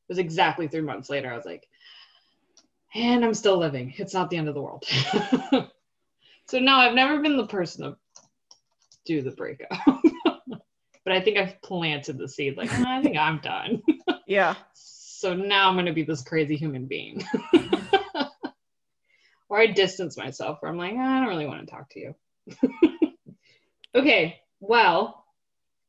it 0.08 0.12
was 0.12 0.20
exactly 0.20 0.68
three 0.68 0.82
months 0.82 1.10
later. 1.10 1.32
I 1.32 1.36
was 1.36 1.46
like, 1.46 1.68
and 2.94 3.24
I'm 3.24 3.34
still 3.34 3.58
living. 3.58 3.94
It's 3.98 4.14
not 4.14 4.30
the 4.30 4.38
end 4.38 4.48
of 4.48 4.56
the 4.56 4.62
world. 4.62 4.86
so 6.54 6.60
no, 6.60 6.76
I've 6.76 6.94
never 6.94 7.20
been 7.20 7.36
the 7.36 7.48
person 7.48 7.82
to 7.84 7.98
do 9.08 9.24
the 9.24 9.32
breakup. 9.32 9.72
but 10.48 11.12
I 11.12 11.20
think 11.20 11.40
I've 11.40 11.60
planted 11.64 12.20
the 12.20 12.30
seed, 12.30 12.58
like, 12.58 12.70
"Ah, 12.72 13.00
I 13.00 13.02
think 13.02 13.18
I'm 13.18 13.40
done. 13.40 13.82
Yeah. 14.26 14.56
So 14.74 15.34
now 15.34 15.68
I'm 15.68 15.76
gonna 15.76 15.94
be 15.94 16.04
this 16.04 16.24
crazy 16.24 16.56
human 16.56 16.86
being. 16.86 17.26
or 19.50 19.60
I 19.60 19.68
distance 19.68 20.16
myself 20.16 20.60
where 20.62 20.72
I'm 20.72 20.78
like, 20.78 20.94
"Ah, 20.96 21.18
I 21.18 21.20
don't 21.20 21.30
really 21.30 21.46
want 21.48 21.68
to 21.68 21.72
talk 21.72 21.90
to 21.90 22.00
you. 22.00 22.16
okay, 23.96 24.40
well, 24.62 25.26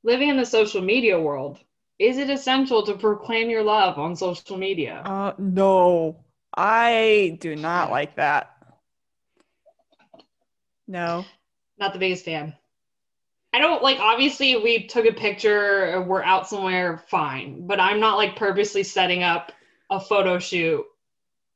living 0.03 0.31
in 0.31 0.37
the 0.37 0.47
social 0.47 0.81
media 0.83 1.21
world, 1.21 1.61
is 1.99 2.19
it 2.19 2.29
essential 2.31 2.85
to 2.87 2.95
proclaim 2.95 3.51
your 3.51 3.63
love 3.63 3.99
on 3.99 4.17
social 4.17 4.57
media? 4.57 5.03
Uh, 5.05 5.35
no, 5.39 6.25
I 6.57 7.39
do 7.41 7.55
not 7.55 7.91
like 7.91 8.17
that. 8.17 8.54
No. 10.87 11.27
Not 11.79 11.93
the 11.93 12.01
biggest 12.01 12.25
fan. 12.25 12.57
I 13.55 13.59
don't 13.59 13.83
like 13.83 13.99
obviously 14.01 14.57
we 14.57 14.87
took 14.87 15.07
a 15.07 15.13
picture, 15.13 16.03
we're 16.03 16.23
out 16.23 16.47
somewhere, 16.49 16.99
fine. 17.09 17.67
But 17.67 17.81
I'm 17.81 18.01
not 18.01 18.17
like 18.19 18.37
purposely 18.37 18.83
setting 18.83 19.23
up 19.23 19.53
a 19.91 19.99
photo 20.01 20.39
shoot 20.39 20.85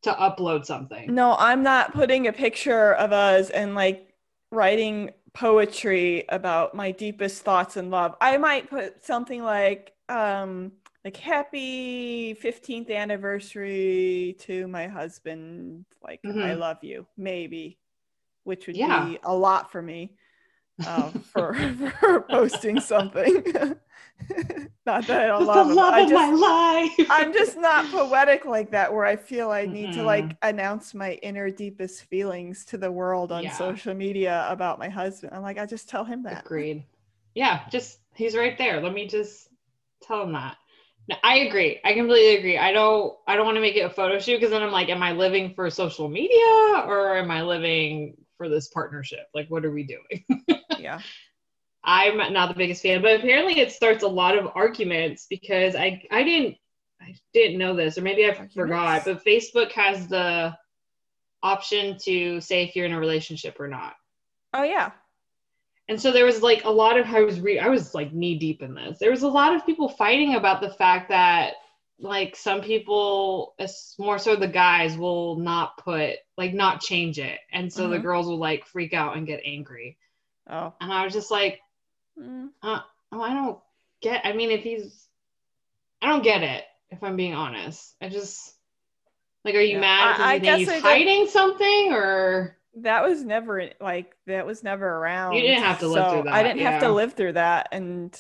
to 0.03 0.13
upload 0.13 0.67
something. 0.67 1.15
No, 1.15 1.35
I'm 1.39 1.63
not 1.63 1.95
putting 1.95 2.27
a 2.27 2.33
picture 2.33 2.93
of 2.95 3.13
us 3.13 3.51
and 3.51 3.75
like 3.75 4.13
writing 4.51 5.11
poetry 5.33 6.25
about 6.29 6.75
my 6.75 6.91
deepest 6.93 7.43
thoughts 7.43 7.77
and 7.77 7.91
love. 7.91 8.17
I 8.21 8.37
might 8.39 8.69
put 8.69 9.05
something 9.05 9.43
like 9.43 9.93
um 10.09 10.73
like 11.05 11.17
happy 11.17 12.35
15th 12.35 12.91
anniversary 12.91 14.37
to 14.41 14.67
my 14.69 14.87
husband 14.89 15.85
like 16.03 16.23
I 16.41 16.55
Mhm. 16.55 16.55
love 16.55 16.79
you 16.83 17.07
maybe 17.17 17.79
which 18.49 18.69
would 18.69 18.83
Yeah. 18.83 19.11
be 19.11 19.21
a 19.25 19.35
lot 19.37 19.73
for 19.73 19.83
me 19.83 20.17
uh, 20.85 21.13
for, 21.33 21.55
for 22.01 22.23
posting 22.23 22.81
something. 22.81 23.45
not 24.87 25.07
that 25.07 25.21
I 25.23 25.27
don't 25.27 25.47
With 25.47 25.53
love 25.55 25.69
the 25.69 25.75
love 25.75 25.99
of 25.99 26.11
just, 26.11 26.13
my 26.13 26.31
life. 26.31 27.11
I'm 27.11 27.33
just 27.33 27.57
not 27.57 27.91
poetic 27.91 28.45
like 28.47 28.73
that 28.73 28.93
where 28.93 29.05
I 29.07 29.17
feel 29.17 29.51
I 29.51 29.67
need 29.67 29.93
to 29.93 30.03
Mm-mm. 30.03 30.05
like 30.05 30.37
announce 30.43 30.95
my 30.95 31.15
inner 31.15 31.51
deepest 31.51 32.05
feelings 32.05 32.65
to 32.67 32.79
the 32.79 32.93
world 32.93 33.33
on 33.33 33.49
Yeah. 33.49 33.51
social 33.51 33.95
media 33.95 34.47
about 34.51 34.79
my 34.79 34.89
husband. 34.91 35.35
I'm 35.35 35.43
like, 35.43 35.59
I 35.59 35.67
just 35.67 35.89
tell 35.89 36.05
him 36.05 36.25
that. 36.25 36.47
Agreed. 36.47 36.85
Yeah, 37.35 37.69
just 37.71 37.99
he's 38.15 38.37
right 38.37 38.57
there. 38.59 38.81
Let 38.83 38.93
me 38.93 39.07
just 39.09 39.49
tell 40.03 40.23
him 40.23 40.33
that. 40.33 40.57
No, 41.09 41.17
I 41.23 41.39
agree. 41.39 41.81
I 41.85 41.95
completely 41.95 42.37
agree. 42.37 42.59
I 42.59 42.73
don't 42.73 43.15
I 43.27 43.37
don't 43.37 43.47
want 43.47 43.57
to 43.57 43.61
make 43.63 43.77
it 43.77 43.81
a 43.81 43.91
photo 43.91 44.19
shoot 44.19 44.37
because 44.37 44.51
then 44.51 44.63
I'm 44.63 44.73
like, 44.73 44.91
am 44.91 45.03
I 45.03 45.13
living 45.13 45.55
for 45.55 45.71
social 45.71 46.09
media 46.09 46.85
or 46.87 47.17
am 47.17 47.31
I 47.31 47.43
living 47.43 48.17
for 48.39 48.49
this 48.49 48.69
partnership? 48.69 49.27
Like 49.35 49.49
what 49.51 49.65
are 49.67 49.71
we 49.71 49.83
doing? 49.85 50.25
Yeah. 50.79 51.01
I'm 51.83 52.33
not 52.33 52.49
the 52.49 52.55
biggest 52.55 52.83
fan, 52.83 53.03
but 53.03 53.19
apparently 53.19 53.59
it 53.59 53.73
starts 53.73 54.05
a 54.05 54.09
lot 54.09 54.39
of 54.39 54.49
arguments 54.55 55.27
because 55.29 55.75
I 55.75 56.01
I 56.11 56.23
didn't 56.23 56.57
I 57.01 57.15
didn't 57.35 57.59
know 57.59 57.75
this 57.75 57.99
or 57.99 58.03
maybe 58.03 58.25
I 58.25 58.29
Arguments? 58.29 58.55
forgot, 58.55 59.05
but 59.05 59.25
Facebook 59.25 59.73
has 59.73 60.07
the 60.07 60.57
option 61.43 61.97
to 62.05 62.41
say 62.41 62.63
if 62.65 62.77
you're 62.77 62.87
in 62.87 62.93
a 62.93 62.99
relationship 63.01 63.59
or 63.59 63.67
not. 63.69 63.95
Oh 64.55 64.63
yeah. 64.63 64.93
And 65.89 66.01
so 66.01 66.13
there 66.13 66.27
was 66.27 66.43
like 66.43 66.65
a 66.65 66.71
lot 66.71 66.97
of 66.99 67.07
I 67.07 67.23
was 67.23 67.41
re- 67.41 67.59
I 67.59 67.69
was 67.69 67.95
like 67.95 68.13
knee 68.13 68.39
deep 68.39 68.63
in 68.63 68.75
this. 68.75 68.99
There 68.99 69.11
was 69.11 69.23
a 69.23 69.29
lot 69.29 69.55
of 69.55 69.67
people 69.67 69.89
fighting 69.89 70.35
about 70.37 70.61
the 70.61 70.71
fact 70.71 71.09
that 71.09 71.55
like 72.01 72.37
some 72.37 72.61
people, 72.61 73.55
it's 73.59 73.97
more 73.99 74.19
so 74.19 74.37
the 74.37 74.47
guys, 74.49 74.97
will 74.97 75.37
not 75.37 75.77
put 75.79 76.17
like 76.37 76.55
not 76.55 76.81
change 76.81 77.19
it, 77.19 77.41
and 77.53 77.73
so 77.73 77.89
the 77.89 77.99
Mhm. 77.99 78.03
girls 78.03 78.27
will 78.27 78.39
like 78.39 78.67
freak 78.67 78.95
out 78.95 79.17
and 79.17 79.27
get 79.27 79.41
angry. 79.45 79.99
Oh. 80.49 80.73
And 80.81 80.93
I 80.93 81.05
was 81.05 81.13
just 81.13 81.31
like, 81.31 81.61
Mm. 82.19 82.51
oh, 82.63 82.85
I 83.13 83.33
don't 83.35 83.59
get. 84.01 84.25
I 84.25 84.33
mean, 84.33 84.51
if 84.51 84.63
he's, 84.63 85.09
I 86.03 86.09
don't 86.09 86.23
get 86.23 86.43
it. 86.43 86.65
If 86.91 87.03
I'm 87.03 87.17
being 87.17 87.35
honest, 87.35 87.95
I 88.01 88.09
just 88.09 88.55
like, 89.45 89.55
are 89.55 89.61
you 89.61 89.75
Yeah. 89.75 89.81
mad 89.81 90.09
I- 90.09 90.13
because 90.13 90.25
I 90.27 90.35
you 90.35 90.41
think 90.41 90.53
I 90.53 90.59
he's 90.59 90.69
don't- 90.69 90.83
hiding 90.83 91.27
something, 91.27 91.93
or 91.93 92.57
That 92.77 93.03
was 93.03 93.25
never 93.25 93.71
like 93.81 94.15
that 94.27 94.47
was 94.47 94.63
never 94.63 94.87
around. 94.89 95.35
You 95.35 95.43
didn't 95.43 95.65
have 95.65 95.81
to 95.81 95.89
live 95.89 96.05
so 96.05 96.11
through 96.13 96.23
that, 96.25 96.33
I 96.35 96.43
didn't 96.45 96.61
have 96.61 96.83
to 96.83 96.91
live 96.91 97.15
through 97.15 97.33
that 97.33 97.69
and 97.73 98.17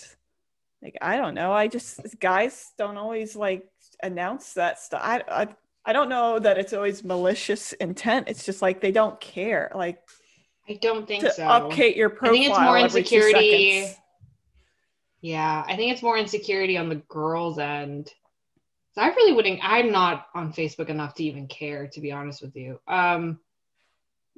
like 0.82 0.96
I 1.00 1.16
don't 1.16 1.34
know. 1.34 1.52
I 1.52 1.68
just 1.68 2.00
guys 2.20 2.72
don't 2.78 2.96
always 2.96 3.34
like 3.34 3.68
announce 4.02 4.54
that 4.54 4.78
stuff. 4.78 5.00
I, 5.02 5.22
I 5.28 5.48
I 5.84 5.92
don't 5.92 6.08
know 6.08 6.38
that 6.38 6.58
it's 6.58 6.72
always 6.72 7.02
malicious 7.02 7.72
intent. 7.74 8.28
It's 8.28 8.44
just 8.44 8.62
like 8.62 8.80
they 8.80 8.92
don't 8.92 9.18
care. 9.20 9.70
Like 9.74 9.98
I 10.68 10.74
don't 10.74 11.08
think 11.08 11.24
to 11.24 11.32
so. 11.32 11.42
update 11.44 11.96
your 11.96 12.10
profile 12.10 12.34
I 12.34 12.38
think 12.38 12.50
it's 12.50 12.58
more 12.58 12.78
insecurity. 12.78 13.86
Yeah, 15.20 15.64
I 15.66 15.76
think 15.76 15.92
it's 15.92 16.02
more 16.02 16.16
insecurity 16.18 16.76
on 16.76 16.88
the 16.88 16.96
girls' 17.08 17.58
end. 17.58 18.12
So 18.92 19.02
I 19.02 19.08
really 19.08 19.32
wouldn't. 19.32 19.60
I'm 19.62 19.90
not 19.90 20.26
on 20.34 20.52
Facebook 20.52 20.90
enough 20.90 21.14
to 21.14 21.24
even 21.24 21.48
care, 21.48 21.88
to 21.88 22.00
be 22.00 22.12
honest 22.12 22.42
with 22.42 22.54
you. 22.54 22.78
Um, 22.86 23.40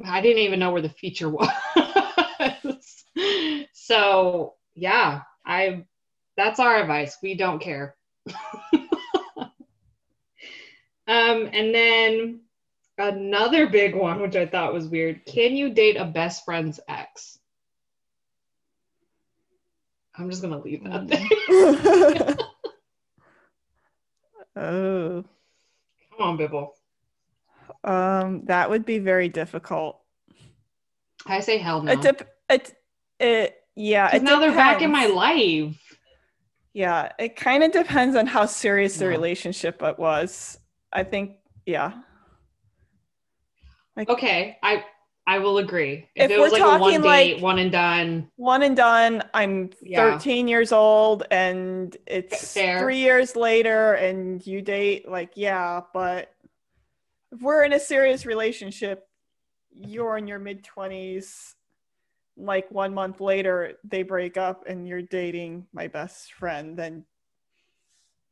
I 0.04 0.20
didn't 0.20 0.42
even 0.42 0.60
know 0.60 0.70
where 0.70 0.82
the 0.82 0.88
feature 0.88 1.28
was. 2.64 3.04
so 3.72 4.54
yeah, 4.74 5.22
I. 5.44 5.84
That's 6.40 6.58
our 6.58 6.80
advice. 6.80 7.18
We 7.22 7.34
don't 7.34 7.58
care. 7.58 7.96
um, 8.72 8.88
and 11.06 11.74
then 11.74 12.40
another 12.96 13.66
big 13.66 13.94
one, 13.94 14.22
which 14.22 14.36
I 14.36 14.46
thought 14.46 14.72
was 14.72 14.88
weird. 14.88 15.26
Can 15.26 15.54
you 15.54 15.68
date 15.68 15.96
a 15.96 16.06
best 16.06 16.46
friend's 16.46 16.80
ex? 16.88 17.38
I'm 20.16 20.30
just 20.30 20.40
gonna 20.40 20.62
leave 20.62 20.82
that 20.84 21.08
there. 21.08 21.26
oh, 24.64 25.24
Come 26.10 26.26
on, 26.26 26.38
Bibble. 26.38 26.74
um, 27.84 28.46
that 28.46 28.70
would 28.70 28.86
be 28.86 28.98
very 28.98 29.28
difficult. 29.28 30.00
I 31.26 31.40
say 31.40 31.58
hell 31.58 31.82
no. 31.82 31.92
It, 31.92 32.00
dep- 32.00 32.34
it, 32.48 32.74
it, 33.18 33.56
yeah. 33.76 34.16
It 34.16 34.22
now 34.22 34.40
they're 34.40 34.52
back 34.52 34.80
in 34.80 34.90
my 34.90 35.04
life. 35.04 35.89
Yeah, 36.72 37.10
it 37.18 37.34
kind 37.36 37.62
of 37.64 37.72
depends 37.72 38.14
on 38.16 38.26
how 38.26 38.46
serious 38.46 38.96
the 38.98 39.04
Yeah. 39.06 39.10
relationship 39.10 39.82
it 39.82 39.98
was. 39.98 40.58
I 40.92 41.02
think, 41.04 41.36
yeah. 41.66 41.92
Okay, 44.08 44.56
I 44.62 44.84
I 45.26 45.38
will 45.38 45.58
agree. 45.58 46.08
If, 46.16 46.24
If 46.24 46.30
it 46.32 46.40
was 46.40 46.50
we're 46.52 46.58
like 46.58 46.78
a 46.78 46.80
one 46.80 47.02
date, 47.02 47.34
like- 47.34 47.42
one 47.42 47.58
and 47.58 47.70
done, 47.70 48.30
One 48.36 48.62
and 48.62 48.76
done. 48.76 49.22
I'm 49.34 49.70
Yeah. 49.80 49.98
13 50.18 50.48
years 50.48 50.72
old 50.72 51.24
and 51.30 51.96
it's 52.06 52.52
Fair. 52.54 52.80
three 52.80 52.96
years 52.98 53.36
later 53.36 53.94
and 53.94 54.44
you 54.44 54.60
date, 54.62 55.08
like, 55.08 55.32
yeah, 55.36 55.82
but 55.92 56.34
if 57.30 57.40
we're 57.42 57.62
in 57.62 57.72
a 57.74 57.78
serious 57.78 58.26
relationship, 58.26 59.06
you're 59.72 60.16
in 60.16 60.26
your 60.26 60.40
mid 60.40 60.64
20s, 60.64 61.54
like 62.44 62.70
one 62.70 62.94
month 62.94 63.20
later, 63.20 63.74
they 63.84 64.02
break 64.02 64.36
up 64.36 64.64
and 64.66 64.88
you're 64.88 65.02
dating 65.02 65.66
my 65.72 65.88
best 65.88 66.32
friend, 66.34 66.76
then 66.76 67.04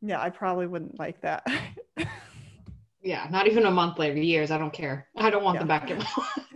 yeah, 0.01 0.21
I 0.21 0.31
probably 0.31 0.67
wouldn't 0.67 0.99
like 0.99 1.21
that. 1.23 1.47
yeah, 3.03 3.27
not 3.31 3.47
even 3.47 3.67
a 3.67 3.71
month 3.71 3.99
later, 3.99 4.17
years. 4.17 4.51
I 4.51 4.59
don't 4.59 4.73
care. 4.73 5.09
I 5.17 5.31
don't 5.31 5.45
want 5.45 5.59
them 5.59 5.69
back 5.69 5.91
in 5.91 5.99
my 5.99 6.07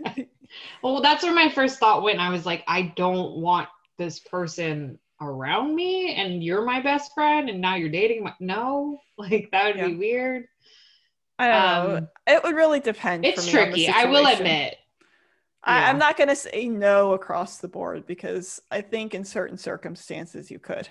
life. 0.05 0.27
well, 0.81 1.01
that's 1.01 1.23
where 1.23 1.33
my 1.33 1.49
first 1.49 1.79
thought 1.79 2.03
went. 2.03 2.19
I 2.19 2.29
was 2.29 2.45
like, 2.45 2.63
I 2.67 2.93
don't 2.95 3.37
want 3.37 3.67
this 3.97 4.19
person 4.19 4.97
around 5.21 5.75
me, 5.75 6.15
and 6.15 6.43
you're 6.43 6.63
my 6.63 6.81
best 6.81 7.13
friend, 7.13 7.49
and 7.49 7.59
now 7.59 7.75
you're 7.75 7.89
dating 7.89 8.23
my. 8.23 8.33
No, 8.39 8.99
like 9.17 9.49
that 9.51 9.67
would 9.67 9.75
Yeah. 9.77 9.87
be 9.87 9.95
weird. 9.95 10.47
I 11.39 11.47
don't 11.47 11.63
know. 11.63 11.97
Um, 11.97 12.07
It 12.27 12.43
would 12.43 12.55
really 12.55 12.79
depend. 12.79 13.25
It's 13.25 13.43
for 13.43 13.57
me 13.57 13.61
on 13.61 13.71
the 13.71 13.77
tricky. 13.77 13.87
I 13.89 14.05
will 14.05 14.27
admit. 14.27 14.77
I. 15.63 15.89
I'm 15.89 15.97
not 15.97 16.17
going 16.17 16.29
to 16.29 16.35
say 16.35 16.67
no 16.67 17.13
across 17.13 17.57
the 17.57 17.67
board 17.67 18.05
because 18.05 18.61
I 18.69 18.81
think 18.81 19.13
in 19.13 19.23
certain 19.23 19.57
circumstances 19.57 20.51
you 20.51 20.59
could. 20.59 20.89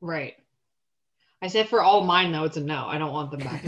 Right. 0.00 0.34
I 1.42 1.48
said 1.48 1.68
for 1.68 1.82
all 1.82 2.04
mine 2.04 2.32
though, 2.32 2.44
it's 2.44 2.56
a 2.56 2.60
no. 2.60 2.86
I 2.86 2.98
don't 2.98 3.12
want 3.12 3.30
them 3.30 3.40
back. 3.40 3.62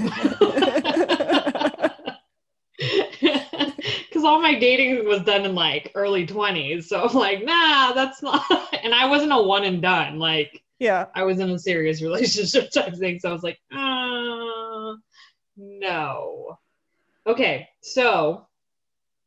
Because 4.09 4.25
all 4.25 4.41
my 4.41 4.59
dating 4.59 5.07
was 5.07 5.23
done 5.23 5.45
in 5.45 5.55
like 5.55 5.93
early 5.95 6.27
20s. 6.27 6.85
So 6.85 7.07
I'm 7.07 7.15
like, 7.15 7.45
nah, 7.45 7.93
that's 7.93 8.23
not. 8.23 8.43
And 8.83 8.95
I 8.95 9.07
wasn't 9.07 9.33
a 9.33 9.43
one 9.43 9.65
and 9.65 9.83
done. 9.83 10.19
Like, 10.21 10.63
yeah. 10.79 11.07
I 11.15 11.25
was 11.25 11.41
in 11.41 11.51
a 11.51 11.59
serious 11.59 12.01
relationship 12.01 12.71
type 12.71 12.95
thing. 12.95 13.19
So 13.19 13.31
I 13.31 13.33
was 13.33 13.43
like, 13.43 13.59
uh, 13.73 14.95
no. 15.57 16.59
Okay. 17.27 17.69
So 17.83 18.47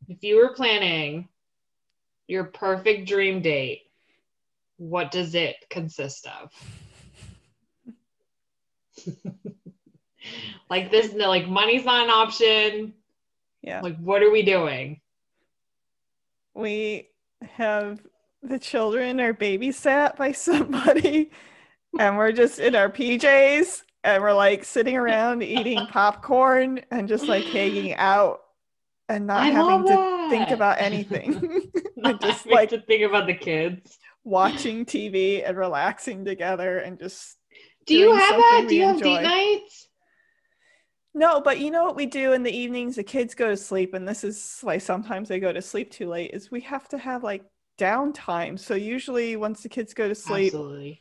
if 0.08 0.24
you 0.24 0.38
were 0.38 0.54
planning 0.54 1.28
your 2.28 2.46
perfect 2.46 3.08
dream 3.08 3.42
date, 3.42 3.84
what 4.78 5.12
does 5.12 5.36
it 5.36 5.56
consist 5.70 6.28
of? 6.28 6.52
like 10.70 10.92
this, 10.92 11.14
like 11.14 11.48
money's 11.48 11.86
not 11.86 12.06
an 12.06 12.10
option. 12.10 12.94
Yeah. 13.62 13.82
Like, 13.82 13.98
what 13.98 14.24
are 14.24 14.32
we 14.32 14.44
doing? 14.44 15.02
we 16.60 17.08
have 17.42 18.02
the 18.44 18.60
children 18.60 19.20
are 19.20 19.34
babysat 19.34 20.18
by 20.18 20.32
somebody 20.32 21.32
and 21.98 22.18
we're 22.18 22.32
just 22.32 22.60
in 22.60 22.76
our 22.76 22.90
PJs 22.90 23.84
and 24.04 24.22
we're 24.24 24.34
like 24.34 24.64
sitting 24.64 24.96
around 25.04 25.44
eating 25.44 25.86
popcorn 25.88 26.82
and 26.92 27.08
just 27.08 27.28
like 27.28 27.44
hanging 27.46 27.94
out 27.96 28.40
and 29.08 29.26
not 29.28 29.42
I 29.42 29.46
having 29.48 29.86
to 29.88 30.28
think 30.30 30.50
about 30.52 30.80
anything. 30.82 31.72
Not 31.98 32.22
just 32.28 32.46
like 32.46 32.70
to 32.70 32.82
think 32.82 33.04
about 33.04 33.28
the 33.28 33.34
kids. 33.34 33.98
watching 34.24 34.86
TV 34.86 35.48
and 35.48 35.58
relaxing 35.58 36.24
together 36.26 36.80
and 36.80 37.00
just 37.00 37.38
Do 37.88 37.96
you 37.96 38.16
have 38.16 38.38
we 38.62 38.68
Do 38.68 38.76
you 38.76 38.86
have 38.86 38.96
enjoy. 38.96 39.16
date 39.18 39.24
nights? 39.24 39.88
No, 41.16 41.42
but 41.42 41.60
you 41.60 41.72
know 41.72 41.84
what 41.84 41.96
we 41.96 42.06
do 42.06 42.34
in 42.34 42.44
the 42.44 42.56
evenings? 42.56 42.96
The 42.96 43.04
kids 43.04 43.34
go 43.34 43.50
to 43.50 43.58
sleep, 43.58 43.96
and 43.96 44.08
this 44.08 44.24
is 44.24 44.60
why 44.62 44.78
sometimes 44.78 45.28
they 45.28 45.40
go 45.40 45.52
to 45.52 45.62
sleep 45.62 45.90
too 45.92 46.08
late, 46.08 46.32
is 46.34 46.52
we 46.52 46.62
have 46.62 46.88
to 46.90 47.00
have 47.00 47.24
like 47.24 47.44
downtime. 47.80 48.60
So 48.60 48.76
usually 48.76 49.36
once 49.36 49.64
the 49.64 49.70
kids 49.70 49.96
go 49.96 50.08
to 50.08 50.14
sleep, 50.14 50.54
Absolutely. 50.54 51.00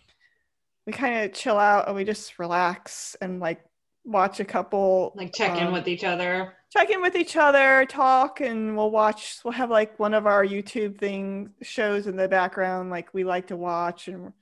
We 0.88 0.94
kind 0.94 1.22
of 1.22 1.34
chill 1.34 1.58
out 1.58 1.86
and 1.86 1.94
we 1.94 2.02
just 2.02 2.38
relax 2.38 3.14
and 3.20 3.40
like 3.40 3.62
watch 4.06 4.40
a 4.40 4.44
couple 4.44 5.12
Like 5.14 5.34
check 5.34 5.60
in 5.60 5.66
um, 5.66 5.72
with 5.74 5.86
each 5.86 6.02
other. 6.02 6.54
check 6.72 6.88
in 6.88 7.02
with 7.02 7.14
each 7.14 7.36
other, 7.36 7.84
talk, 7.84 8.40
and 8.40 8.74
we'll 8.74 8.90
watch. 8.90 9.38
We'll 9.44 9.52
have 9.52 9.68
like 9.68 9.98
one 9.98 10.14
of 10.14 10.26
our 10.26 10.46
YouTube 10.46 10.96
thing 10.96 11.50
shows 11.60 12.06
in 12.06 12.16
the 12.16 12.26
background, 12.26 12.88
like 12.88 13.12
we 13.12 13.22
like 13.22 13.48
to 13.48 13.56
watch, 13.56 14.08
and 14.08 14.32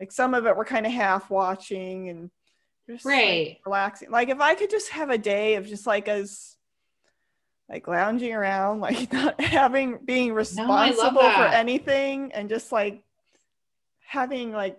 like 0.00 0.10
some 0.10 0.34
of 0.34 0.46
it 0.46 0.56
we're 0.56 0.64
kind 0.64 0.84
of 0.84 0.90
half 0.90 1.30
watching 1.30 2.08
and 2.08 2.30
just 2.90 3.06
like, 3.06 3.60
relaxing. 3.64 4.10
Like 4.10 4.30
if 4.30 4.40
I 4.40 4.56
could 4.56 4.70
just 4.70 4.90
have 4.90 5.10
a 5.10 5.18
day 5.18 5.54
of 5.54 5.64
just 5.64 5.86
like 5.86 6.08
us, 6.08 6.56
like 7.68 7.86
lounging 7.86 8.34
around, 8.34 8.80
like 8.80 9.12
not 9.12 9.40
having 9.40 10.00
being 10.04 10.32
responsible 10.34 11.30
for 11.30 11.46
anything, 11.46 12.32
and 12.32 12.48
just 12.48 12.72
like 12.72 13.04
having 14.04 14.50
like 14.50 14.76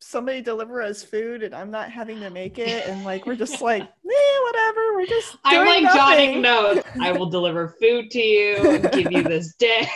somebody 0.00 0.40
deliver 0.40 0.80
us 0.80 1.02
food 1.02 1.42
and 1.42 1.54
I'm 1.54 1.70
not 1.70 1.90
having 1.90 2.20
to 2.20 2.30
make 2.30 2.58
it 2.58 2.86
and 2.86 3.04
like 3.04 3.26
we're 3.26 3.36
just 3.36 3.60
like 3.70 3.82
eh, 3.82 4.40
whatever 4.46 4.94
we're 4.94 5.06
just 5.06 5.36
I'm 5.44 5.66
like 5.66 5.94
jotting 5.94 6.40
notes. 6.40 6.86
I 7.00 7.12
will 7.12 7.26
deliver 7.26 7.68
food 7.80 8.10
to 8.12 8.20
you 8.20 8.56
and 8.70 8.90
give 8.92 9.12
you 9.12 9.22
this 9.22 9.54
day. 9.56 9.86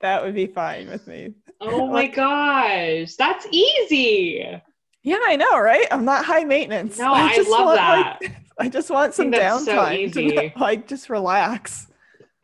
that 0.00 0.22
would 0.22 0.34
be 0.34 0.46
fine 0.46 0.88
with 0.88 1.06
me 1.06 1.34
oh 1.60 1.86
my 1.86 1.92
Like- 1.92 2.14
gosh. 2.14 3.14
That's 3.16 3.46
easy. 3.50 4.44
yeah 5.02 5.18
I 5.24 5.36
know 5.36 5.58
right 5.58 5.86
I'm 5.90 6.04
not 6.04 6.24
high 6.24 6.44
maintenance 6.44 6.98
No, 6.98 7.12
I 7.12 7.34
just 7.36 7.50
love 7.50 7.66
want, 7.66 7.76
that. 7.76 8.18
like, 8.22 8.32
I 8.58 8.68
just 8.70 8.88
want 8.90 9.12
some 9.12 9.32
so 9.32 9.38
downtime 9.38 10.12
to, 10.14 10.58
like 10.58 10.88
just 10.88 11.10
relax 11.10 11.88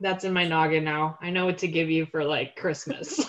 That's 0.01 0.25
in 0.25 0.33
my 0.35 0.47
noggin 0.47 0.85
now. 0.85 1.17
I 1.23 1.31
know 1.31 1.47
what 1.47 1.57
to 1.59 1.69
give 1.69 1.89
you 1.91 2.05
for 2.07 2.25
like 2.25 2.57
Christmas. 2.57 3.25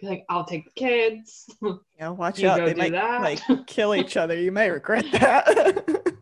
Be 0.00 0.06
like, 0.06 0.24
I'll 0.28 0.44
take 0.44 0.64
the 0.64 0.70
kids. 0.72 1.48
know 2.00 2.12
watch 2.14 2.38
You 2.40 2.48
out 2.48 2.64
they 2.64 2.74
might 2.74 2.92
that. 2.92 3.20
like 3.22 3.40
kill 3.66 3.94
each 3.94 4.16
other 4.16 4.34
you 4.38 4.50
may 4.52 4.70
regret 4.70 5.04
that 5.12 6.14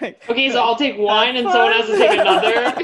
Like, 0.00 0.22
Okay, 0.28 0.50
so 0.50 0.60
I'll 0.60 0.76
take 0.76 0.98
one 0.98 1.36
and 1.36 1.48
someone 1.48 1.72
has 1.72 1.86
to 1.86 1.96
take 1.98 2.18
another. 2.18 2.74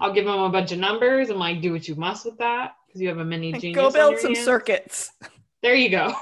I'll 0.00 0.12
give 0.12 0.24
them 0.24 0.38
a 0.40 0.48
bunch 0.50 0.72
of 0.72 0.78
numbers 0.78 1.28
and 1.30 1.38
like 1.38 1.60
do 1.60 1.72
what 1.72 1.86
you 1.88 1.94
must 1.94 2.24
with 2.24 2.38
that 2.38 2.72
because 2.86 3.00
you 3.00 3.08
have 3.08 3.18
a 3.18 3.24
mini 3.24 3.52
genius. 3.52 3.76
go 3.76 3.90
build 3.90 4.18
some 4.18 4.34
hands. 4.34 4.44
circuits 4.44 5.10
There 5.62 5.74
you 5.74 5.90
go. 5.90 6.12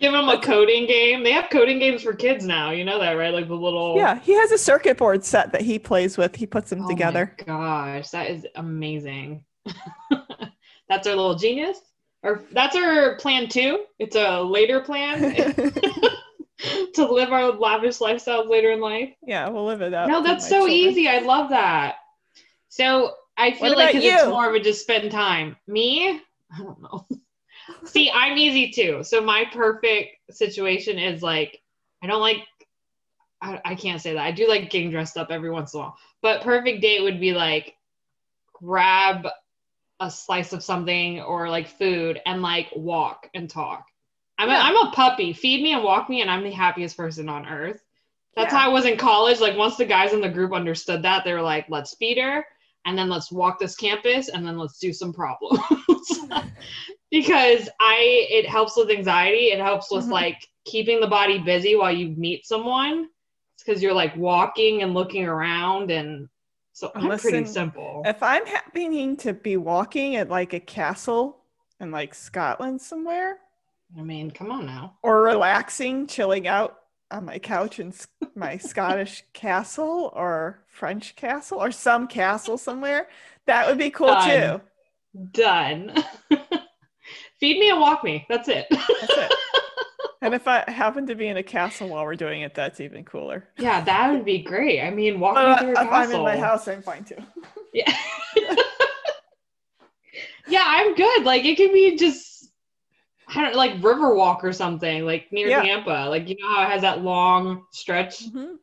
Give 0.00 0.12
them 0.12 0.28
a 0.28 0.40
coding 0.40 0.86
game. 0.86 1.22
They 1.22 1.32
have 1.32 1.50
coding 1.50 1.78
games 1.78 2.02
for 2.02 2.12
kids 2.14 2.44
now. 2.44 2.70
You 2.70 2.84
know 2.84 2.98
that, 3.00 3.12
right? 3.12 3.32
Like 3.32 3.48
the 3.48 3.54
little. 3.54 3.96
yeah 3.96 4.18
he 4.20 4.34
has 4.34 4.52
a 4.52 4.58
circuit 4.58 4.96
board 4.98 5.24
set 5.24 5.52
that 5.52 5.62
he 5.62 5.78
plays 5.78 6.18
with 6.18 6.36
he 6.36 6.46
puts 6.46 6.70
them 6.70 6.80
Oh 6.80 6.82
my 6.84 6.88
together 6.88 7.36
gosh, 7.46 8.10
that 8.10 8.30
is 8.30 8.46
amazing. 8.56 9.44
that's 10.88 11.06
our 11.06 11.14
little 11.14 11.34
genius. 11.36 11.78
Or 12.22 12.42
that's 12.52 12.74
our 12.74 13.16
plan 13.16 13.48
two. 13.48 13.84
It's 13.98 14.16
a 14.16 14.40
later 14.42 14.80
plan 14.80 15.20
to 16.94 17.04
live 17.04 17.32
our 17.32 17.52
lavish 17.52 17.98
lifestyles 17.98 18.48
later 18.48 18.70
in 18.72 18.80
life. 18.80 19.10
yeah 19.26 19.48
we'll 19.48 19.66
live 19.66 19.82
it 19.82 19.92
up 19.92 20.08
No, 20.08 20.22
that's 20.22 20.44
so 20.48 20.66
children. 20.66 20.72
easy. 20.74 21.08
I 21.08 21.18
love 21.20 21.50
that. 21.50 21.96
So 22.68 23.12
I 23.36 23.52
feel 23.52 23.76
like 23.76 23.94
it's 23.94 24.26
more 24.26 24.48
of 24.48 24.54
a 24.54 24.60
just 24.60 24.80
spend 24.82 25.10
time. 25.10 25.56
Me, 25.66 26.20
I 26.52 26.58
don't 26.58 26.80
know. 26.80 27.06
See, 27.84 28.10
I'm 28.10 28.36
easy 28.38 28.70
too. 28.70 29.02
So 29.02 29.20
my 29.20 29.44
perfect 29.52 30.16
situation 30.30 30.98
is 30.98 31.22
like 31.22 31.60
I 32.02 32.06
don't 32.06 32.20
like. 32.20 32.38
I, 33.40 33.60
I 33.64 33.74
can't 33.74 34.00
say 34.00 34.14
that. 34.14 34.24
I 34.24 34.32
do 34.32 34.48
like 34.48 34.70
getting 34.70 34.90
dressed 34.90 35.16
up 35.16 35.30
every 35.30 35.50
once 35.50 35.74
in 35.74 35.80
a 35.80 35.82
while. 35.84 35.96
But 36.22 36.42
perfect 36.42 36.80
date 36.82 37.02
would 37.02 37.20
be 37.20 37.32
like 37.32 37.74
grab 38.52 39.26
a 40.00 40.10
slice 40.10 40.52
of 40.52 40.62
something 40.62 41.20
or 41.20 41.48
like 41.48 41.68
food 41.68 42.20
and 42.26 42.42
like 42.42 42.70
walk 42.74 43.28
and 43.34 43.48
talk. 43.48 43.86
I'm, 44.38 44.48
Yeah. 44.48 44.58
a, 44.58 44.60
I'm 44.64 44.88
a 44.88 44.90
puppy. 44.92 45.32
Feed 45.32 45.62
me 45.62 45.72
and 45.72 45.84
walk 45.84 46.08
me, 46.08 46.20
and 46.22 46.30
I'm 46.30 46.42
the 46.42 46.50
happiest 46.50 46.96
person 46.96 47.28
on 47.28 47.46
earth. 47.46 47.82
That's 48.36 48.52
Yeah. 48.52 48.60
how 48.60 48.70
I 48.70 48.72
was 48.72 48.84
in 48.84 48.96
college. 48.96 49.40
Like 49.40 49.56
once 49.56 49.76
the 49.76 49.84
guys 49.84 50.12
in 50.12 50.20
the 50.20 50.28
group 50.28 50.52
understood 50.52 51.02
that, 51.02 51.24
they 51.24 51.32
were 51.32 51.42
like, 51.42 51.66
"Let's 51.68 51.94
feed 51.94 52.18
her, 52.18 52.44
and 52.84 52.98
then 52.98 53.08
let's 53.08 53.30
walk 53.30 53.58
this 53.60 53.76
campus, 53.76 54.28
and 54.28 54.44
then 54.46 54.58
let's 54.58 54.78
do 54.78 54.92
some 54.92 55.12
problems." 55.12 55.60
because 57.14 57.68
I, 57.80 58.26
it 58.28 58.46
helps 58.48 58.76
with 58.76 58.90
anxiety. 58.90 59.46
It 59.52 59.60
helps 59.60 59.90
with 59.90 60.06
Mhm. 60.06 60.10
like 60.10 60.48
keeping 60.64 61.00
the 61.00 61.06
body 61.06 61.38
busy 61.38 61.76
while 61.76 61.92
you 61.92 62.08
meet 62.08 62.44
someone. 62.44 63.08
It's 63.54 63.62
because 63.64 63.80
you're 63.82 63.92
like 63.94 64.16
walking 64.16 64.82
and 64.82 64.94
looking 64.94 65.24
around, 65.24 65.92
and 65.92 66.28
so 66.72 66.90
I'm 66.96 67.16
pretty 67.18 67.44
simple. 67.44 68.02
If 68.04 68.20
I'm 68.20 68.44
happening 68.46 69.16
to 69.18 69.32
be 69.32 69.56
walking 69.56 70.16
at 70.16 70.28
like 70.28 70.52
a 70.54 70.60
castle 70.60 71.38
in 71.78 71.92
like 71.92 72.14
Scotland 72.14 72.80
somewhere, 72.80 73.38
I 73.96 74.02
mean, 74.02 74.32
come 74.32 74.50
on 74.50 74.66
now. 74.66 74.98
or 75.04 75.22
relaxing, 75.22 76.08
chilling 76.08 76.48
out 76.48 76.80
on 77.12 77.26
my 77.26 77.38
couch 77.38 77.78
in 77.78 77.94
my 78.34 78.56
Scottish 78.72 79.22
castle 79.32 80.10
or 80.16 80.64
French 80.66 81.14
castle 81.14 81.58
or 81.62 81.70
some 81.70 82.08
castle 82.08 82.58
somewhere, 82.58 83.08
that 83.46 83.68
would 83.68 83.78
be 83.78 83.90
cool 83.90 84.08
Done. 84.08 84.60
too. 84.60 84.60
Done. 85.30 86.04
Feed 87.44 87.58
me 87.58 87.68
and 87.68 87.78
walk 87.78 88.02
me. 88.02 88.24
That's 88.30 88.48
it. 88.48 88.66
That's 88.70 88.88
it. 89.02 89.32
And 90.22 90.32
if 90.32 90.48
I 90.48 90.64
happen 90.66 91.06
to 91.08 91.14
be 91.14 91.28
in 91.28 91.36
a 91.36 91.42
castle 91.42 91.88
while 91.90 92.06
we're 92.06 92.14
doing 92.16 92.40
it, 92.40 92.54
that's 92.54 92.80
even 92.80 93.04
cooler. 93.04 93.46
yeah, 93.58 93.82
that 93.84 94.10
would 94.10 94.24
be 94.24 94.38
great. 94.42 94.80
I 94.80 94.88
mean, 94.88 95.20
walk 95.20 95.34
But 95.34 95.44
me 95.46 95.52
uh, 95.52 95.58
through 95.58 95.72
if 95.72 95.76
a 95.76 95.92
I'm 95.92 96.10
in 96.10 96.22
my 96.22 96.36
house, 96.38 96.66
I'm 96.66 96.80
fine 96.80 97.04
too. 97.04 97.16
Yeah. 97.74 97.92
yeah, 100.48 100.64
I'm 100.66 100.94
good. 100.94 101.24
Like 101.24 101.44
it 101.44 101.56
could 101.58 101.74
be 101.74 101.98
just 101.98 102.48
I 103.28 103.42
don't 103.42 103.54
like 103.54 103.82
Riverwalk 103.82 104.42
or 104.42 104.54
something, 104.54 105.04
like 105.04 105.30
near 105.30 105.48
Yeah. 105.48 105.60
Tampa. 105.60 106.08
Like 106.08 106.26
you 106.30 106.36
know 106.40 106.48
how 106.48 106.62
it 106.62 106.70
has 106.70 106.80
that 106.80 107.02
long 107.02 107.66
stretch. 107.72 108.24
Mhm. 108.24 108.54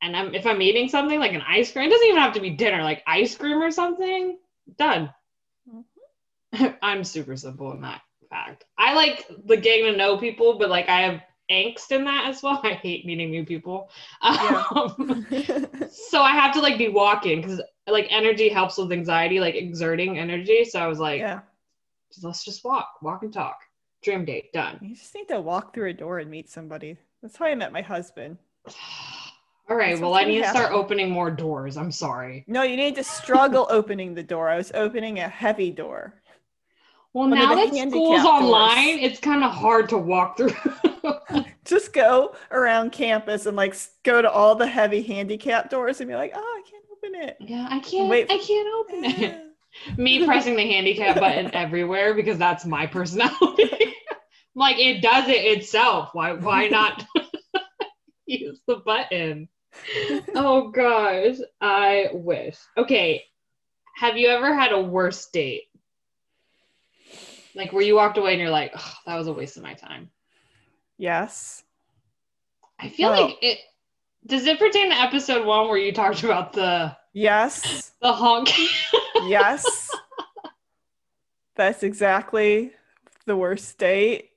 And 0.00 0.16
I'm, 0.16 0.32
if 0.32 0.46
I'm 0.46 0.62
eating 0.62 0.88
something 0.88 1.18
like 1.18 1.32
an 1.32 1.42
ice 1.48 1.72
cream, 1.72 1.88
it 1.88 1.90
doesn't 1.90 2.06
even 2.06 2.20
have 2.20 2.34
to 2.34 2.40
be 2.40 2.50
dinner, 2.50 2.84
like 2.84 3.02
ice 3.04 3.34
cream 3.36 3.60
or 3.60 3.72
something. 3.72 4.38
Done. 4.78 5.12
I'm 6.82 7.04
super 7.04 7.36
simple 7.36 7.72
in 7.72 7.80
that 7.82 8.02
fact. 8.28 8.64
I 8.78 8.94
like 8.94 9.26
the 9.46 9.56
getting 9.56 9.92
to 9.92 9.96
know 9.96 10.16
people, 10.16 10.58
but 10.58 10.70
like 10.70 10.88
I 10.88 11.02
have 11.02 11.20
angst 11.50 11.90
in 11.90 12.04
that 12.04 12.26
as 12.26 12.42
well. 12.42 12.60
I 12.64 12.72
hate 12.72 13.06
meeting 13.06 13.30
new 13.30 13.44
people. 13.44 13.90
Yeah. 14.22 14.64
Um, 14.74 15.26
so 15.90 16.22
I 16.22 16.32
have 16.32 16.52
to 16.54 16.60
like 16.60 16.78
be 16.78 16.88
walking 16.88 17.40
because 17.40 17.60
like 17.86 18.06
energy 18.10 18.48
helps 18.48 18.76
with 18.76 18.92
anxiety, 18.92 19.40
like 19.40 19.54
exerting 19.54 20.18
energy. 20.18 20.64
So 20.64 20.80
I 20.80 20.86
was 20.86 20.98
like, 20.98 21.20
yeah. 21.20 21.40
let's 22.22 22.44
just 22.44 22.64
walk, 22.64 22.88
walk 23.02 23.22
and 23.22 23.32
talk. 23.32 23.58
Dream 24.02 24.24
date 24.24 24.52
done. 24.52 24.78
You 24.82 24.94
just 24.94 25.14
need 25.14 25.28
to 25.28 25.40
walk 25.40 25.74
through 25.74 25.90
a 25.90 25.92
door 25.92 26.18
and 26.18 26.30
meet 26.30 26.50
somebody. 26.50 26.96
That's 27.22 27.36
how 27.36 27.46
I 27.46 27.54
met 27.54 27.72
my 27.72 27.82
husband. 27.82 28.38
All 29.70 29.76
right. 29.76 29.90
That's 29.90 30.02
Well, 30.02 30.14
I 30.14 30.24
need 30.24 30.42
to 30.42 30.48
start 30.48 30.72
opening 30.72 31.10
more 31.10 31.30
doors. 31.30 31.76
I'm 31.76 31.92
sorry. 31.92 32.44
No, 32.46 32.62
you 32.62 32.76
need 32.76 32.96
to 32.96 33.04
struggle 33.04 33.66
opening 33.70 34.14
the 34.14 34.22
door. 34.22 34.50
I 34.50 34.56
was 34.56 34.72
opening 34.74 35.20
a 35.20 35.28
heavy 35.28 35.70
door. 35.70 36.20
Well, 37.14 37.28
One 37.28 37.38
now 37.38 37.54
that 37.54 37.68
handicap 37.68 37.90
school's 37.90 38.22
doors. 38.22 38.42
online, 38.42 38.98
it's 38.98 39.20
kind 39.20 39.44
of 39.44 39.52
hard 39.52 39.88
to 39.90 39.98
walk 39.98 40.36
through. 40.36 40.50
Just 41.64 41.92
go 41.92 42.34
around 42.50 42.90
campus 42.92 43.46
and 43.46 43.56
like 43.56 43.76
go 44.02 44.20
to 44.20 44.30
all 44.30 44.56
the 44.56 44.66
heavy 44.66 45.00
handicap 45.00 45.70
doors 45.70 46.00
and 46.00 46.08
be 46.08 46.16
like, 46.16 46.32
oh, 46.34 46.40
I 46.40 46.62
can't 46.68 46.84
open 46.92 47.14
it. 47.28 47.36
yeah, 47.40 47.68
I 47.70 47.78
can't. 47.78 48.08
Wait. 48.08 48.26
I 48.30 48.38
can't 48.38 48.68
open 48.74 49.04
it. 49.04 49.98
Me 49.98 50.24
pressing 50.26 50.56
the 50.56 50.66
handicap 50.66 51.18
button 51.20 51.54
everywhere 51.54 52.14
because 52.14 52.36
that's 52.36 52.64
my 52.66 52.86
personality. 52.86 53.94
like 54.56 54.78
it 54.78 55.00
does 55.00 55.28
it 55.28 55.44
itself. 55.44 56.10
Why? 56.14 56.32
Why 56.32 56.68
not 56.68 57.06
use 58.26 58.60
the 58.66 58.76
button? 58.76 59.48
Oh 60.34 60.70
gosh, 60.70 61.36
I 61.60 62.08
wish. 62.12 62.56
Okay, 62.76 63.24
have 63.96 64.16
you 64.16 64.28
ever 64.28 64.52
had 64.52 64.72
a 64.72 64.80
worse 64.80 65.26
date? 65.30 65.64
Like 67.54 67.72
where 67.72 67.82
you 67.82 67.94
walked 67.96 68.18
away 68.18 68.32
and 68.32 68.40
you're 68.40 68.50
like, 68.50 68.72
oh, 68.76 68.94
that 69.06 69.16
was 69.16 69.26
a 69.28 69.32
waste 69.32 69.56
of 69.56 69.62
my 69.62 69.74
time. 69.74 70.10
yes. 70.98 71.62
I 72.80 72.88
feel 72.88 73.10
Oh. 73.10 73.26
like 73.26 73.36
it. 73.40 73.58
Does 74.26 74.46
it 74.46 74.58
pertain 74.58 74.90
to 74.90 74.96
episode 74.96 75.46
one 75.46 75.68
where 75.68 75.78
you 75.78 75.92
talked 75.92 76.24
about 76.24 76.52
the 76.52 76.96
Yes. 77.12 77.92
the 78.02 78.12
honk? 78.12 78.50
Yes. 79.26 79.90
That's 81.56 81.82
exactly 81.84 82.72
the 83.26 83.36
worst 83.36 83.78
date. 83.78 84.30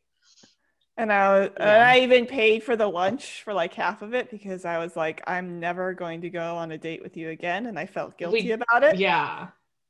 And 0.98 1.12
I 1.12 1.40
was, 1.40 1.50
and 1.58 1.70
I 1.70 2.00
even 2.00 2.26
paid 2.26 2.64
for 2.64 2.76
the 2.76 2.88
lunch 2.88 3.42
for 3.44 3.54
like 3.54 3.74
half 3.74 4.02
of 4.02 4.14
it 4.14 4.30
because 4.32 4.66
I 4.66 4.78
was 4.78 4.96
like, 4.96 5.22
I'm 5.28 5.60
never 5.60 5.94
going 5.94 6.22
to 6.22 6.30
go 6.30 6.56
on 6.56 6.72
a 6.72 6.78
date 6.78 7.02
with 7.04 7.18
you 7.18 7.30
again, 7.30 7.66
and 7.68 7.78
I 7.78 7.86
felt 7.86 8.18
guilty 8.18 8.44
We- 8.44 8.52
about 8.52 8.84
it. 8.84 8.98
yeah, 8.98 9.48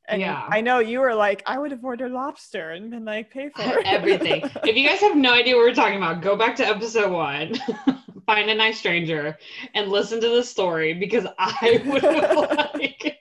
and 0.07 0.21
yeah. 0.21 0.45
I 0.49 0.61
know 0.61 0.79
you 0.79 0.99
were 0.99 1.13
like, 1.13 1.43
I 1.45 1.57
would 1.57 1.71
have 1.71 1.83
ordered 1.83 2.11
lobster 2.11 2.71
and 2.71 2.89
been 2.89 3.03
like, 3.03 3.29
pay 3.29 3.49
for 3.49 3.79
it. 3.79 3.85
everything. 3.85 4.43
if 4.63 4.75
you 4.75 4.87
guys 4.87 5.01
have 5.01 5.17
no 5.17 5.33
idea 5.33 5.55
what 5.55 5.65
we're 5.65 5.73
talking 5.73 5.97
about, 5.97 6.21
go 6.21 6.35
back 6.35 6.55
to 6.57 6.67
episode 6.67 7.11
one, 7.11 7.55
find 8.25 8.49
a 8.49 8.55
nice 8.55 8.79
stranger, 8.79 9.37
and 9.73 9.89
listen 9.89 10.21
to 10.21 10.29
the 10.29 10.43
story 10.43 10.93
because 10.93 11.27
I 11.37 11.81
would 11.85 12.03
have 12.03 12.37
like, 12.37 13.17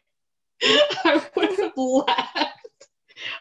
I 0.62 1.22
would 1.34 1.58
have 1.58 1.72
left, 1.76 2.88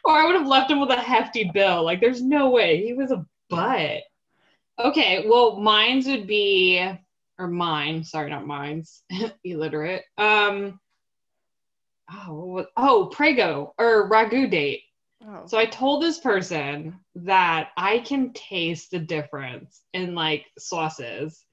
or 0.04 0.14
I 0.14 0.26
would 0.26 0.36
have 0.36 0.48
left 0.48 0.72
him 0.72 0.80
with 0.80 0.90
a 0.90 1.00
hefty 1.00 1.52
bill. 1.54 1.84
Like, 1.84 2.02
there's 2.02 2.24
no 2.24 2.50
way 2.50 2.84
he 2.84 2.94
was 2.94 3.12
a 3.12 3.26
butt. 3.50 4.02
Okay, 4.80 5.26
well, 5.28 5.58
mine's 5.58 6.08
would 6.08 6.26
be, 6.28 6.84
or 7.38 7.48
mine. 7.48 8.04
Sorry, 8.04 8.30
not 8.30 8.48
mine's. 8.48 9.04
Illiterate. 9.44 10.04
Um. 10.18 10.80
Oh, 12.12 12.66
oh, 12.78 13.10
Prego 13.12 13.74
or 13.78 14.10
ragu 14.10 14.50
date. 14.50 14.84
Oh. 15.28 15.44
So 15.48 15.58
I 15.58 15.66
told 15.66 16.04
this 16.04 16.20
person 16.20 17.00
that 17.16 17.70
I 17.78 18.00
can 18.00 18.32
taste 18.34 18.92
the 18.92 19.00
difference 19.00 19.82
in 19.94 20.14
like 20.16 20.46
sauces. 20.60 21.44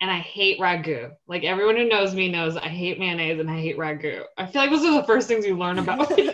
And 0.00 0.10
I 0.10 0.18
hate 0.18 0.60
ragu. 0.60 1.12
Like 1.26 1.44
everyone 1.44 1.76
who 1.76 1.88
knows 1.88 2.14
me 2.14 2.30
knows 2.30 2.56
I 2.56 2.68
hate 2.68 2.98
mayonnaise 2.98 3.40
and 3.40 3.50
I 3.50 3.58
hate 3.58 3.78
ragu. 3.78 4.22
I 4.36 4.46
feel 4.46 4.60
like 4.60 4.70
those 4.70 4.84
are 4.84 5.00
the 5.00 5.06
first 5.06 5.26
things 5.28 5.46
you 5.46 5.56
learn 5.56 5.78
about. 5.78 6.12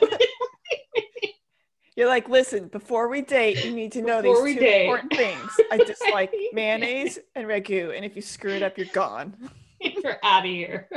You're 1.94 2.08
like, 2.08 2.28
listen, 2.28 2.68
before 2.68 3.08
we 3.08 3.20
date, 3.20 3.64
you 3.64 3.70
need 3.70 3.92
to 3.92 4.02
know 4.02 4.22
Before 4.22 4.46
these 4.46 4.54
two 4.54 4.60
date." 4.60 4.86
important 4.86 5.12
things. 5.14 5.50
I 5.70 5.76
just 5.76 6.02
like 6.10 6.32
mayonnaise 6.52 7.18
and 7.34 7.46
ragu, 7.46 7.94
and 7.94 8.04
if 8.04 8.16
you 8.16 8.22
screw 8.22 8.52
it 8.52 8.62
up, 8.62 8.78
you're 8.78 8.86
gone. 8.88 9.36
You're 9.80 10.18
out 10.22 10.44
of 10.44 10.50
here. 10.50 10.88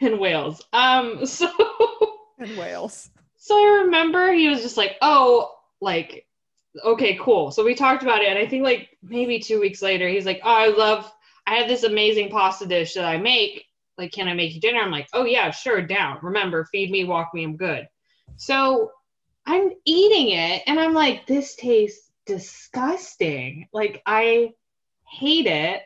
In 0.00 0.18
Wales. 0.18 0.62
Um, 0.72 1.24
so 1.26 1.48
And 2.38 2.56
Wales. 2.56 3.10
so 3.36 3.56
I 3.56 3.82
remember 3.84 4.32
he 4.32 4.48
was 4.48 4.62
just 4.62 4.76
like, 4.76 4.96
oh, 5.02 5.52
like, 5.80 6.26
okay, 6.84 7.16
cool. 7.20 7.50
So 7.50 7.64
we 7.64 7.74
talked 7.74 8.02
about 8.02 8.22
it, 8.22 8.28
and 8.28 8.38
I 8.38 8.46
think 8.46 8.62
like 8.64 8.90
maybe 9.02 9.38
two 9.38 9.60
weeks 9.60 9.82
later, 9.82 10.08
he's 10.08 10.26
like, 10.26 10.40
oh, 10.44 10.54
I 10.54 10.68
love, 10.68 11.10
I 11.46 11.54
have 11.54 11.68
this 11.68 11.84
amazing 11.84 12.30
pasta 12.30 12.66
dish 12.66 12.94
that 12.94 13.04
I 13.04 13.16
make. 13.18 13.64
Like, 13.98 14.12
can 14.12 14.28
I 14.28 14.34
make 14.34 14.54
you 14.54 14.60
dinner? 14.60 14.80
I'm 14.80 14.90
like, 14.90 15.08
oh 15.14 15.24
yeah, 15.24 15.50
sure, 15.50 15.80
down. 15.80 16.18
Remember, 16.22 16.64
feed 16.66 16.90
me, 16.90 17.04
walk 17.04 17.32
me, 17.32 17.44
I'm 17.44 17.56
good. 17.56 17.88
So 18.36 18.90
I'm 19.46 19.70
eating 19.84 20.30
it, 20.36 20.62
and 20.66 20.78
I'm 20.78 20.92
like, 20.92 21.26
this 21.26 21.54
tastes 21.56 22.10
disgusting. 22.26 23.68
Like, 23.72 24.02
I 24.04 24.52
hate 25.08 25.46
it. 25.46 25.82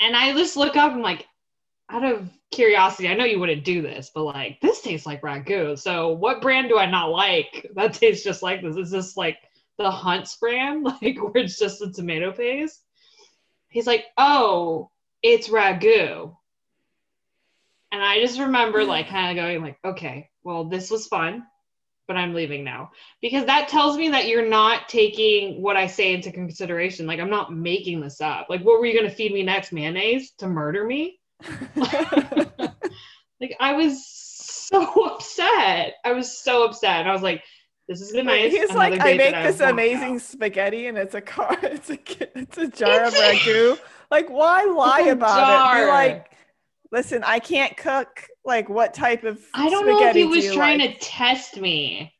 And 0.00 0.16
I 0.16 0.32
just 0.32 0.56
look 0.56 0.76
up, 0.76 0.92
I'm 0.92 1.02
like, 1.02 1.26
out 1.90 2.04
of 2.04 2.26
curiosity, 2.50 3.08
I 3.08 3.14
know 3.14 3.24
you 3.24 3.38
wouldn't 3.38 3.64
do 3.64 3.82
this, 3.82 4.10
but 4.14 4.24
like 4.24 4.60
this 4.60 4.80
tastes 4.80 5.06
like 5.06 5.22
ragu. 5.22 5.78
So 5.78 6.08
what 6.08 6.42
brand 6.42 6.68
do 6.68 6.78
I 6.78 6.86
not 6.86 7.10
like 7.10 7.70
that 7.74 7.94
tastes 7.94 8.24
just 8.24 8.42
like 8.42 8.62
this? 8.62 8.76
Is 8.76 8.90
this 8.90 9.16
like 9.16 9.38
the 9.78 9.90
Hunt's 9.90 10.36
brand, 10.36 10.84
like 11.02 11.18
where 11.18 11.44
it's 11.44 11.58
just 11.58 11.78
the 11.78 11.92
tomato 11.92 12.32
paste? 12.32 12.82
He's 13.68 13.86
like, 13.86 14.06
oh, 14.18 14.90
it's 15.22 15.48
ragu. 15.48 16.34
And 17.92 18.02
I 18.02 18.20
just 18.20 18.38
remember 18.38 18.84
like 18.84 19.06
hmm. 19.06 19.12
kind 19.12 19.38
of 19.38 19.42
going 19.42 19.62
like, 19.62 19.78
okay, 19.84 20.30
well, 20.42 20.64
this 20.64 20.90
was 20.90 21.06
fun, 21.06 21.44
but 22.08 22.16
I'm 22.16 22.34
leaving 22.34 22.64
now. 22.64 22.90
Because 23.20 23.46
that 23.46 23.68
tells 23.68 23.96
me 23.96 24.08
that 24.10 24.26
you're 24.26 24.48
not 24.48 24.88
taking 24.88 25.62
what 25.62 25.76
I 25.76 25.86
say 25.86 26.14
into 26.14 26.32
consideration. 26.32 27.06
Like 27.06 27.20
I'm 27.20 27.30
not 27.30 27.54
making 27.54 28.00
this 28.00 28.20
up. 28.20 28.46
Like 28.48 28.62
what 28.62 28.80
were 28.80 28.86
you 28.86 28.96
gonna 28.96 29.14
feed 29.14 29.32
me 29.32 29.42
next? 29.44 29.72
Mayonnaise 29.72 30.32
to 30.38 30.48
murder 30.48 30.84
me? 30.84 31.19
Like 33.40 33.56
I 33.58 33.72
was 33.72 34.06
so 34.06 34.82
upset. 35.14 35.94
I 36.04 36.12
was 36.12 36.38
so 36.38 36.64
upset. 36.64 37.06
I 37.06 37.12
was 37.12 37.22
like, 37.22 37.42
this 37.88 38.00
is 38.00 38.12
the 38.12 38.22
nice. 38.22 38.52
He's 38.52 38.70
like, 38.72 39.00
I 39.00 39.14
make 39.14 39.34
this 39.34 39.58
walked 39.58 39.72
amazing 39.72 40.16
out." 40.16 40.20
spaghetti, 40.20 40.86
and 40.86 40.96
it's 40.96 41.14
a 41.14 41.20
car. 41.20 41.58
It's 41.62 41.90
a 41.90 41.98
it's 42.38 42.58
a 42.58 42.68
jar 42.68 43.04
of 43.04 43.14
ragu. 43.14 43.78
Like, 44.10 44.28
why 44.28 44.64
lie 44.64 45.08
about 45.08 45.12
it? 45.12 45.80
Be 45.80 45.80
jar. 45.80 45.88
like, 45.88 46.30
listen, 46.92 47.24
I 47.24 47.38
can't 47.38 47.76
cook. 47.76 48.26
Like, 48.44 48.68
what 48.68 48.94
type 48.94 49.24
of 49.24 49.40
I 49.54 49.68
don't 49.70 49.86
know 49.86 50.06
if 50.06 50.14
he 50.14 50.24
was 50.24 50.52
trying 50.52 50.80
like? 50.80 51.00
to 51.00 51.06
test 51.06 51.56
me. 51.60 52.12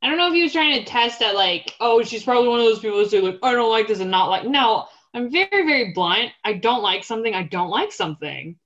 I 0.00 0.08
don't 0.08 0.16
know 0.16 0.28
if 0.28 0.34
he 0.34 0.44
was 0.44 0.52
trying 0.52 0.78
to 0.78 0.84
test 0.84 1.18
that, 1.18 1.34
like, 1.34 1.74
oh, 1.80 2.02
she's 2.04 2.22
probably 2.22 2.48
one 2.48 2.60
of 2.60 2.66
those 2.66 2.78
people 2.78 2.98
that 2.98 3.10
say, 3.10 3.20
like, 3.20 3.38
I 3.42 3.52
don't 3.52 3.70
like 3.70 3.88
this 3.88 3.98
and 3.98 4.12
not 4.12 4.30
like. 4.30 4.46
No, 4.46 4.86
I'm 5.12 5.30
very, 5.30 5.48
very 5.50 5.92
blunt. 5.92 6.30
I 6.44 6.52
don't 6.54 6.82
like 6.82 7.02
something. 7.02 7.34
I 7.34 7.42
don't 7.42 7.70
like 7.70 7.90
something. 7.92 8.56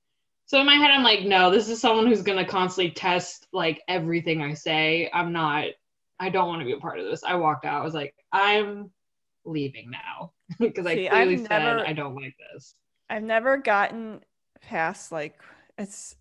So 0.52 0.60
in 0.60 0.66
my 0.66 0.74
head, 0.74 0.90
I'm 0.90 1.02
like, 1.02 1.22
no, 1.22 1.50
this 1.50 1.70
is 1.70 1.80
someone 1.80 2.06
who's 2.06 2.20
gonna 2.20 2.44
constantly 2.44 2.90
test 2.92 3.46
like 3.54 3.80
everything 3.88 4.42
I 4.42 4.52
say. 4.52 5.08
I'm 5.10 5.32
not. 5.32 5.64
I 6.20 6.28
don't 6.28 6.46
want 6.46 6.60
to 6.60 6.66
be 6.66 6.72
a 6.72 6.76
part 6.76 6.98
of 6.98 7.06
this. 7.06 7.24
I 7.24 7.36
walked 7.36 7.64
out. 7.64 7.80
I 7.80 7.84
was 7.84 7.94
like, 7.94 8.14
I'm 8.32 8.90
leaving 9.46 9.90
now 9.90 10.32
because 10.58 10.84
I 10.84 10.96
See, 10.96 11.08
I've 11.08 11.26
clearly 11.26 11.38
said 11.38 11.48
never- 11.48 11.86
I 11.86 11.94
don't 11.94 12.14
like 12.14 12.34
this. 12.52 12.74
I've 13.08 13.22
never 13.22 13.56
gotten 13.56 14.20
past 14.60 15.10
like 15.10 15.40
it's 15.78 16.16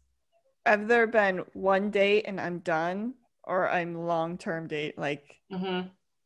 either 0.65 1.07
been 1.07 1.39
one 1.51 1.91
date 1.91 2.23
and 2.25 2.39
I'm 2.39 2.59
done, 2.59 3.15
or 3.43 3.69
I'm 3.69 3.95
long 4.07 4.37
term 4.37 4.67
date. 4.67 4.97
Like, 4.97 5.41
hmm 5.51 5.81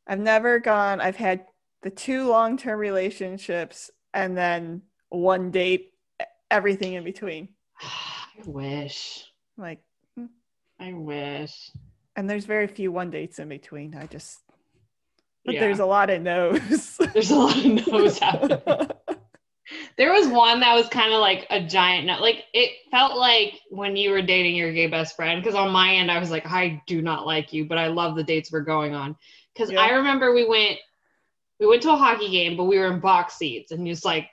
I've 0.06 0.20
never 0.20 0.60
gone. 0.60 1.02
I've 1.02 1.16
had 1.16 1.48
the 1.82 1.90
two 1.90 2.28
long 2.28 2.56
term 2.56 2.80
relationships 2.80 3.90
and 4.14 4.38
then 4.38 4.84
one 5.10 5.50
date, 5.50 5.94
everything 6.52 6.94
in 6.94 7.04
between. 7.04 7.50
I 7.82 8.42
wish. 8.46 9.24
Like, 9.58 9.80
hmm. 10.18 10.26
I 10.80 10.94
wish. 10.94 11.72
and 12.16 12.30
there's 12.30 12.46
very 12.46 12.68
few 12.68 12.92
one 12.92 13.10
dates 13.12 13.40
in 13.40 13.50
between. 13.50 13.96
I 13.96 14.06
just, 14.08 14.40
but 15.46 15.56
Yeah. 15.56 15.62
there's 15.62 15.80
a 15.80 15.86
lot 15.86 16.10
of 16.10 16.22
no's. 16.22 16.98
There's 17.14 17.32
a 17.32 17.36
lot 17.36 17.58
of 17.58 17.88
no's 17.88 18.20
happening. 18.20 18.62
There 19.98 20.12
was 20.12 20.28
one 20.28 20.60
that 20.60 20.76
was 20.76 20.88
kind 20.90 21.12
of 21.14 21.22
like 21.22 21.48
a 21.50 21.60
giant 21.66 22.06
no. 22.06 22.20
Like 22.20 22.44
it 22.54 22.70
felt 22.92 23.18
like 23.18 23.62
when 23.70 23.96
you 23.96 24.12
were 24.12 24.22
dating 24.22 24.56
your 24.56 24.72
gay 24.72 24.86
best 24.88 25.16
friend. 25.16 25.42
Because 25.42 25.56
on 25.56 25.72
my 25.72 25.96
end, 25.96 26.12
I 26.12 26.20
was 26.20 26.30
like, 26.30 26.46
I 26.46 26.84
do 26.86 27.02
not 27.02 27.26
like 27.26 27.52
you, 27.52 27.66
but 27.66 27.78
I 27.80 27.88
love 27.88 28.16
the 28.16 28.24
dates 28.24 28.52
we're 28.52 28.60
going 28.62 28.94
on. 28.94 29.16
Because 29.54 29.72
Yeah. 29.72 29.80
I 29.80 29.92
remember 29.94 30.36
we 30.36 30.46
went, 30.48 30.78
we 31.60 31.66
went 31.66 31.82
to 31.84 31.92
a 31.94 31.96
hockey 31.98 32.30
game, 32.30 32.58
but 32.58 32.66
we 32.66 32.78
were 32.78 32.88
in 32.94 33.00
box 33.00 33.38
seats, 33.38 33.72
and 33.72 33.88
just 33.88 34.06
like, 34.06 34.30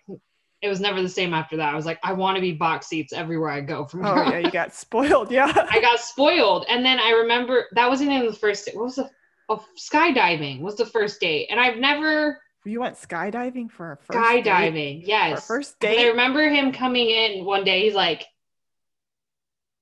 it 0.62 0.68
was 0.68 0.80
never 0.80 1.02
the 1.02 1.08
same 1.08 1.34
after 1.34 1.56
that. 1.56 1.72
I 1.72 1.76
was 1.76 1.84
like, 1.86 1.98
I 2.04 2.12
want 2.12 2.36
to 2.36 2.40
be 2.40 2.52
box 2.52 2.86
seats 2.86 3.12
everywhere 3.12 3.50
I 3.50 3.60
go 3.60 3.84
from 3.84 4.04
here. 4.04 4.14
oh 4.14 4.30
yeah, 4.30 4.38
you 4.38 4.50
got 4.50 4.72
spoiled. 4.72 5.30
Yeah. 5.30 5.52
I 5.70 5.80
got 5.80 5.98
spoiled. 6.00 6.64
And 6.68 6.84
then 6.84 7.00
I 7.00 7.10
remember 7.10 7.66
that 7.72 7.88
wasn't 7.88 8.12
even 8.12 8.26
the 8.26 8.32
first 8.32 8.70
what 8.74 8.84
was 8.84 8.94
the 8.94 9.10
oh, 9.48 9.64
skydiving 9.78 10.60
was 10.60 10.76
the 10.76 10.86
first 10.86 11.20
date. 11.20 11.48
And 11.50 11.58
I've 11.58 11.78
never 11.78 12.40
You 12.64 12.80
went 12.80 12.96
skydiving 12.96 13.70
for 13.70 13.92
a 13.92 13.96
first 13.96 14.44
date? 14.44 14.44
skydiving. 14.44 15.02
For 15.02 15.08
Yes. 15.08 15.46
first 15.46 15.76
And 15.82 15.98
I 15.98 16.06
remember 16.06 16.48
him 16.48 16.72
coming 16.72 17.10
in 17.10 17.44
one 17.44 17.64
day. 17.64 17.82
He's 17.82 17.94
like, 17.94 18.24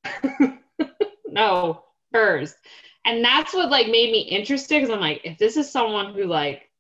no, 1.29 1.85
hers. 2.13 2.55
And 3.05 3.25
that's 3.25 3.55
what 3.55 3.71
like 3.71 3.87
made 3.87 4.13
me 4.13 4.21
interested 4.21 4.81
because 4.81 4.91
I'm 4.95 5.01
like, 5.01 5.21
if 5.25 5.39
this 5.39 5.57
is 5.57 5.71
someone 5.71 6.15
who 6.15 6.25
like 6.25 6.71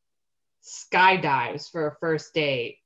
skydives 0.63 1.71
for 1.71 1.87
a 1.89 1.97
first 2.01 2.35
date, 2.35 2.79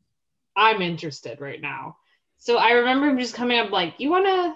I'm 0.56 0.82
interested 0.82 1.40
right 1.40 1.60
now. 1.60 1.96
So 2.38 2.56
I 2.58 2.72
remember 2.72 3.08
him 3.08 3.18
just 3.18 3.34
coming 3.34 3.58
up 3.58 3.70
like, 3.70 3.94
you 3.98 4.10
want 4.10 4.26
to 4.26 4.54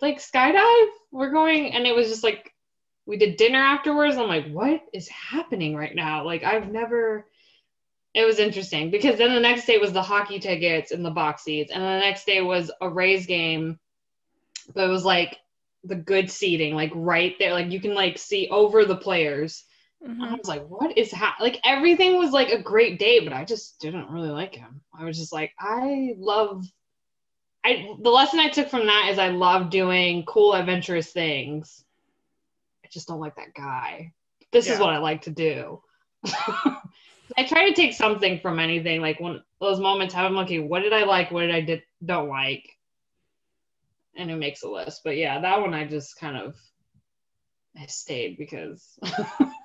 like 0.00 0.18
skydive? 0.18 0.88
We're 1.10 1.30
going, 1.30 1.72
and 1.72 1.86
it 1.86 1.94
was 1.94 2.08
just 2.08 2.24
like 2.24 2.52
we 3.06 3.16
did 3.16 3.36
dinner 3.36 3.58
afterwards. 3.58 4.16
I'm 4.16 4.28
like, 4.28 4.50
what 4.50 4.82
is 4.92 5.08
happening 5.08 5.76
right 5.76 5.94
now? 5.94 6.24
Like 6.24 6.44
I've 6.44 6.70
never. 6.70 7.26
It 8.14 8.24
was 8.24 8.38
interesting 8.38 8.90
because 8.90 9.18
then 9.18 9.34
the 9.34 9.40
next 9.40 9.66
day 9.66 9.76
was 9.76 9.92
the 9.92 10.02
hockey 10.02 10.38
tickets 10.38 10.90
and 10.90 11.04
the 11.04 11.10
box 11.10 11.44
seats, 11.44 11.70
and 11.70 11.82
the 11.82 12.00
next 12.00 12.24
day 12.24 12.40
was 12.40 12.70
a 12.80 12.88
Rays 12.88 13.26
game, 13.26 13.78
but 14.74 14.84
it 14.84 14.90
was 14.90 15.04
like 15.04 15.36
the 15.84 15.96
good 15.96 16.30
seating, 16.30 16.74
like 16.74 16.92
right 16.94 17.34
there, 17.38 17.52
like 17.52 17.70
you 17.70 17.78
can 17.78 17.94
like 17.94 18.16
see 18.18 18.48
over 18.48 18.84
the 18.84 18.96
players. 18.96 19.64
And 20.02 20.22
I 20.22 20.26
mm-hmm. 20.26 20.36
was 20.36 20.48
like, 20.48 20.66
what 20.66 20.96
is 20.96 21.12
ha-? 21.12 21.36
like 21.40 21.60
everything 21.64 22.18
was 22.18 22.30
like 22.30 22.50
a 22.50 22.62
great 22.62 22.98
day, 22.98 23.20
but 23.20 23.32
I 23.32 23.44
just 23.44 23.80
didn't 23.80 24.10
really 24.10 24.30
like 24.30 24.54
him. 24.54 24.80
I 24.96 25.04
was 25.04 25.18
just 25.18 25.32
like, 25.32 25.52
I 25.58 26.14
love 26.18 26.64
I 27.66 27.96
the 28.00 28.10
lesson 28.10 28.38
I 28.38 28.48
took 28.48 28.68
from 28.68 28.86
that 28.86 29.08
is 29.10 29.18
I 29.18 29.28
love 29.28 29.70
doing 29.70 30.24
cool 30.24 30.54
adventurous 30.54 31.10
things. 31.10 31.84
I 32.84 32.88
just 32.92 33.08
don't 33.08 33.18
like 33.18 33.34
that 33.36 33.54
guy. 33.54 34.12
This 34.52 34.70
is 34.70 34.78
what 34.78 34.90
I 34.90 34.98
like 34.98 35.22
to 35.22 35.30
do. 35.30 35.82
I 36.24 37.44
try 37.44 37.68
to 37.68 37.74
take 37.74 37.92
something 37.92 38.38
from 38.38 38.60
anything, 38.60 39.00
like 39.00 39.18
when 39.18 39.42
those 39.60 39.80
moments 39.80 40.14
have 40.14 40.26
I'm 40.26 40.38
okay, 40.38 40.60
what 40.60 40.82
did 40.82 40.92
I 40.92 41.02
like? 41.02 41.32
What 41.32 41.40
did 41.40 41.54
I 41.54 41.60
did 41.60 41.82
don't 42.04 42.28
like? 42.28 42.70
And 44.14 44.30
it 44.30 44.36
makes 44.36 44.62
a 44.62 44.68
list. 44.68 45.00
But 45.02 45.16
yeah, 45.16 45.40
that 45.40 45.60
one 45.60 45.74
I 45.74 45.86
just 45.86 46.16
kind 46.18 46.36
of 46.36 46.56
I 47.76 47.86
stayed 47.86 48.38
because 48.38 48.96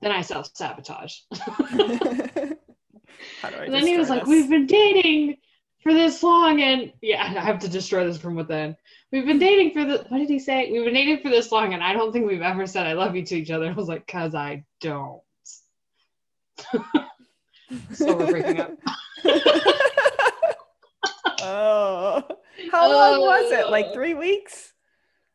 then 0.00 0.12
I 0.12 0.22
self 0.22 0.50
sabotage. 0.54 1.14
How 3.42 3.50
do 3.50 3.56
I 3.56 3.64
and 3.64 3.74
then 3.74 3.86
he 3.86 3.96
was 3.96 4.10
like, 4.10 4.20
this? 4.22 4.28
"We've 4.28 4.48
been 4.48 4.66
dating 4.66 5.36
for 5.82 5.92
this 5.92 6.22
long," 6.22 6.60
and 6.60 6.92
yeah, 7.00 7.22
I 7.22 7.28
have 7.28 7.58
to 7.60 7.68
destroy 7.68 8.04
this 8.06 8.18
from 8.18 8.34
within. 8.34 8.76
We've 9.10 9.26
been 9.26 9.38
dating 9.38 9.72
for 9.72 9.84
the. 9.84 10.04
What 10.08 10.18
did 10.18 10.28
he 10.28 10.38
say? 10.38 10.70
We've 10.70 10.84
been 10.84 10.94
dating 10.94 11.20
for 11.22 11.30
this 11.30 11.50
long, 11.50 11.74
and 11.74 11.82
I 11.82 11.92
don't 11.92 12.12
think 12.12 12.26
we've 12.26 12.42
ever 12.42 12.66
said 12.66 12.86
"I 12.86 12.92
love 12.92 13.16
you" 13.16 13.24
to 13.24 13.36
each 13.36 13.50
other. 13.50 13.66
I 13.70 13.72
was 13.72 13.88
like, 13.88 14.06
"Cause 14.06 14.34
I 14.34 14.64
don't." 14.80 15.20
so 17.92 18.16
we're 18.16 18.30
breaking 18.30 18.60
up. 18.60 18.72
oh, 21.40 22.22
how 22.72 22.90
long 22.92 23.20
was 23.20 23.52
it? 23.52 23.70
Like 23.70 23.86
Oh. 23.88 23.94
three 23.94 24.14
weeks? 24.14 24.72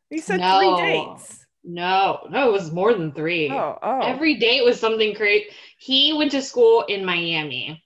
You 0.10 0.20
said 0.20 0.40
No. 0.40 0.60
three 0.60 0.76
dates. 0.86 1.43
No, 1.64 2.28
no, 2.30 2.50
it 2.50 2.52
was 2.52 2.72
more 2.72 2.94
than 2.94 3.12
three. 3.14 3.50
Oh, 3.50 3.78
oh. 3.82 4.02
Every 4.02 4.36
date 4.36 4.64
was 4.64 4.80
something 4.80 5.16
crazy. 5.16 5.48
He 5.78 6.14
went 6.14 6.32
to 6.32 6.42
school 6.42 6.84
in 6.84 7.06
Miami 7.06 7.84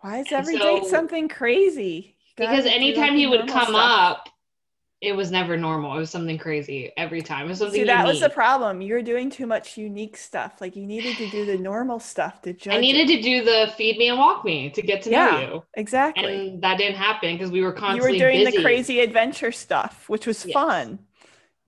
Why 0.00 0.18
is 0.18 0.30
every 0.32 0.56
date 0.58 0.86
something 0.86 1.28
crazy? 1.28 2.14
Because 2.36 2.66
anytime 2.66 3.16
he 3.16 3.26
would 3.26 3.48
come 3.48 3.70
stuff. 3.70 3.74
up, 3.74 4.28
it 5.00 5.12
was 5.12 5.30
never 5.30 5.56
normal. 5.56 5.96
It 5.96 6.00
was 6.00 6.10
something 6.10 6.38
crazy 6.38 6.92
every 6.96 7.22
time. 7.22 7.46
It 7.46 7.48
was 7.50 7.58
something 7.58 7.80
See, 7.80 7.84
that 7.84 8.06
was 8.06 8.20
the 8.20 8.30
problem. 8.30 8.80
You 8.80 8.94
were 8.94 9.02
doing 9.02 9.30
too 9.30 9.46
much 9.46 9.76
unique 9.76 10.16
stuff. 10.16 10.60
Like 10.60 10.76
you 10.76 10.86
needed 10.86 11.16
to 11.18 11.26
do 11.26 11.44
the 11.44 11.58
normal 11.58 11.98
stuff 11.98 12.42
to 12.42 12.52
judge. 12.52 12.74
I 12.74 12.80
needed 12.80 13.10
it. 13.10 13.16
to 13.16 13.22
do 13.22 13.44
the 13.44 13.72
feed 13.76 13.98
me 13.98 14.08
and 14.08 14.18
walk 14.18 14.44
me 14.44 14.70
to 14.70 14.82
get 14.82 15.02
to 15.02 15.10
Yeah, 15.10 15.26
know 15.30 15.40
you. 15.40 15.62
exactly. 15.74 16.24
And 16.24 16.62
that 16.62 16.78
didn't 16.78 16.96
happen 16.96 17.34
because 17.34 17.50
we 17.50 17.62
were 17.62 17.72
constantly. 17.72 18.18
You 18.18 18.24
were 18.24 18.30
doing 18.30 18.44
busy. 18.44 18.56
the 18.56 18.62
crazy 18.62 19.00
adventure 19.00 19.52
stuff, 19.52 20.08
which 20.08 20.26
was 20.26 20.44
Yes. 20.44 20.54
fun. 20.54 20.98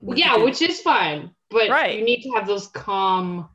Yeah, 0.01 0.36
which 0.36 0.62
is 0.62 0.80
fun, 0.80 1.34
but 1.51 1.68
Right. 1.68 1.99
you 1.99 2.05
need 2.05 2.22
to 2.22 2.30
have 2.30 2.46
those 2.46 2.68
calm 2.68 3.49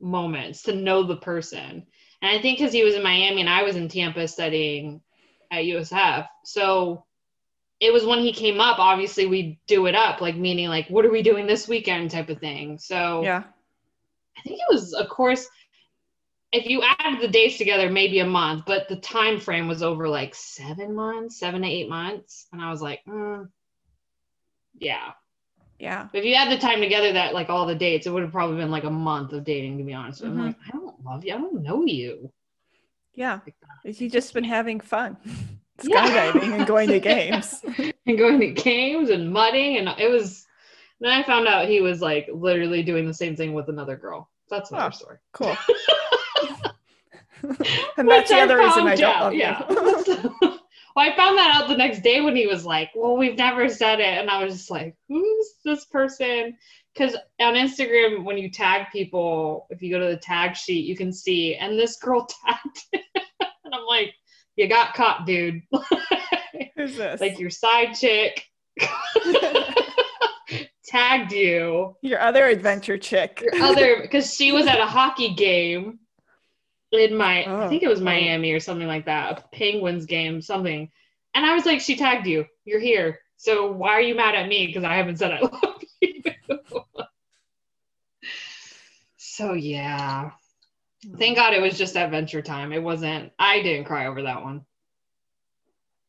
moments 0.00 0.62
to 0.62 0.74
know 0.74 1.02
the 1.02 1.16
person. 1.16 1.86
And 2.22 2.38
I 2.38 2.40
think 2.40 2.58
because 2.58 2.72
he 2.72 2.84
was 2.84 2.94
in 2.94 3.02
Miami 3.02 3.40
and 3.40 3.50
I 3.50 3.62
was 3.62 3.76
in 3.76 3.88
Tampa 3.88 4.26
studying 4.28 5.00
at 5.50 5.64
USF, 5.64 6.28
so 6.44 7.04
it 7.80 7.92
was 7.92 8.04
when 8.04 8.18
he 8.18 8.32
came 8.32 8.60
up. 8.60 8.78
Obviously, 8.78 9.26
we 9.26 9.58
do 9.66 9.86
it 9.86 9.94
up, 9.94 10.20
like 10.20 10.36
meaning 10.36 10.68
like, 10.68 10.88
what 10.88 11.06
are 11.06 11.10
we 11.10 11.22
doing 11.22 11.46
this 11.46 11.66
weekend, 11.66 12.10
type 12.10 12.28
of 12.28 12.38
thing. 12.38 12.78
So 12.78 13.22
yeah. 13.22 13.44
I 14.36 14.42
think 14.42 14.60
it 14.60 14.72
was, 14.72 14.92
of 14.92 15.08
course, 15.08 15.48
if 16.52 16.66
you 16.66 16.82
add 16.82 17.20
the 17.20 17.28
days 17.28 17.56
together, 17.58 17.88
maybe 17.90 18.18
a 18.18 18.26
month, 18.26 18.64
but 18.66 18.88
the 18.88 18.96
time 18.96 19.38
frame 19.38 19.68
was 19.68 19.82
over 19.82 20.08
like 20.08 20.34
seven 20.34 20.94
months, 20.94 21.38
seven 21.38 21.62
to 21.62 21.68
eight 21.68 21.88
months, 21.88 22.46
and 22.52 22.60
I 22.60 22.70
was 22.70 22.82
like, 22.82 23.00
mm, 23.06 23.48
yeah. 24.78 25.12
Yeah. 25.80 26.08
If 26.12 26.24
you 26.26 26.34
had 26.36 26.52
the 26.52 26.58
time 26.58 26.80
together, 26.80 27.10
that 27.14 27.32
like 27.32 27.48
all 27.48 27.64
the 27.66 27.74
dates, 27.74 28.06
it 28.06 28.10
would 28.10 28.22
have 28.22 28.32
probably 28.32 28.56
been 28.58 28.70
like 28.70 28.84
a 28.84 28.90
month 28.90 29.32
of 29.32 29.44
dating, 29.44 29.78
to 29.78 29.84
be 29.84 29.94
honest. 29.94 30.22
Mhm. 30.22 30.26
I'm 30.28 30.46
like, 30.46 30.56
I 30.68 30.70
don't 30.72 31.02
love 31.04 31.24
you. 31.24 31.34
I 31.34 31.38
don't 31.38 31.62
know 31.62 31.84
you. 31.86 32.30
Yeah. 33.14 33.40
Like 33.84 33.98
You 34.00 34.10
just 34.10 34.34
been 34.34 34.44
having 34.44 34.78
fun. 34.80 35.16
Yeah. 35.82 36.30
Skydiving 36.32 36.52
and 36.58 36.66
going 36.66 36.88
to 36.90 37.00
games. 37.14 37.62
and 38.06 38.18
going 38.18 38.38
to 38.40 38.48
games 38.50 39.08
and 39.08 39.32
mudding, 39.32 39.78
and 39.78 39.88
it 39.98 40.10
was. 40.10 40.46
Then 41.00 41.10
I 41.10 41.22
found 41.22 41.48
out 41.48 41.68
he 41.68 41.80
was 41.80 42.02
like 42.02 42.28
literally 42.30 42.82
doing 42.82 43.06
the 43.06 43.14
same 43.14 43.34
thing 43.34 43.54
with 43.54 43.70
another 43.70 43.96
girl. 43.96 44.28
That's 44.50 44.70
another 44.70 44.88
Oh. 44.92 44.98
story. 44.98 45.16
Cool. 45.32 45.56
and 47.96 48.06
that's 48.06 48.28
Which 48.28 48.28
the 48.28 48.40
other 48.42 48.58
reason 48.58 48.86
I 48.86 48.94
don't 48.94 49.16
out, 49.16 49.22
love 49.22 49.34
yeah. 49.34 49.64
you. 49.70 50.49
Well, 50.94 51.08
I 51.10 51.16
found 51.16 51.38
that 51.38 51.54
out 51.54 51.68
the 51.68 51.76
next 51.76 52.02
day 52.02 52.20
when 52.20 52.34
he 52.36 52.46
was 52.46 52.64
like, 52.64 52.90
"Well, 52.94 53.16
we've 53.16 53.36
never 53.36 53.68
said 53.68 54.00
it," 54.00 54.18
and 54.18 54.28
I 54.30 54.42
was 54.44 54.54
just 54.54 54.70
like, 54.70 54.96
"Who's 55.08 55.54
this 55.64 55.84
person?" 55.86 56.56
Because 56.92 57.16
on 57.38 57.54
Instagram, 57.54 58.24
when 58.24 58.36
you 58.36 58.50
tag 58.50 58.86
people, 58.92 59.66
if 59.70 59.80
you 59.82 59.90
go 59.90 60.00
to 60.00 60.06
the 60.06 60.16
tag 60.16 60.56
sheet, 60.56 60.86
you 60.86 60.96
can 60.96 61.12
see, 61.12 61.54
and 61.54 61.78
this 61.78 61.96
girl 61.96 62.26
tagged, 62.46 62.80
and 62.92 63.74
I'm 63.74 63.84
like, 63.86 64.12
"You 64.56 64.68
got 64.68 64.94
caught, 64.94 65.26
dude! 65.26 65.62
Who's 66.76 66.96
this? 66.96 67.20
like 67.20 67.38
your 67.38 67.50
side 67.50 67.94
chick 67.94 68.44
tagged 70.86 71.32
you." 71.32 71.96
your 72.02 72.20
other 72.20 72.46
adventure 72.46 72.98
chick. 72.98 73.42
your 73.42 73.62
other 73.62 74.00
because 74.02 74.34
she 74.34 74.50
was 74.50 74.66
at 74.66 74.80
a 74.80 74.86
hockey 74.86 75.34
game 75.34 76.00
in 76.92 77.16
my 77.16 77.44
I 77.44 77.64
Oh, 77.64 77.68
think 77.68 77.82
it 77.82 77.88
was 77.88 78.00
oh. 78.00 78.04
Miami 78.04 78.52
or 78.52 78.60
something 78.60 78.86
like 78.88 79.04
that, 79.06 79.38
a 79.38 79.56
Penguins 79.56 80.06
game, 80.06 80.40
something. 80.42 80.90
And 81.34 81.46
I 81.46 81.54
was 81.54 81.64
like, 81.66 81.80
she 81.80 81.96
tagged 81.96 82.26
you. 82.26 82.44
You're 82.64 82.80
here. 82.80 83.20
So 83.36 83.70
why 83.72 83.90
are 83.90 84.00
you 84.00 84.14
mad 84.14 84.34
at 84.34 84.48
me? 84.48 84.66
Because 84.66 84.84
I 84.84 84.94
haven't 84.96 85.16
said 85.18 85.32
I 85.32 85.40
love 85.40 85.82
you. 86.00 86.22
so 89.16 89.52
yeah. 89.54 90.30
Thank 91.18 91.36
God 91.36 91.54
it 91.54 91.62
was 91.62 91.78
just 91.78 91.96
Adventure 91.96 92.42
Time. 92.42 92.72
It 92.72 92.82
wasn't 92.82 93.32
I 93.38 93.62
didn't 93.62 93.86
cry 93.86 94.06
over 94.06 94.22
that 94.22 94.42
one. 94.42 94.56
Are 94.58 94.62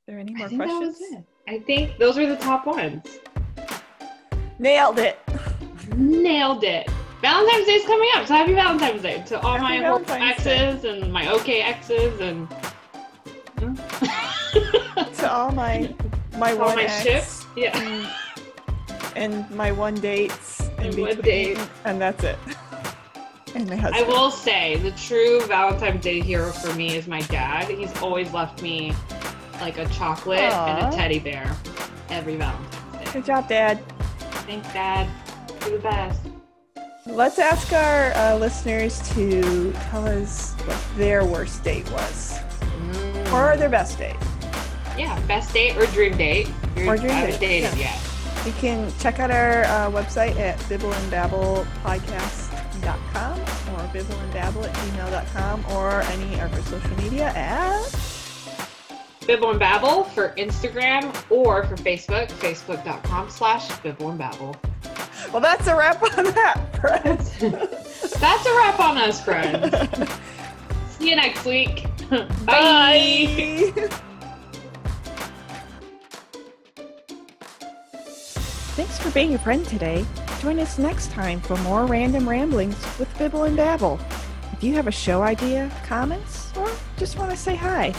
there 0.07 0.19
any 0.19 0.33
I 0.35 0.39
more 0.39 0.49
that 0.49 0.55
questions? 0.57 1.23
I 1.47 1.59
think 1.59 1.97
those 1.97 2.17
were 2.17 2.25
the 2.25 2.35
top 2.37 2.65
ones. 2.65 3.19
Nailed 4.59 4.99
it. 4.99 5.17
Nailed 5.95 6.63
it. 6.63 6.89
Valentine's 7.21 7.65
Day 7.67 7.73
is 7.73 7.85
coming 7.85 8.09
up, 8.15 8.25
so 8.27 8.33
happy 8.33 8.53
Valentine's 8.53 9.01
Day 9.01 9.23
to 9.27 9.39
all 9.41 9.57
Happy 9.57 9.63
my 9.63 9.79
Valentine's 9.79 10.43
Day. 10.43 10.57
exes 10.57 10.83
and 10.85 11.13
my 11.13 11.31
okay 11.31 11.61
exes 11.61 12.19
and 12.19 12.47
To 15.17 15.31
all 15.31 15.51
my 15.51 15.93
my 16.37 16.51
all 16.53 16.57
one 16.57 16.75
my 16.77 16.83
ex 16.83 17.03
ships. 17.03 17.45
Yeah. 17.55 17.77
and, 17.77 18.07
and 19.15 19.51
my 19.51 19.71
one 19.71 19.95
dates 19.95 20.61
in 20.79 20.85
And 20.87 20.97
one 20.97 21.21
date. 21.21 21.59
and 21.85 22.01
that's 22.01 22.23
it. 22.23 22.37
And 23.53 23.67
my 23.69 23.75
husband. 23.75 24.05
I 24.05 24.07
will 24.07 24.31
say 24.31 24.77
the 24.77 24.91
true 24.91 25.41
Valentine's 25.45 26.01
Day 26.01 26.21
hero 26.21 26.51
for 26.53 26.73
me 26.73 26.95
is 26.95 27.05
my 27.05 27.19
dad. 27.23 27.67
He's 27.69 27.93
always 28.01 28.31
left 28.31 28.61
me 28.61 28.93
like 29.59 29.77
a 29.77 29.85
chocolate 29.89 30.39
and 30.39 30.87
a 30.93 30.95
teddy 30.95 31.19
bear 31.19 31.53
every 32.09 32.37
Valentine's 32.37 33.05
Day. 33.07 33.11
Good 33.11 33.25
job, 33.25 33.49
Dad. 33.49 33.83
Thanks, 34.47 34.71
Dad. 34.71 35.05
You're 35.67 35.77
the 35.79 35.83
best. 35.83 36.21
Let's 37.07 37.39
ask 37.39 37.73
our 37.73 38.11
uh, 38.13 38.37
listeners 38.37 38.99
to 39.15 39.71
tell 39.89 40.07
us 40.07 40.53
what 40.65 40.77
their 40.97 41.25
worst 41.25 41.63
date 41.63 41.89
was, 41.91 42.37
Mm. 42.59 43.33
or 43.33 43.57
their 43.57 43.69
best 43.69 43.97
date. 43.97 44.15
yeah, 44.97 45.17
best 45.27 45.53
date 45.53 45.75
or 45.77 45.85
dream 45.87 46.15
date. 46.17 46.47
You're, 46.75 46.93
Or 46.93 46.97
dream 46.97 47.09
date, 47.09 47.39
dated 47.39 47.73
yeah. 47.77 47.93
yet. 47.93 47.99
You 48.45 48.51
can 48.53 48.91
check 48.99 49.19
out 49.19 49.29
our 49.31 49.63
uh, 49.65 49.89
website 49.91 50.35
at 50.39 50.57
bibbleandbabblepodcast.com 50.61 53.39
or 53.39 53.87
bibbleandbabble 53.93 54.63
at 54.67 54.73
gmail.com 54.75 55.65
or 55.71 56.01
any 56.01 56.39
of 56.39 56.51
our 56.53 56.61
social 56.63 56.95
media 56.97 57.31
at 57.35 57.95
Bibble 59.27 59.51
and 59.51 59.59
Babble 59.59 60.03
for 60.05 60.33
Instagram 60.37 61.13
or 61.31 61.63
for 61.65 61.75
Facebook, 61.75 62.29
facebook.com 62.31 63.29
slash 63.29 63.69
Bibble 63.79 64.09
and 64.09 64.17
Babble. 64.19 64.55
Well 65.31 65.41
that's 65.41 65.67
a 65.67 65.75
wrap 65.75 66.01
on 66.17 66.25
that 66.25 66.79
friends 66.79 67.37
That's 68.21 68.45
a 68.45 68.55
wrap 68.55 68.79
on 68.79 68.97
us, 68.99 69.23
friends. 69.23 69.75
See 70.89 71.09
you 71.09 71.15
next 71.15 71.43
week. 71.43 71.87
Bye. 72.45 73.73
Thanks 78.75 78.99
for 78.99 79.09
being 79.09 79.33
a 79.33 79.39
friend 79.39 79.65
today. 79.65 80.05
Join 80.39 80.59
us 80.59 80.77
next 80.77 81.09
time 81.09 81.41
for 81.41 81.57
more 81.57 81.85
random 81.85 82.29
ramblings 82.29 82.77
with 82.99 83.09
Bibble 83.17 83.45
and 83.45 83.57
Babble. 83.57 83.99
If 84.53 84.63
you 84.63 84.75
have 84.75 84.85
a 84.85 84.91
show 84.91 85.23
idea, 85.23 85.71
comments, 85.85 86.55
or 86.55 86.69
just 86.97 87.17
want 87.17 87.31
to 87.31 87.37
say 87.37 87.55
hi, 87.55 87.91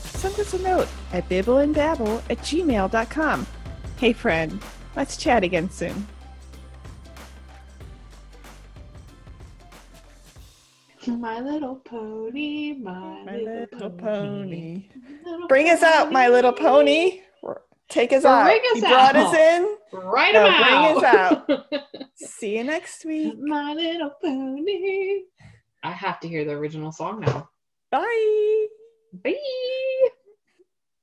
send 0.00 0.38
us 0.40 0.54
a 0.54 0.58
note 0.58 0.88
at 1.12 1.28
bibbleandbabble 1.28 2.22
at 2.30 2.38
gmail.com. 2.38 3.46
Hey 3.96 4.12
friend, 4.12 4.60
let's 4.96 5.16
chat 5.16 5.44
again 5.44 5.70
soon. 5.70 6.06
My 11.06 11.40
little 11.40 11.76
pony, 11.76 12.74
my, 12.74 13.22
My 13.24 13.36
little, 13.36 13.66
little 13.72 13.90
pony. 13.90 14.00
pony. 14.00 14.88
Little 15.24 15.48
Bring 15.48 15.70
us 15.70 15.82
out, 15.82 16.12
my 16.12 16.28
little 16.28 16.52
pony. 16.52 17.20
Take 17.88 18.12
us 18.12 18.24
out. 18.26 18.44
Bring 18.44 18.60
us 18.60 18.76
you 18.76 18.80
brought 18.82 19.16
us 19.16 19.34
in. 19.34 19.76
Right 19.92 20.34
No, 20.34 20.44
him 20.46 20.62
bring 20.62 20.74
out. 20.74 21.48
us 21.50 21.62
out. 21.72 21.82
See 22.16 22.56
you 22.58 22.64
next 22.64 23.04
week. 23.06 23.38
my 23.40 23.72
little 23.72 24.10
pony. 24.22 25.22
I 25.82 25.92
have 25.92 26.20
to 26.20 26.28
hear 26.28 26.44
the 26.44 26.52
original 26.52 26.92
song 26.92 27.20
now. 27.20 27.48
Bye. 27.90 28.66
Bye. 29.24 30.08